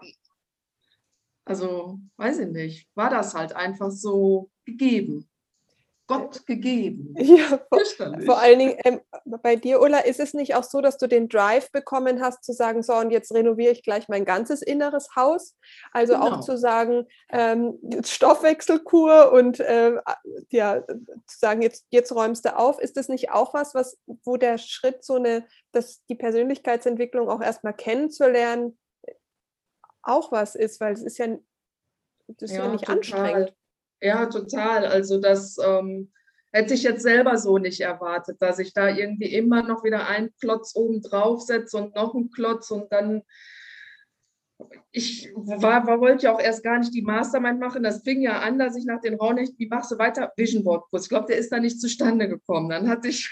also 1.45 1.99
weiß 2.17 2.39
ich 2.39 2.49
nicht, 2.49 2.87
war 2.95 3.09
das 3.09 3.33
halt 3.33 3.53
einfach 3.53 3.91
so 3.91 4.51
gegeben. 4.65 5.30
Gott 6.19 6.45
gegeben. 6.45 7.15
Ja, 7.21 7.59
vor, 7.69 8.15
vor 8.25 8.39
allen 8.39 8.59
Dingen 8.59 8.77
ähm, 8.83 8.99
bei 9.41 9.55
dir, 9.55 9.79
Ulla, 9.81 9.99
ist 9.99 10.19
es 10.19 10.33
nicht 10.33 10.55
auch 10.55 10.63
so, 10.63 10.81
dass 10.81 10.97
du 10.97 11.07
den 11.07 11.29
Drive 11.29 11.71
bekommen 11.71 12.21
hast, 12.21 12.43
zu 12.43 12.51
sagen, 12.51 12.83
so, 12.83 12.93
und 12.95 13.11
jetzt 13.11 13.33
renoviere 13.33 13.71
ich 13.71 13.83
gleich 13.83 14.09
mein 14.09 14.25
ganzes 14.25 14.61
inneres 14.61 15.15
Haus? 15.15 15.55
Also 15.91 16.13
genau. 16.13 16.27
auch 16.27 16.39
zu 16.41 16.57
sagen, 16.57 17.07
ähm, 17.29 17.79
Stoffwechselkur 18.03 19.31
und 19.31 19.59
äh, 19.59 19.93
ja, 20.49 20.85
zu 20.85 21.39
sagen, 21.39 21.61
jetzt, 21.61 21.85
jetzt 21.89 22.13
räumst 22.13 22.45
du 22.45 22.57
auf. 22.57 22.79
Ist 22.79 22.97
das 22.97 23.07
nicht 23.07 23.31
auch 23.31 23.53
was, 23.53 23.73
was, 23.73 23.97
wo 24.25 24.37
der 24.37 24.57
Schritt 24.57 25.03
so 25.03 25.15
eine, 25.15 25.45
dass 25.71 26.03
die 26.05 26.15
Persönlichkeitsentwicklung 26.15 27.29
auch 27.29 27.41
erstmal 27.41 27.73
kennenzulernen, 27.73 28.77
auch 30.03 30.31
was 30.31 30.55
ist, 30.55 30.81
weil 30.81 30.93
es 30.93 31.03
ist 31.03 31.17
ja, 31.17 31.27
das 32.27 32.51
ist 32.51 32.57
ja, 32.57 32.65
ja 32.65 32.71
nicht 32.71 32.85
total. 32.85 32.97
anstrengend. 32.97 33.55
Ja, 34.01 34.25
total. 34.25 34.85
Also 34.85 35.19
das 35.19 35.57
ähm, 35.63 36.11
hätte 36.51 36.73
ich 36.73 36.83
jetzt 36.83 37.03
selber 37.03 37.37
so 37.37 37.57
nicht 37.57 37.81
erwartet, 37.81 38.41
dass 38.41 38.59
ich 38.59 38.73
da 38.73 38.89
irgendwie 38.89 39.33
immer 39.33 39.63
noch 39.63 39.83
wieder 39.83 40.07
einen 40.07 40.31
Klotz 40.39 40.75
oben 40.75 41.01
drauf 41.01 41.41
setze 41.41 41.77
und 41.77 41.95
noch 41.95 42.15
einen 42.15 42.31
Klotz 42.31 42.71
und 42.71 42.91
dann 42.91 43.23
ich 44.91 45.31
war, 45.35 45.87
war, 45.87 45.99
wollte 45.99 46.25
ja 46.25 46.33
auch 46.35 46.39
erst 46.39 46.63
gar 46.63 46.77
nicht 46.77 46.93
die 46.93 47.01
Mastermind 47.01 47.59
machen. 47.59 47.83
Das 47.83 48.03
fing 48.03 48.21
ja 48.21 48.41
an, 48.41 48.59
dass 48.59 48.75
ich 48.75 48.85
nach 48.85 49.01
den 49.01 49.15
Raunächten, 49.15 49.57
wie 49.57 49.67
machst 49.67 49.91
du 49.91 49.97
weiter? 49.97 50.31
Vision 50.35 50.63
Board 50.63 50.89
Kurs. 50.89 51.03
Ich 51.03 51.09
glaube, 51.09 51.27
der 51.27 51.37
ist 51.37 51.51
da 51.51 51.59
nicht 51.59 51.79
zustande 51.79 52.27
gekommen. 52.27 52.69
Dann 52.69 52.87
hatte 52.87 53.07
ich, 53.07 53.29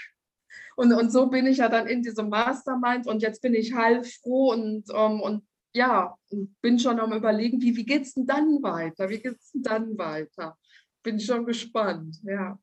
und, 0.76 0.92
und 0.92 1.12
so 1.12 1.26
bin 1.26 1.46
ich 1.46 1.58
ja 1.58 1.68
dann 1.68 1.86
in 1.86 2.02
diesem 2.02 2.30
Mastermind 2.30 3.06
und 3.06 3.22
jetzt 3.22 3.42
bin 3.42 3.54
ich 3.54 3.74
heilfroh 3.74 4.52
und, 4.52 4.90
um, 4.90 4.96
ähm, 4.96 5.20
und 5.20 5.42
ja, 5.72 6.16
bin 6.60 6.78
schon 6.78 7.00
am 7.00 7.12
überlegen, 7.12 7.60
wie, 7.60 7.76
wie 7.76 7.84
geht 7.84 8.02
es 8.02 8.14
denn 8.14 8.26
dann 8.26 8.62
weiter? 8.62 9.08
Wie 9.08 9.20
geht 9.20 9.38
es 9.38 9.52
denn 9.52 9.62
dann 9.62 9.98
weiter? 9.98 10.56
Bin 11.02 11.18
schon 11.20 11.44
gespannt, 11.46 12.16
ja. 12.22 12.58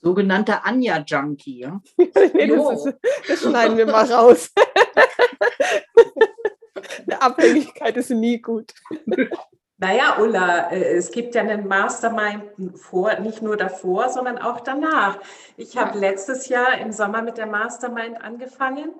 Sogenannter 0.00 0.64
Anja-Junkie. 0.64 1.60
Ja? 1.60 1.80
nee, 1.96 2.46
das, 2.46 2.84
das, 3.26 3.40
schneiden 3.40 3.76
wir 3.76 3.86
mal 3.86 4.10
raus. 4.10 4.50
Eine 7.06 7.22
Abhängigkeit 7.22 7.96
ist 7.96 8.10
nie 8.10 8.40
gut. 8.40 8.72
Naja, 9.78 10.16
Ulla, 10.18 10.70
äh, 10.70 10.96
es 10.96 11.10
gibt 11.10 11.34
ja 11.34 11.42
einen 11.42 11.68
Mastermind 11.68 12.78
vor, 12.78 13.20
nicht 13.20 13.42
nur 13.42 13.58
davor, 13.58 14.08
sondern 14.08 14.38
auch 14.38 14.60
danach. 14.60 15.20
Ich 15.58 15.76
habe 15.76 15.98
letztes 15.98 16.48
Jahr 16.48 16.78
im 16.78 16.92
Sommer 16.92 17.20
mit 17.20 17.36
der 17.36 17.44
Mastermind 17.44 18.18
angefangen 18.22 18.94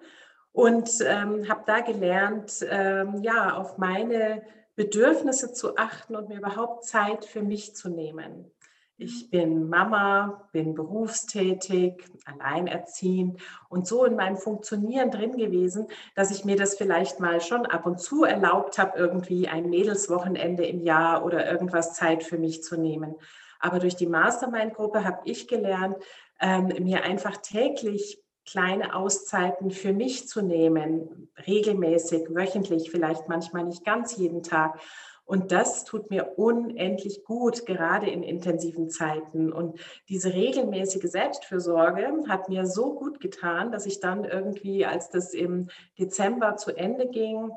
und 0.57 0.91
ähm, 1.03 1.51
habe 1.51 1.65
da 1.67 1.81
gelernt, 1.81 2.65
ähm, 2.71 3.23
ja, 3.23 3.55
auf 3.59 3.77
meine 3.77 4.41
Bedürfnisse 4.75 5.53
zu 5.53 5.77
achten 5.77 6.17
und 6.17 6.31
mir 6.31 6.39
überhaupt 6.39 6.87
Zeit 6.87 7.27
für 7.27 7.43
mich 7.43 7.77
zu 7.77 7.91
nehmen. 7.91 8.51
Ich 8.97 9.29
bin 9.29 9.69
Mama, 9.69 10.49
bin 10.53 10.75
berufstätig, 10.75 12.03
alleinerziehend 12.25 13.39
und 13.69 13.87
so 13.87 14.07
in 14.07 14.17
meinem 14.17 14.39
Funktionieren 14.39 15.11
drin 15.11 15.37
gewesen, 15.37 15.89
dass 16.15 16.31
ich 16.31 16.47
mir 16.47 16.57
das 16.57 16.77
vielleicht 16.77 17.21
mal 17.21 17.43
schon 17.43 17.67
ab 17.67 17.85
und 17.85 18.01
zu 18.01 18.25
erlaubt 18.25 18.79
habe, 18.79 18.99
irgendwie 18.99 19.49
ein 19.49 19.69
Mädelswochenende 19.69 20.65
im 20.65 20.81
Jahr 20.81 21.23
oder 21.27 21.47
irgendwas 21.51 21.93
Zeit 21.93 22.25
für 22.25 22.39
mich 22.39 22.63
zu 22.63 22.79
nehmen. 22.79 23.15
Aber 23.61 23.79
durch 23.79 23.97
die 23.97 24.07
Mastermind-Gruppe 24.07 25.05
habe 25.05 25.21
ich 25.25 25.49
gelernt, 25.49 25.97
ähm, 26.41 26.69
mir 26.81 27.05
einfach 27.05 27.37
täglich 27.37 28.23
kleine 28.47 28.95
Auszeiten 28.95 29.71
für 29.71 29.93
mich 29.93 30.29
zu 30.29 30.41
nehmen, 30.41 31.29
regelmäßig, 31.47 32.29
wöchentlich, 32.31 32.91
vielleicht 32.91 33.29
manchmal 33.29 33.65
nicht 33.65 33.85
ganz 33.85 34.17
jeden 34.17 34.43
Tag. 34.43 34.81
Und 35.25 35.51
das 35.51 35.85
tut 35.85 36.09
mir 36.09 36.39
unendlich 36.39 37.25
gut, 37.25 37.67
gerade 37.67 38.09
in 38.09 38.23
intensiven 38.23 38.89
Zeiten. 38.89 39.53
Und 39.53 39.81
diese 40.09 40.33
regelmäßige 40.33 41.11
Selbstfürsorge 41.11 42.25
hat 42.29 42.49
mir 42.49 42.65
so 42.65 42.95
gut 42.95 43.19
getan, 43.19 43.73
dass 43.73 43.87
ich 43.87 43.99
dann 43.99 44.25
irgendwie, 44.25 44.87
als 44.87 45.11
das 45.11 45.35
im 45.35 45.69
Dezember 45.99 46.57
zu 46.57 46.77
Ende 46.77 47.09
ging, 47.09 47.51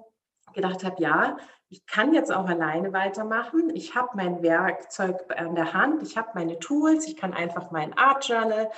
gedacht 0.56 0.84
habe, 0.84 1.02
ja, 1.02 1.38
ich 1.70 1.86
kann 1.86 2.16
jetzt 2.16 2.34
auch 2.34 2.48
alleine 2.48 2.92
weitermachen. 2.92 3.70
Ich 3.76 3.94
habe 3.94 4.10
mein 4.16 4.42
Werkzeug 4.42 5.24
an 5.38 5.54
der 5.54 5.74
Hand, 5.74 6.02
ich 6.02 6.18
habe 6.18 6.30
meine 6.34 6.58
Tools, 6.58 7.08
ich 7.08 7.16
kann 7.16 7.34
einfach 7.34 7.70
mein 7.70 7.96
Art 7.96 8.28
Journal 8.28 8.72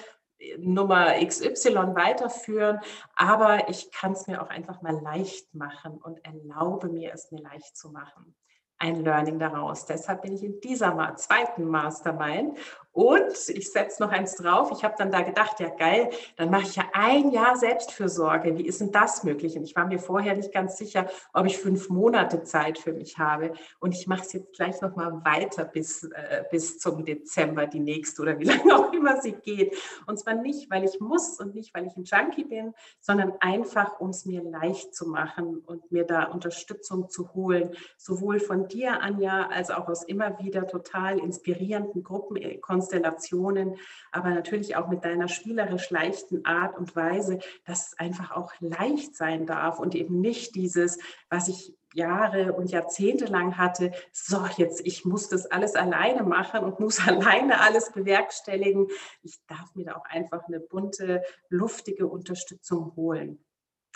Nummer 0.58 1.14
XY 1.26 1.96
weiterführen, 1.96 2.80
aber 3.16 3.70
ich 3.70 3.92
kann 3.92 4.14
es 4.14 4.28
mir 4.28 4.42
auch 4.42 4.50
einfach 4.50 4.82
mal 4.82 5.00
leicht 5.02 5.54
machen 5.54 5.98
und 6.02 6.24
erlaube 6.26 6.90
mir 6.90 7.14
es 7.14 7.32
mir 7.32 7.42
leicht 7.42 7.76
zu 7.76 7.92
machen 7.92 8.36
ein 8.82 9.04
Learning 9.04 9.38
daraus. 9.38 9.86
Deshalb 9.86 10.24
bin 10.24 10.34
ich 10.34 10.44
in 10.44 10.60
dieser 10.60 11.16
zweiten 11.16 11.66
Mastermind 11.66 12.58
und 12.94 13.50
ich 13.50 13.72
setze 13.72 14.04
noch 14.04 14.12
eins 14.12 14.36
drauf. 14.36 14.70
Ich 14.74 14.84
habe 14.84 14.96
dann 14.98 15.12
da 15.12 15.22
gedacht, 15.22 15.60
ja 15.62 15.70
geil, 15.70 16.10
dann 16.36 16.50
mache 16.50 16.64
ich 16.64 16.76
ja 16.76 16.84
ein 16.94 17.32
Jahr 17.32 17.56
Selbstfürsorge. 17.56 18.58
Wie 18.58 18.66
ist 18.66 18.82
denn 18.82 18.92
das 18.92 19.24
möglich? 19.24 19.56
Und 19.56 19.64
ich 19.64 19.76
war 19.78 19.88
mir 19.88 20.00
vorher 20.00 20.36
nicht 20.36 20.52
ganz 20.52 20.78
sicher, 20.78 21.08
ob 21.34 21.46
ich 21.46 21.58
fünf 21.58 21.90
Monate 21.90 22.44
Zeit 22.44 22.78
für 22.78 22.92
mich 22.92 23.18
habe. 23.18 23.54
Und 23.80 23.96
ich 23.96 24.08
mache 24.08 24.22
es 24.22 24.34
jetzt 24.34 24.54
gleich 24.54 24.82
noch 24.82 24.98
mal 24.98 25.24
weiter 25.24 25.64
bis, 25.64 26.04
äh, 26.04 26.44
bis 26.52 26.80
zum 26.80 27.06
Dezember, 27.06 27.66
die 27.66 27.80
nächste 27.80 28.22
oder 28.24 28.38
wie 28.40 28.44
lange 28.52 28.76
auch 28.76 28.92
immer 28.92 29.22
sie 29.22 29.34
geht. 29.34 29.74
Und 30.06 30.20
zwar 30.20 30.34
nicht, 30.34 30.70
weil 30.70 30.84
ich 30.84 31.00
muss 31.00 31.40
und 31.40 31.56
nicht, 31.56 31.74
weil 31.74 31.88
ich 31.88 31.96
ein 31.96 32.04
Junkie 32.04 32.44
bin, 32.44 32.74
sondern 33.00 33.34
einfach, 33.40 34.02
um 34.02 34.10
es 34.10 34.26
mir 34.26 34.44
leicht 34.44 34.94
zu 34.94 35.08
machen 35.08 35.60
und 35.60 35.92
mir 35.94 36.04
da 36.04 36.26
Unterstützung 36.26 37.10
zu 37.10 37.34
holen, 37.34 37.72
sowohl 37.98 38.42
von 38.42 38.68
dir, 38.68 39.02
Anja, 39.02 39.48
als 39.48 39.72
auch 39.72 39.88
aus 39.88 40.04
immer 40.04 40.40
wieder 40.40 40.68
total 40.68 41.20
inspirierenden 41.20 42.04
Gruppen 42.04 42.36
Konstellationen, 42.82 43.78
aber 44.12 44.32
natürlich 44.32 44.76
auch 44.76 44.88
mit 44.88 45.06
deiner 45.06 45.28
spielerisch 45.28 45.92
leichten 45.92 46.46
Art 46.46 46.76
und 46.78 46.96
Weise, 46.96 47.40
dass 47.66 47.88
es 47.88 48.00
einfach 48.00 48.32
auch 48.32 48.54
leicht 48.60 49.16
sein 49.16 49.46
darf 49.46 49.80
und 49.80 49.94
eben 49.94 50.20
nicht 50.20 50.56
dieses, 50.56 50.98
was 51.30 51.48
ich 51.48 51.76
Jahre 51.94 52.54
und 52.54 52.72
Jahrzehnte 52.72 53.26
lang 53.26 53.58
hatte, 53.58 53.92
so 54.12 54.46
jetzt, 54.58 54.82
ich 54.86 55.06
muss 55.06 55.28
das 55.28 55.46
alles 55.46 55.76
alleine 55.76 56.24
machen 56.24 56.64
und 56.64 56.80
muss 56.80 57.00
alleine 57.08 57.62
alles 57.62 57.92
bewerkstelligen. 57.92 58.88
Ich 59.22 59.40
darf 59.48 59.76
mir 59.76 59.86
da 59.86 59.96
auch 59.96 60.06
einfach 60.06 60.48
eine 60.48 60.60
bunte, 60.60 61.22
luftige 61.50 62.08
Unterstützung 62.08 62.96
holen. 62.96 63.44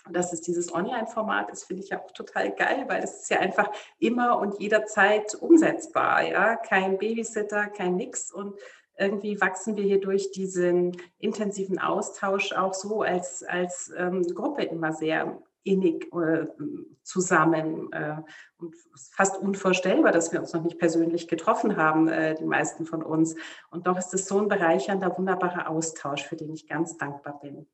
Und 0.05 0.15
dass 0.15 0.33
es 0.33 0.41
dieses 0.41 0.73
Online-Format 0.73 1.49
ist, 1.51 1.65
finde 1.65 1.83
ich 1.83 1.89
ja 1.89 2.01
auch 2.01 2.11
total 2.11 2.51
geil, 2.51 2.85
weil 2.87 3.03
es 3.03 3.21
ist 3.21 3.29
ja 3.29 3.39
einfach 3.39 3.71
immer 3.99 4.39
und 4.39 4.59
jederzeit 4.59 5.35
umsetzbar. 5.35 6.23
Ja, 6.23 6.55
kein 6.55 6.97
Babysitter, 6.97 7.67
kein 7.67 7.95
Nix. 7.95 8.31
Und 8.31 8.55
irgendwie 8.97 9.41
wachsen 9.41 9.75
wir 9.75 9.83
hier 9.83 9.99
durch 9.99 10.31
diesen 10.31 10.95
intensiven 11.17 11.79
Austausch 11.79 12.53
auch 12.53 12.73
so 12.73 13.01
als, 13.01 13.43
als 13.43 13.91
ähm, 13.97 14.23
Gruppe 14.23 14.63
immer 14.63 14.93
sehr 14.93 15.41
innig 15.63 16.13
äh, 16.13 16.45
zusammen. 17.03 17.91
Äh, 17.91 18.21
und 18.57 18.75
fast 19.11 19.37
unvorstellbar, 19.37 20.11
dass 20.11 20.31
wir 20.31 20.39
uns 20.39 20.53
noch 20.53 20.63
nicht 20.63 20.79
persönlich 20.79 21.27
getroffen 21.27 21.75
haben, 21.75 22.07
äh, 22.07 22.35
die 22.35 22.45
meisten 22.45 22.85
von 22.85 23.03
uns. 23.03 23.35
Und 23.69 23.87
doch 23.87 23.97
ist 23.97 24.13
es 24.13 24.27
so 24.27 24.39
ein 24.39 24.47
bereichernder, 24.47 25.17
wunderbarer 25.17 25.69
Austausch, 25.69 26.23
für 26.23 26.35
den 26.35 26.53
ich 26.53 26.67
ganz 26.67 26.97
dankbar 26.97 27.39
bin. 27.39 27.67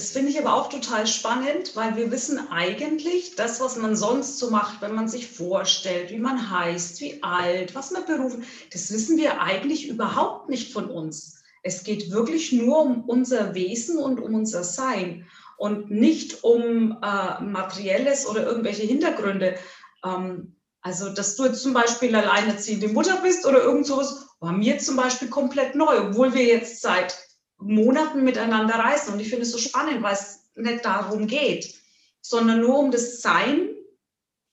Das 0.00 0.12
finde 0.12 0.30
ich 0.30 0.38
aber 0.38 0.54
auch 0.54 0.68
total 0.68 1.06
spannend, 1.06 1.72
weil 1.74 1.96
wir 1.96 2.10
wissen 2.10 2.50
eigentlich, 2.50 3.34
das, 3.34 3.60
was 3.60 3.76
man 3.76 3.96
sonst 3.96 4.38
so 4.38 4.50
macht, 4.50 4.80
wenn 4.80 4.94
man 4.94 5.08
sich 5.08 5.26
vorstellt, 5.26 6.10
wie 6.10 6.18
man 6.18 6.50
heißt, 6.50 7.00
wie 7.00 7.22
alt, 7.22 7.74
was 7.74 7.90
man 7.90 8.06
berufen, 8.06 8.44
das 8.72 8.90
wissen 8.92 9.18
wir 9.18 9.42
eigentlich 9.42 9.88
überhaupt 9.88 10.48
nicht 10.48 10.72
von 10.72 10.88
uns. 10.88 11.42
Es 11.62 11.84
geht 11.84 12.10
wirklich 12.10 12.52
nur 12.52 12.80
um 12.80 13.04
unser 13.04 13.54
Wesen 13.54 13.98
und 13.98 14.20
um 14.20 14.34
unser 14.34 14.64
Sein 14.64 15.26
und 15.58 15.90
nicht 15.90 16.44
um 16.44 16.98
äh, 17.02 17.42
materielles 17.42 18.26
oder 18.26 18.46
irgendwelche 18.46 18.84
Hintergründe. 18.84 19.56
Ähm, 20.04 20.56
also, 20.80 21.10
dass 21.10 21.36
du 21.36 21.44
jetzt 21.44 21.62
zum 21.62 21.74
Beispiel 21.74 22.14
alleinerziehende 22.14 22.88
Mutter 22.88 23.20
bist 23.22 23.44
oder 23.44 23.62
irgend 23.62 23.86
sowas, 23.86 24.28
war 24.38 24.52
mir 24.52 24.78
zum 24.78 24.96
Beispiel 24.96 25.28
komplett 25.28 25.74
neu, 25.74 26.08
obwohl 26.08 26.32
wir 26.32 26.44
jetzt 26.44 26.80
seit 26.80 27.14
Monaten 27.60 28.24
miteinander 28.24 28.74
reisen. 28.74 29.14
Und 29.14 29.20
ich 29.20 29.28
finde 29.28 29.42
es 29.42 29.52
so 29.52 29.58
spannend, 29.58 30.02
weil 30.02 30.14
es 30.14 30.50
nicht 30.54 30.84
darum 30.84 31.26
geht, 31.26 31.74
sondern 32.20 32.60
nur 32.60 32.78
um 32.78 32.90
das 32.90 33.20
Sein 33.20 33.70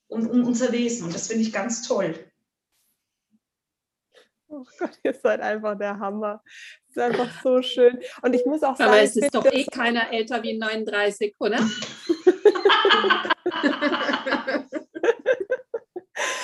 und 0.08 0.30
um 0.30 0.46
unser 0.46 0.72
Wesen. 0.72 1.06
Und 1.06 1.16
das 1.16 1.28
finde 1.28 1.44
ich 1.44 1.54
ganz 1.54 1.88
toll. 1.88 2.16
Oh 4.50 4.66
Gott, 4.80 4.98
ihr 5.04 5.14
seid 5.14 5.42
einfach 5.42 5.78
der 5.78 6.00
Hammer. 6.00 6.42
Es 6.86 6.96
ist 6.96 7.00
einfach 7.00 7.44
so 7.44 7.62
schön. 7.62 8.00
Und 8.22 8.34
ich 8.34 8.46
muss 8.46 8.64
auch 8.64 8.78
sagen. 8.78 8.92
Aber 8.92 9.02
es 9.02 9.18
ist 9.18 9.36
doch 9.36 9.46
eh 9.46 9.66
keiner 9.66 10.12
älter 10.14 10.42
wie 10.44 10.58
39, 10.58 11.36
oder? 11.40 11.58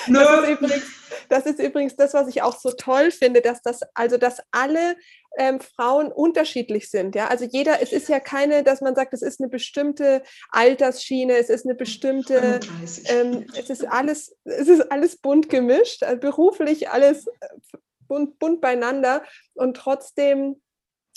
das, 0.06 0.40
ist 0.40 0.48
übrigens, 0.50 1.03
das 1.28 1.46
ist 1.46 1.58
übrigens 1.58 1.96
das, 1.96 2.14
was 2.14 2.28
ich 2.28 2.42
auch 2.42 2.58
so 2.58 2.70
toll 2.70 3.10
finde, 3.10 3.40
dass 3.40 3.62
das, 3.62 3.80
also 3.94 4.16
dass 4.16 4.42
alle 4.50 4.96
ähm, 5.36 5.60
Frauen 5.60 6.12
unterschiedlich 6.12 6.90
sind. 6.90 7.14
Ja, 7.14 7.28
also 7.28 7.44
jeder, 7.44 7.82
es 7.82 7.92
ist 7.92 8.08
ja 8.08 8.20
keine, 8.20 8.62
dass 8.62 8.80
man 8.80 8.94
sagt, 8.94 9.12
es 9.14 9.22
ist 9.22 9.40
eine 9.40 9.48
bestimmte 9.48 10.22
Altersschiene, 10.50 11.36
es 11.36 11.48
ist 11.48 11.64
eine 11.64 11.74
bestimmte, 11.74 12.60
ähm, 13.06 13.46
es 13.58 13.70
ist 13.70 13.84
alles, 13.84 14.36
es 14.44 14.68
ist 14.68 14.92
alles 14.92 15.16
bunt 15.16 15.48
gemischt, 15.48 16.02
also 16.02 16.20
beruflich 16.20 16.90
alles 16.90 17.26
äh, 17.26 17.78
bunt, 18.06 18.38
bunt 18.38 18.60
beieinander 18.60 19.24
und 19.54 19.76
trotzdem 19.76 20.60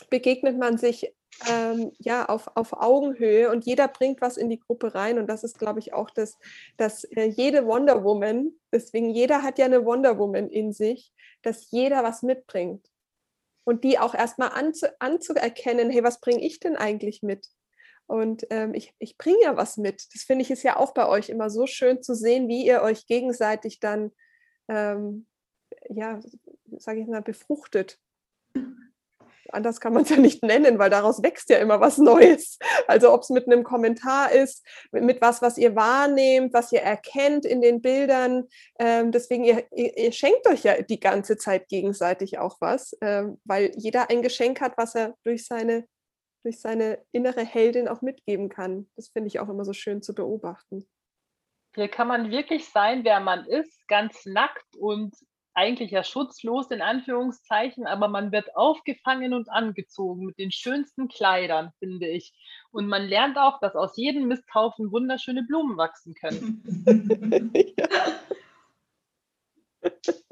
begegnet 0.10 0.58
man 0.58 0.78
sich 0.78 1.14
ähm, 1.47 1.91
ja, 1.99 2.25
auf, 2.25 2.49
auf 2.55 2.73
Augenhöhe 2.73 3.51
und 3.51 3.65
jeder 3.65 3.88
bringt 3.88 4.21
was 4.21 4.38
in 4.38 4.49
die 4.49 4.59
Gruppe 4.59 4.95
rein. 4.95 5.19
Und 5.19 5.28
das 5.28 5.43
ist, 5.43 5.59
glaube 5.59 5.80
ich, 5.80 5.93
auch 5.93 6.09
das, 6.09 6.38
dass 6.78 7.03
äh, 7.03 7.25
jede 7.25 7.65
Wonder 7.65 8.03
Woman, 8.03 8.51
deswegen 8.71 9.09
jeder 9.09 9.43
hat 9.43 9.59
ja 9.59 9.65
eine 9.65 9.86
Wonder 9.86 10.17
Woman 10.17 10.49
in 10.49 10.73
sich, 10.73 11.13
dass 11.43 11.69
jeder 11.71 12.03
was 12.03 12.23
mitbringt. 12.23 12.89
Und 13.63 13.84
die 13.84 13.99
auch 13.99 14.15
erstmal 14.15 14.49
anzu, 14.49 14.88
anzuerkennen, 14.99 15.89
hey, 15.89 16.03
was 16.03 16.21
bringe 16.21 16.41
ich 16.41 16.59
denn 16.59 16.75
eigentlich 16.75 17.21
mit? 17.21 17.47
Und 18.07 18.47
ähm, 18.49 18.73
ich, 18.73 18.93
ich 18.99 19.17
bringe 19.17 19.41
ja 19.43 19.57
was 19.57 19.75
mit. 19.75 20.07
Das 20.13 20.23
finde 20.23 20.43
ich 20.43 20.51
ist 20.51 20.63
ja 20.63 20.78
auch 20.78 20.93
bei 20.93 21.07
euch 21.07 21.30
immer 21.30 21.49
so 21.49 21.67
schön 21.67 22.01
zu 22.01 22.15
sehen, 22.15 22.47
wie 22.47 22.65
ihr 22.65 22.82
euch 22.82 23.05
gegenseitig 23.05 23.82
dann, 23.82 24.11
ähm, 24.69 25.28
ja, 25.89 26.21
sage 26.78 27.01
ich 27.01 27.07
mal, 27.07 27.21
befruchtet 27.21 27.99
anders 29.53 29.79
kann 29.79 29.93
man 29.93 30.03
es 30.03 30.09
ja 30.09 30.17
nicht 30.17 30.43
nennen, 30.43 30.79
weil 30.79 30.89
daraus 30.89 31.21
wächst 31.23 31.49
ja 31.49 31.57
immer 31.57 31.79
was 31.79 31.97
Neues. 31.97 32.57
Also 32.87 33.13
ob 33.13 33.21
es 33.21 33.29
mit 33.29 33.47
einem 33.47 33.63
Kommentar 33.63 34.31
ist, 34.31 34.65
mit, 34.91 35.03
mit, 35.03 35.21
was, 35.21 35.41
was 35.41 35.57
ihr 35.57 35.75
wahrnehmt, 35.75 36.53
was 36.53 36.71
ihr 36.71 36.81
erkennt 36.81 37.45
in 37.45 37.61
den 37.61 37.81
Bildern. 37.81 38.47
Ähm, 38.79 39.11
deswegen, 39.11 39.43
ihr, 39.43 39.65
ihr, 39.75 39.97
ihr, 39.97 40.11
schenkt 40.11 40.47
euch 40.47 40.63
ja 40.63 40.81
die 40.81 40.99
ganze 40.99 41.37
Zeit 41.37 41.67
gegenseitig 41.67 42.39
auch 42.39 42.57
was, 42.59 42.97
ähm, 43.01 43.39
weil 43.43 43.71
jeder 43.75 44.09
ein 44.09 44.21
Geschenk 44.21 44.61
hat, 44.61 44.77
was 44.77 44.95
er 44.95 45.15
durch 45.23 45.45
seine, 45.45 45.87
durch 46.43 46.59
seine 46.59 46.99
innere 47.11 47.43
Heldin 47.43 47.87
auch 47.87 48.01
mitgeben 48.01 48.49
kann. 48.49 48.89
Das 48.95 49.09
finde 49.09 49.27
ich 49.27 49.39
auch 49.39 49.49
immer 49.49 49.65
so 49.65 49.73
schön 49.73 50.01
zu 50.01 50.13
beobachten. 50.13 50.87
Hier 51.75 51.89
kann 51.89 52.07
man 52.07 52.31
wirklich 52.31 52.69
sein, 52.69 53.03
wer 53.03 53.19
man 53.19 53.45
ist, 53.45 53.87
ganz 53.87 54.25
nackt 54.25 54.75
und 54.77 55.15
eigentlich 55.58 55.89
ja 55.89 56.03
schutzlos 56.03 56.70
in 56.70 56.84
Anführungszeichen, 56.84 57.88
aber 57.88 58.08
man 58.08 58.32
wird 58.32 58.55
aufgefangen 58.55 59.34
und 59.34 59.49
angezogen 59.49 60.28
mit 60.28 60.38
den 60.38 60.51
schönsten 60.51 61.08
Kleidern, 61.08 61.74
finde 61.80 62.08
ich. 62.08 62.34
Und 62.72 62.88
man 62.88 63.08
lernt 63.08 63.39
auch, 63.39 63.60
dass 63.60 63.76
aus 63.76 63.97
jedem 63.97 64.28
Misthaufen 64.28 64.91
wunderschöne 64.91 65.41
Blumen 65.43 65.76
wachsen 65.76 66.14
können. 66.14 66.62
ja. 67.78 67.89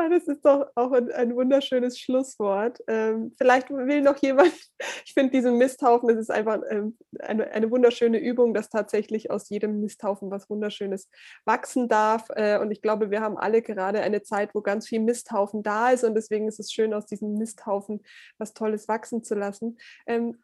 Ah, 0.00 0.08
das 0.08 0.28
ist 0.28 0.44
doch 0.44 0.70
auch 0.76 0.92
ein, 0.92 1.10
ein 1.10 1.34
wunderschönes 1.34 1.98
Schlusswort. 1.98 2.78
Ähm, 2.86 3.34
vielleicht 3.36 3.68
will 3.68 4.00
noch 4.00 4.16
jemand, 4.18 4.52
ich 5.04 5.12
finde 5.12 5.32
diesen 5.32 5.58
Misthaufen, 5.58 6.08
das 6.08 6.18
ist 6.18 6.30
einfach 6.30 6.60
ähm, 6.70 6.96
eine, 7.18 7.50
eine 7.50 7.68
wunderschöne 7.68 8.18
Übung, 8.18 8.54
dass 8.54 8.68
tatsächlich 8.68 9.32
aus 9.32 9.48
jedem 9.48 9.80
Misthaufen 9.80 10.30
was 10.30 10.48
Wunderschönes 10.48 11.10
wachsen 11.44 11.88
darf. 11.88 12.28
Äh, 12.36 12.60
und 12.60 12.70
ich 12.70 12.80
glaube, 12.80 13.10
wir 13.10 13.22
haben 13.22 13.36
alle 13.36 13.60
gerade 13.60 14.00
eine 14.00 14.22
Zeit, 14.22 14.54
wo 14.54 14.60
ganz 14.60 14.86
viel 14.86 15.00
Misthaufen 15.00 15.64
da 15.64 15.90
ist. 15.90 16.04
Und 16.04 16.14
deswegen 16.14 16.46
ist 16.46 16.60
es 16.60 16.70
schön, 16.70 16.94
aus 16.94 17.06
diesem 17.06 17.34
Misthaufen 17.34 18.04
was 18.38 18.54
Tolles 18.54 18.86
wachsen 18.86 19.24
zu 19.24 19.34
lassen. 19.34 19.78
Ähm, 20.06 20.38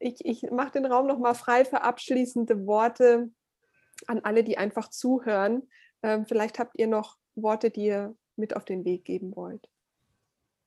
ich 0.00 0.22
ich 0.22 0.50
mache 0.50 0.72
den 0.72 0.84
Raum 0.84 1.06
nochmal 1.06 1.34
frei 1.34 1.64
für 1.64 1.80
abschließende 1.80 2.66
Worte 2.66 3.30
an 4.06 4.20
alle, 4.22 4.44
die 4.44 4.58
einfach 4.58 4.90
zuhören. 4.90 5.62
Ähm, 6.02 6.26
vielleicht 6.26 6.58
habt 6.58 6.78
ihr 6.78 6.88
noch 6.88 7.16
Worte, 7.34 7.70
die 7.70 7.86
ihr 7.86 8.14
mit 8.36 8.56
auf 8.56 8.64
den 8.64 8.84
Weg 8.84 9.04
geben 9.04 9.34
wollt. 9.36 9.68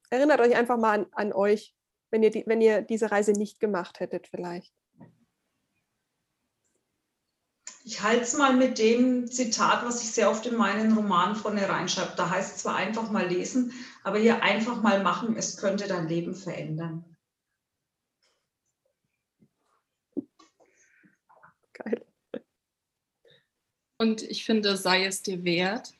Erinnert 0.09 0.39
euch 0.39 0.55
einfach 0.55 0.77
mal 0.77 0.99
an, 0.99 1.07
an 1.11 1.33
euch, 1.33 1.75
wenn 2.11 2.23
ihr, 2.23 2.31
die, 2.31 2.43
wenn 2.45 2.61
ihr 2.61 2.81
diese 2.81 3.11
Reise 3.11 3.31
nicht 3.33 3.59
gemacht 3.59 3.99
hättet 3.99 4.27
vielleicht. 4.27 4.73
Ich 7.87 8.01
halte 8.01 8.23
es 8.23 8.35
mal 8.35 8.55
mit 8.55 8.79
dem 8.79 9.27
Zitat, 9.27 9.85
was 9.85 10.01
ich 10.01 10.11
sehr 10.11 10.31
oft 10.31 10.45
in 10.47 10.55
meinen 10.55 10.93
Romanen 10.93 11.35
vorne 11.35 11.69
reinschreibe. 11.69 12.13
Da 12.17 12.31
heißt 12.31 12.55
es 12.55 12.63
zwar 12.63 12.75
einfach 12.75 13.11
mal 13.11 13.27
lesen, 13.27 13.73
aber 14.03 14.17
hier 14.17 14.41
einfach 14.41 14.81
mal 14.81 15.03
machen, 15.03 15.35
es 15.37 15.57
könnte 15.57 15.87
dein 15.87 16.07
Leben 16.07 16.33
verändern. 16.33 17.05
Geil. 21.73 22.05
Und 23.99 24.23
ich 24.23 24.45
finde, 24.45 24.77
sei 24.77 25.05
es 25.05 25.21
dir 25.21 25.43
wert, 25.43 25.93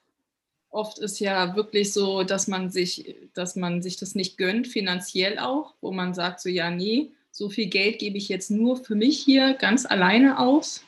Oft 0.75 0.99
ist 0.99 1.19
ja 1.19 1.55
wirklich 1.55 1.93
so, 1.93 2.23
dass 2.23 2.47
man 2.47 2.69
sich, 2.69 3.15
dass 3.33 3.55
man 3.55 3.81
sich 3.81 3.95
das 3.95 4.13
nicht 4.13 4.37
gönnt, 4.37 4.67
finanziell 4.67 5.39
auch, 5.39 5.73
wo 5.79 5.93
man 5.93 6.13
sagt 6.13 6.41
so, 6.41 6.49
ja, 6.49 6.69
nee, 6.69 7.11
so 7.31 7.49
viel 7.49 7.67
Geld 7.67 7.99
gebe 7.99 8.17
ich 8.17 8.27
jetzt 8.27 8.51
nur 8.51 8.75
für 8.75 8.95
mich 8.95 9.19
hier 9.19 9.53
ganz 9.53 9.85
alleine 9.85 10.37
aus. 10.37 10.83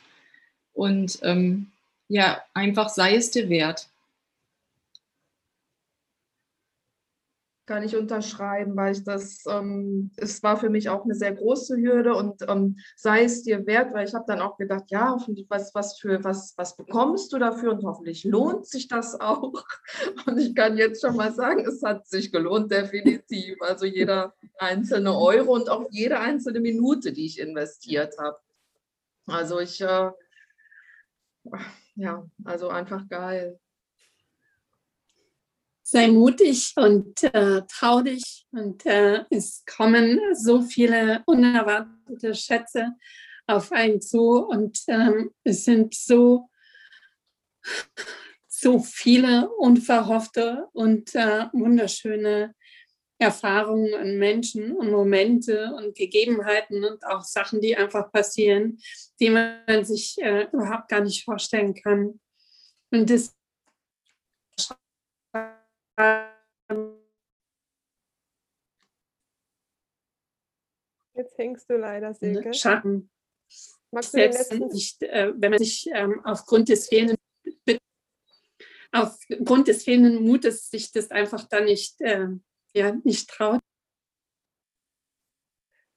Und 0.74 1.18
ähm, 1.22 1.68
ja, 2.08 2.42
einfach 2.52 2.90
sei 2.90 3.16
es 3.16 3.30
dir 3.30 3.48
wert. 3.48 3.88
Kann 7.68 7.82
ich 7.82 7.94
unterschreiben, 7.94 8.74
weil 8.76 8.92
ich 8.92 9.04
das, 9.04 9.44
ähm, 9.46 10.10
es 10.16 10.42
war 10.42 10.56
für 10.56 10.70
mich 10.70 10.88
auch 10.88 11.04
eine 11.04 11.14
sehr 11.14 11.34
große 11.34 11.76
Hürde 11.76 12.14
und 12.14 12.42
ähm, 12.48 12.78
sei 12.96 13.24
es 13.24 13.42
dir 13.42 13.66
wert, 13.66 13.92
weil 13.92 14.08
ich 14.08 14.14
habe 14.14 14.24
dann 14.26 14.40
auch 14.40 14.56
gedacht, 14.56 14.84
ja, 14.88 15.18
was, 15.48 15.74
was 15.74 15.98
für 15.98 16.24
was, 16.24 16.54
was 16.56 16.76
bekommst 16.76 17.30
du 17.30 17.38
dafür 17.38 17.72
und 17.72 17.84
hoffentlich 17.84 18.24
lohnt 18.24 18.66
sich 18.66 18.88
das 18.88 19.20
auch. 19.20 19.52
Und 20.26 20.38
ich 20.38 20.54
kann 20.54 20.78
jetzt 20.78 21.02
schon 21.02 21.16
mal 21.16 21.32
sagen, 21.32 21.66
es 21.66 21.82
hat 21.82 22.06
sich 22.06 22.32
gelohnt, 22.32 22.70
definitiv. 22.70 23.60
Also 23.60 23.84
jeder 23.84 24.34
einzelne 24.58 25.14
Euro 25.16 25.54
und 25.54 25.68
auch 25.68 25.86
jede 25.90 26.20
einzelne 26.20 26.60
Minute, 26.60 27.12
die 27.12 27.26
ich 27.26 27.38
investiert 27.38 28.16
habe. 28.18 28.38
Also 29.26 29.60
ich, 29.60 29.80
äh, 29.80 30.10
ja, 31.96 32.26
also 32.44 32.68
einfach 32.68 33.08
geil. 33.08 33.58
Sei 35.90 36.08
mutig 36.08 36.74
und 36.76 37.22
äh, 37.22 37.62
trau 37.66 38.02
dich. 38.02 38.46
Und 38.52 38.84
äh, 38.84 39.24
es 39.30 39.64
kommen 39.64 40.20
so 40.34 40.60
viele 40.60 41.22
unerwartete 41.26 42.34
Schätze 42.34 42.92
auf 43.46 43.72
einen 43.72 44.02
zu 44.02 44.46
und 44.46 44.80
ähm, 44.88 45.30
es 45.44 45.64
sind 45.64 45.94
so, 45.94 46.50
so 48.46 48.80
viele 48.80 49.48
unverhoffte 49.48 50.68
und 50.74 51.14
äh, 51.14 51.46
wunderschöne 51.54 52.54
Erfahrungen 53.18 53.94
und 53.94 54.18
Menschen 54.18 54.72
und 54.72 54.90
Momente 54.90 55.72
und 55.74 55.96
Gegebenheiten 55.96 56.84
und 56.84 57.04
auch 57.06 57.22
Sachen, 57.22 57.62
die 57.62 57.74
einfach 57.74 58.12
passieren, 58.12 58.78
die 59.18 59.30
man 59.30 59.84
sich 59.86 60.18
äh, 60.20 60.48
überhaupt 60.52 60.88
gar 60.88 61.00
nicht 61.00 61.24
vorstellen 61.24 61.72
kann. 61.72 62.20
Und 62.90 63.08
das 63.08 63.37
Jetzt 71.14 71.36
hängst 71.36 71.68
du 71.68 71.76
leider, 71.76 72.14
Silke. 72.14 72.54
Schatten. 72.54 73.10
Magst 73.90 74.12
Selbst 74.12 74.52
letzten... 74.52 74.68
nicht, 74.68 75.02
äh, 75.02 75.32
wenn 75.36 75.50
man 75.50 75.58
sich 75.58 75.88
ähm, 75.92 76.20
aufgrund 76.24 76.68
des 76.68 76.88
fehlenden 76.88 77.16
aufgrund 78.92 79.68
des 79.68 79.84
fehlenden 79.84 80.24
Mutes 80.24 80.70
sich 80.70 80.92
das 80.92 81.10
einfach 81.10 81.44
dann 81.48 81.64
nicht, 81.64 82.00
äh, 82.00 82.28
ja, 82.72 82.92
nicht 83.04 83.28
traut. 83.28 83.60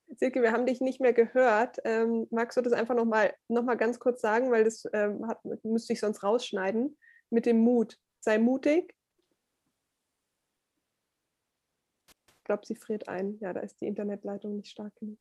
Silke, 0.07 0.41
wir 0.41 0.51
haben 0.51 0.65
dich 0.65 0.81
nicht 0.81 0.99
mehr 0.99 1.13
gehört. 1.13 1.77
Ähm, 1.85 2.27
magst 2.31 2.57
du 2.57 2.61
das 2.61 2.73
einfach 2.73 2.95
nochmal 2.95 3.33
noch 3.47 3.63
mal 3.63 3.75
ganz 3.75 3.99
kurz 3.99 4.21
sagen, 4.21 4.51
weil 4.51 4.63
das 4.63 4.83
ähm, 4.93 5.27
hat, 5.27 5.39
müsste 5.63 5.93
ich 5.93 5.99
sonst 5.99 6.23
rausschneiden, 6.23 6.97
mit 7.29 7.45
dem 7.45 7.59
Mut. 7.59 7.97
Sei 8.19 8.37
mutig, 8.37 8.93
Ich 12.41 12.45
glaube, 12.45 12.65
sie 12.65 12.75
friert 12.75 13.07
ein. 13.07 13.37
Ja, 13.39 13.53
da 13.53 13.59
ist 13.59 13.79
die 13.81 13.85
Internetleitung 13.85 14.55
nicht 14.55 14.71
stark 14.71 14.95
genug. 14.95 15.19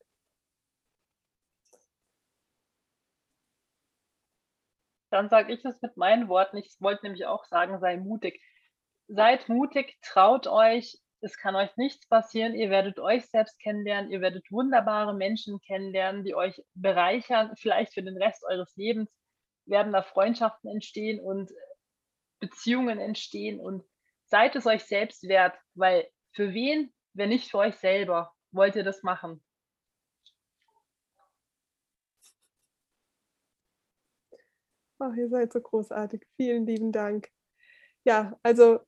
Dann 5.10 5.28
sage 5.28 5.52
ich 5.52 5.62
es 5.64 5.82
mit 5.82 5.98
meinen 5.98 6.28
Worten. 6.28 6.56
Ich 6.56 6.74
wollte 6.80 7.04
nämlich 7.04 7.26
auch 7.26 7.44
sagen, 7.44 7.78
sei 7.78 7.98
mutig. 7.98 8.40
Seid 9.08 9.50
mutig, 9.50 9.98
traut 10.00 10.46
euch. 10.46 10.98
Es 11.20 11.36
kann 11.36 11.54
euch 11.56 11.76
nichts 11.76 12.08
passieren. 12.08 12.54
Ihr 12.54 12.70
werdet 12.70 12.98
euch 12.98 13.26
selbst 13.26 13.58
kennenlernen. 13.58 14.10
Ihr 14.10 14.22
werdet 14.22 14.50
wunderbare 14.50 15.12
Menschen 15.12 15.60
kennenlernen, 15.60 16.24
die 16.24 16.34
euch 16.34 16.62
bereichern. 16.74 17.54
Vielleicht 17.56 17.92
für 17.92 18.02
den 18.02 18.16
Rest 18.16 18.44
eures 18.44 18.74
Lebens 18.76 19.10
werden 19.66 19.92
da 19.92 20.02
Freundschaften 20.02 20.70
entstehen 20.70 21.20
und 21.20 21.52
Beziehungen 22.38 22.98
entstehen. 22.98 23.60
Und 23.60 23.84
seid 24.24 24.56
es 24.56 24.64
euch 24.64 24.84
selbst 24.84 25.28
wert, 25.28 25.58
weil 25.74 26.08
für 26.32 26.54
wen 26.54 26.94
wenn 27.14 27.28
nicht 27.30 27.50
für 27.50 27.58
euch 27.58 27.76
selber, 27.76 28.34
wollt 28.52 28.76
ihr 28.76 28.84
das 28.84 29.02
machen? 29.02 29.42
Ach, 34.98 35.14
ihr 35.16 35.28
seid 35.28 35.52
so 35.52 35.60
großartig. 35.60 36.26
Vielen 36.36 36.66
lieben 36.66 36.92
Dank. 36.92 37.30
Ja, 38.04 38.38
also 38.42 38.80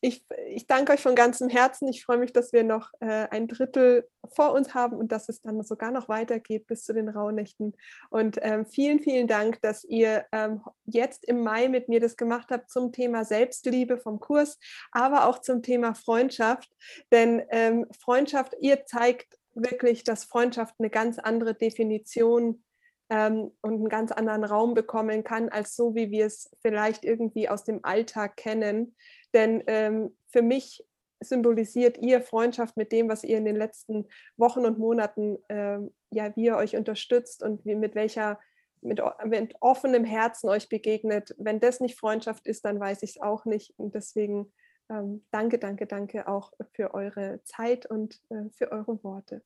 ich, 0.00 0.24
ich 0.48 0.66
danke 0.66 0.92
euch 0.92 1.00
von 1.00 1.14
ganzem 1.14 1.48
Herzen. 1.48 1.88
Ich 1.88 2.04
freue 2.04 2.18
mich, 2.18 2.32
dass 2.32 2.52
wir 2.52 2.64
noch 2.64 2.90
äh, 3.00 3.26
ein 3.30 3.48
Drittel 3.48 4.08
vor 4.32 4.52
uns 4.52 4.74
haben 4.74 4.96
und 4.96 5.12
dass 5.12 5.28
es 5.28 5.42
dann 5.42 5.62
sogar 5.62 5.90
noch 5.90 6.08
weitergeht 6.08 6.66
bis 6.66 6.84
zu 6.84 6.92
den 6.92 7.08
Rauhnächten. 7.08 7.74
Und 8.10 8.38
ähm, 8.42 8.66
vielen, 8.66 9.00
vielen 9.00 9.26
Dank, 9.26 9.60
dass 9.62 9.84
ihr 9.84 10.24
ähm, 10.32 10.62
jetzt 10.84 11.24
im 11.24 11.42
Mai 11.42 11.68
mit 11.68 11.88
mir 11.88 12.00
das 12.00 12.16
gemacht 12.16 12.48
habt 12.50 12.70
zum 12.70 12.92
Thema 12.92 13.24
Selbstliebe 13.24 13.98
vom 13.98 14.20
Kurs, 14.20 14.58
aber 14.92 15.26
auch 15.26 15.40
zum 15.40 15.62
Thema 15.62 15.94
Freundschaft. 15.94 16.70
Denn 17.10 17.42
ähm, 17.50 17.86
Freundschaft, 18.00 18.54
ihr 18.60 18.84
zeigt 18.84 19.38
wirklich, 19.54 20.04
dass 20.04 20.24
Freundschaft 20.24 20.74
eine 20.78 20.90
ganz 20.90 21.18
andere 21.18 21.54
Definition 21.54 22.62
ähm, 23.10 23.52
und 23.62 23.74
einen 23.74 23.88
ganz 23.88 24.12
anderen 24.12 24.44
Raum 24.44 24.74
bekommen 24.74 25.24
kann, 25.24 25.48
als 25.48 25.74
so, 25.74 25.94
wie 25.94 26.10
wir 26.10 26.26
es 26.26 26.50
vielleicht 26.62 27.04
irgendwie 27.04 27.48
aus 27.48 27.64
dem 27.64 27.80
Alltag 27.82 28.36
kennen. 28.36 28.94
Denn 29.34 29.62
ähm, 29.66 30.16
für 30.28 30.42
mich 30.42 30.84
symbolisiert 31.20 31.98
ihr 31.98 32.20
Freundschaft 32.22 32.76
mit 32.76 32.92
dem, 32.92 33.08
was 33.08 33.24
ihr 33.24 33.38
in 33.38 33.44
den 33.44 33.56
letzten 33.56 34.06
Wochen 34.36 34.64
und 34.64 34.78
Monaten, 34.78 35.38
ähm, 35.48 35.92
ja, 36.10 36.34
wie 36.36 36.44
ihr 36.46 36.56
euch 36.56 36.76
unterstützt 36.76 37.42
und 37.42 37.64
wie, 37.64 37.74
mit 37.74 37.94
welcher, 37.94 38.38
mit, 38.80 39.02
mit 39.24 39.54
offenem 39.60 40.04
Herzen 40.04 40.48
euch 40.48 40.68
begegnet. 40.68 41.34
Wenn 41.38 41.60
das 41.60 41.80
nicht 41.80 41.98
Freundschaft 41.98 42.46
ist, 42.46 42.64
dann 42.64 42.78
weiß 42.78 43.02
ich 43.02 43.10
es 43.10 43.20
auch 43.20 43.44
nicht. 43.44 43.74
Und 43.76 43.94
deswegen 43.94 44.52
ähm, 44.90 45.24
danke, 45.30 45.58
danke, 45.58 45.86
danke 45.86 46.28
auch 46.28 46.52
für 46.72 46.94
eure 46.94 47.42
Zeit 47.44 47.86
und 47.86 48.20
äh, 48.30 48.48
für 48.50 48.70
eure 48.70 49.02
Worte. 49.02 49.42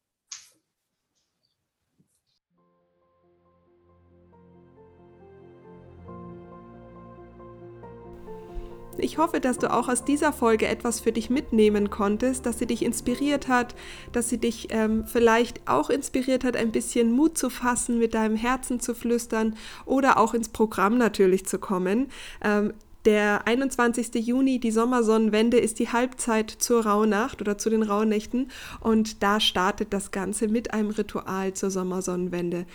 Ich 9.02 9.18
hoffe, 9.18 9.40
dass 9.40 9.58
du 9.58 9.72
auch 9.72 9.88
aus 9.88 10.04
dieser 10.04 10.32
Folge 10.32 10.68
etwas 10.68 11.00
für 11.00 11.10
dich 11.10 11.28
mitnehmen 11.28 11.90
konntest, 11.90 12.46
dass 12.46 12.60
sie 12.60 12.66
dich 12.66 12.84
inspiriert 12.84 13.48
hat, 13.48 13.74
dass 14.12 14.28
sie 14.28 14.38
dich 14.38 14.68
ähm, 14.70 15.06
vielleicht 15.06 15.68
auch 15.68 15.90
inspiriert 15.90 16.44
hat, 16.44 16.56
ein 16.56 16.70
bisschen 16.70 17.10
Mut 17.10 17.36
zu 17.36 17.50
fassen, 17.50 17.98
mit 17.98 18.14
deinem 18.14 18.36
Herzen 18.36 18.78
zu 18.78 18.94
flüstern 18.94 19.56
oder 19.86 20.18
auch 20.18 20.34
ins 20.34 20.50
Programm 20.50 20.98
natürlich 20.98 21.46
zu 21.46 21.58
kommen. 21.58 22.10
Ähm, 22.44 22.74
der 23.04 23.48
21. 23.48 24.14
Juni, 24.24 24.60
die 24.60 24.70
Sommersonnenwende, 24.70 25.58
ist 25.58 25.80
die 25.80 25.88
Halbzeit 25.88 26.50
zur 26.50 26.86
Rauhnacht 26.86 27.40
oder 27.40 27.58
zu 27.58 27.70
den 27.70 27.82
Rauhnächten 27.82 28.52
und 28.78 29.24
da 29.24 29.40
startet 29.40 29.92
das 29.92 30.12
Ganze 30.12 30.46
mit 30.46 30.72
einem 30.72 30.90
Ritual 30.90 31.54
zur 31.54 31.72
Sommersonnenwende. 31.72 32.66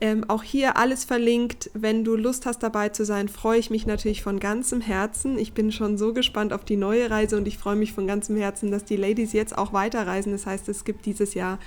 Ähm, 0.00 0.24
auch 0.28 0.44
hier 0.44 0.76
alles 0.76 1.04
verlinkt. 1.04 1.70
Wenn 1.74 2.04
du 2.04 2.14
Lust 2.14 2.46
hast, 2.46 2.62
dabei 2.62 2.90
zu 2.90 3.04
sein, 3.04 3.28
freue 3.28 3.58
ich 3.58 3.68
mich 3.68 3.84
natürlich 3.84 4.22
von 4.22 4.38
ganzem 4.38 4.80
Herzen. 4.80 5.38
Ich 5.38 5.54
bin 5.54 5.72
schon 5.72 5.98
so 5.98 6.12
gespannt 6.12 6.52
auf 6.52 6.64
die 6.64 6.76
neue 6.76 7.10
Reise 7.10 7.36
und 7.36 7.48
ich 7.48 7.58
freue 7.58 7.74
mich 7.74 7.92
von 7.92 8.06
ganzem 8.06 8.36
Herzen, 8.36 8.70
dass 8.70 8.84
die 8.84 8.96
Ladies 8.96 9.32
jetzt 9.32 9.58
auch 9.58 9.72
weiterreisen. 9.72 10.30
Das 10.30 10.46
heißt, 10.46 10.68
es 10.68 10.84
gibt 10.84 11.04
dieses 11.04 11.34
Jahr 11.34 11.58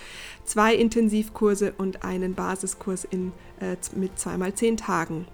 zwei 0.46 0.74
Intensivkurse 0.76 1.74
und 1.78 2.06
einen 2.06 2.34
Basiskurs 2.34 3.04
in, 3.04 3.34
äh, 3.60 3.76
mit 3.96 4.18
zweimal 4.18 4.54
zehn 4.54 4.78
Tagen. 4.78 5.28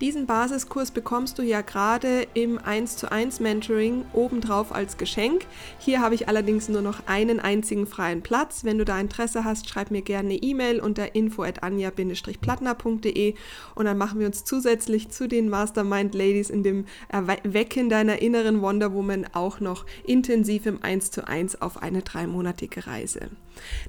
Diesen 0.00 0.26
Basiskurs 0.26 0.90
bekommst 0.90 1.38
du 1.38 1.42
ja 1.42 1.60
gerade 1.60 2.26
im 2.34 2.58
1 2.58 2.96
zu 2.96 3.12
1 3.12 3.38
Mentoring 3.38 4.04
obendrauf 4.12 4.74
als 4.74 4.98
Geschenk. 4.98 5.46
Hier 5.78 6.00
habe 6.00 6.16
ich 6.16 6.26
allerdings 6.28 6.68
nur 6.68 6.82
noch 6.82 7.06
einen 7.06 7.38
einzigen 7.38 7.86
freien 7.86 8.20
Platz. 8.20 8.64
Wenn 8.64 8.78
du 8.78 8.84
da 8.84 8.98
Interesse 8.98 9.44
hast, 9.44 9.68
schreib 9.68 9.92
mir 9.92 10.02
gerne 10.02 10.30
eine 10.30 10.42
E-Mail 10.42 10.80
unter 10.80 11.14
info@anja-plattner.de 11.14 13.34
und 13.76 13.84
dann 13.84 13.96
machen 13.96 14.18
wir 14.18 14.26
uns 14.26 14.44
zusätzlich 14.44 15.10
zu 15.10 15.28
den 15.28 15.48
Mastermind 15.48 16.12
Ladies 16.12 16.50
in 16.50 16.64
dem 16.64 16.86
Erwecken 17.08 17.88
deiner 17.88 18.20
inneren 18.20 18.62
Wonder 18.62 18.92
Woman 18.92 19.28
auch 19.32 19.60
noch 19.60 19.86
intensiv 20.04 20.66
im 20.66 20.82
1 20.82 21.12
zu 21.12 21.28
1 21.28 21.62
auf 21.62 21.80
eine 21.80 22.02
dreimonatige 22.02 22.88
Reise. 22.88 23.28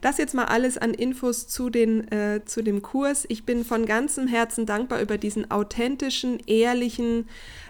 Das 0.02 0.20
jetzt 0.20 0.36
mal 0.36 0.46
alles 0.46 0.78
an 0.78 0.94
Infos 0.94 1.48
zu, 1.48 1.72
den, 1.72 2.12
äh, 2.12 2.46
zu 2.46 2.62
dem 2.62 2.84
Kurs. 2.84 3.26
Ich 3.30 3.46
bin 3.46 3.66
von 3.66 3.88
ganzem 3.88 4.28
Herzen 4.28 4.68
dankbar 4.68 5.02
über 5.02 5.18
diesen 5.18 5.50
authentischen, 5.50 5.95
ehrlichen 6.48 7.28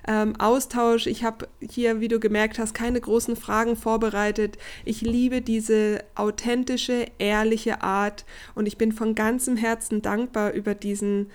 ähm, 0.07 0.35
Austausch. 0.37 1.07
Ich 1.07 1.23
habe 1.23 1.47
hier, 1.59 1.99
wie 1.99 2.07
du 2.07 2.19
gemerkt 2.19 2.59
hast, 2.59 2.73
keine 2.73 2.99
großen 2.99 3.35
Fragen 3.35 3.75
vorbereitet. 3.75 4.57
Ich 4.83 5.01
liebe 5.01 5.41
diese 5.41 6.03
authentische, 6.15 7.05
ehrliche 7.19 7.81
Art 7.81 8.25
und 8.53 8.67
ich 8.67 8.77
bin 8.77 8.91
von 8.91 9.15
ganzem 9.15 9.57
Herzen 9.57 10.01
dankbar 10.01 10.53
über 10.53 10.75
diesen, 10.75 11.31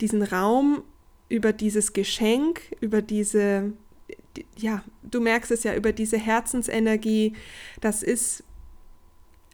diesen 0.00 0.22
Raum, 0.22 0.82
über 1.28 1.52
dieses 1.52 1.92
Geschenk, 1.92 2.60
über 2.80 3.02
diese 3.02 3.72
ja, 4.56 4.84
du 5.02 5.20
merkst 5.20 5.50
es 5.50 5.64
ja 5.64 5.74
über 5.74 5.92
diese 5.92 6.16
Herzensenergie. 6.16 7.34
Das 7.80 8.02
ist 8.02 8.44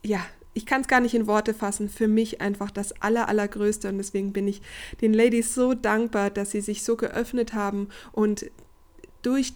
ja, 0.03 0.21
ich 0.55 0.67
kann 0.67 0.83
es 0.83 0.89
gar 0.89 1.01
nicht 1.01 1.15
in 1.15 1.27
Worte 1.27 1.53
fassen, 1.53 1.89
für 1.89 2.09
mich 2.09 2.41
einfach 2.41 2.71
das 2.71 3.01
Aller, 3.03 3.29
Allergrößte. 3.29 3.89
Und 3.89 3.99
deswegen 3.99 4.33
bin 4.33 4.49
ich 4.49 4.63
den 5.01 5.13
Ladies 5.13 5.55
so 5.55 5.75
dankbar, 5.75 6.31
dass 6.31 6.53
sie 6.53 6.61
sich 6.61 6.85
so 6.85 6.97
geöffnet 6.97 7.55
haben 7.55 7.89
und 8.13 8.51
durch 9.23 9.55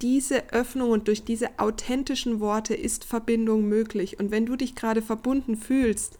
diese 0.00 0.52
Öffnung 0.52 0.90
und 0.90 1.06
durch 1.06 1.24
diese 1.24 1.58
authentischen 1.58 2.40
Worte 2.40 2.74
ist 2.74 3.04
Verbindung 3.04 3.68
möglich. 3.68 4.18
Und 4.18 4.30
wenn 4.32 4.46
du 4.46 4.56
dich 4.56 4.74
gerade 4.74 5.00
verbunden 5.00 5.56
fühlst 5.56 6.18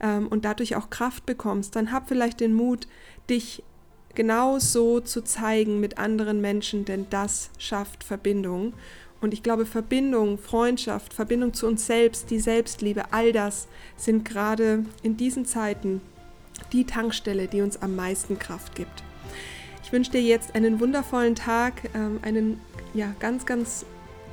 ähm, 0.00 0.28
und 0.28 0.44
dadurch 0.44 0.76
auch 0.76 0.88
Kraft 0.88 1.26
bekommst, 1.26 1.74
dann 1.74 1.90
hab 1.90 2.08
vielleicht 2.08 2.40
den 2.40 2.54
Mut, 2.54 2.86
dich 3.28 3.64
genau 4.14 4.60
so 4.60 5.00
zu 5.00 5.22
zeigen 5.22 5.80
mit 5.80 5.98
anderen 5.98 6.40
Menschen, 6.40 6.84
denn 6.84 7.06
das 7.10 7.50
schafft 7.58 8.04
Verbindung. 8.04 8.74
Und 9.24 9.32
ich 9.32 9.42
glaube, 9.42 9.64
Verbindung, 9.64 10.36
Freundschaft, 10.36 11.14
Verbindung 11.14 11.54
zu 11.54 11.66
uns 11.66 11.86
selbst, 11.86 12.30
die 12.30 12.38
Selbstliebe, 12.38 13.04
all 13.10 13.32
das 13.32 13.68
sind 13.96 14.26
gerade 14.26 14.84
in 15.02 15.16
diesen 15.16 15.46
Zeiten 15.46 16.02
die 16.74 16.84
Tankstelle, 16.84 17.48
die 17.48 17.62
uns 17.62 17.80
am 17.80 17.96
meisten 17.96 18.38
Kraft 18.38 18.74
gibt. 18.74 19.02
Ich 19.82 19.92
wünsche 19.92 20.10
dir 20.10 20.20
jetzt 20.20 20.54
einen 20.54 20.78
wundervollen 20.78 21.34
Tag, 21.36 21.72
ähm, 21.94 22.18
einen 22.20 22.60
ja, 22.92 23.14
ganz, 23.18 23.46
ganz 23.46 23.86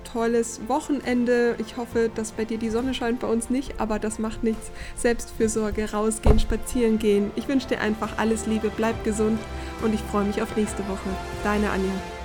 tolles 0.03 0.59
Wochenende. 0.67 1.55
Ich 1.59 1.77
hoffe, 1.77 2.11
dass 2.13 2.33
bei 2.33 2.43
dir 2.43 2.57
die 2.57 2.69
Sonne 2.69 2.93
scheint, 2.93 3.21
bei 3.21 3.27
uns 3.27 3.49
nicht, 3.49 3.79
aber 3.79 3.97
das 3.97 4.19
macht 4.19 4.43
nichts. 4.43 4.71
Selbstfürsorge, 4.97 5.93
rausgehen, 5.93 6.37
spazieren 6.37 6.99
gehen. 6.99 7.31
Ich 7.37 7.47
wünsche 7.47 7.69
dir 7.69 7.79
einfach 7.79 8.17
alles 8.17 8.45
Liebe, 8.45 8.69
bleib 8.75 9.05
gesund 9.05 9.39
und 9.85 9.93
ich 9.93 10.01
freue 10.01 10.25
mich 10.25 10.41
auf 10.41 10.57
nächste 10.57 10.85
Woche. 10.89 11.09
Deine 11.45 11.69
Anja. 11.69 12.20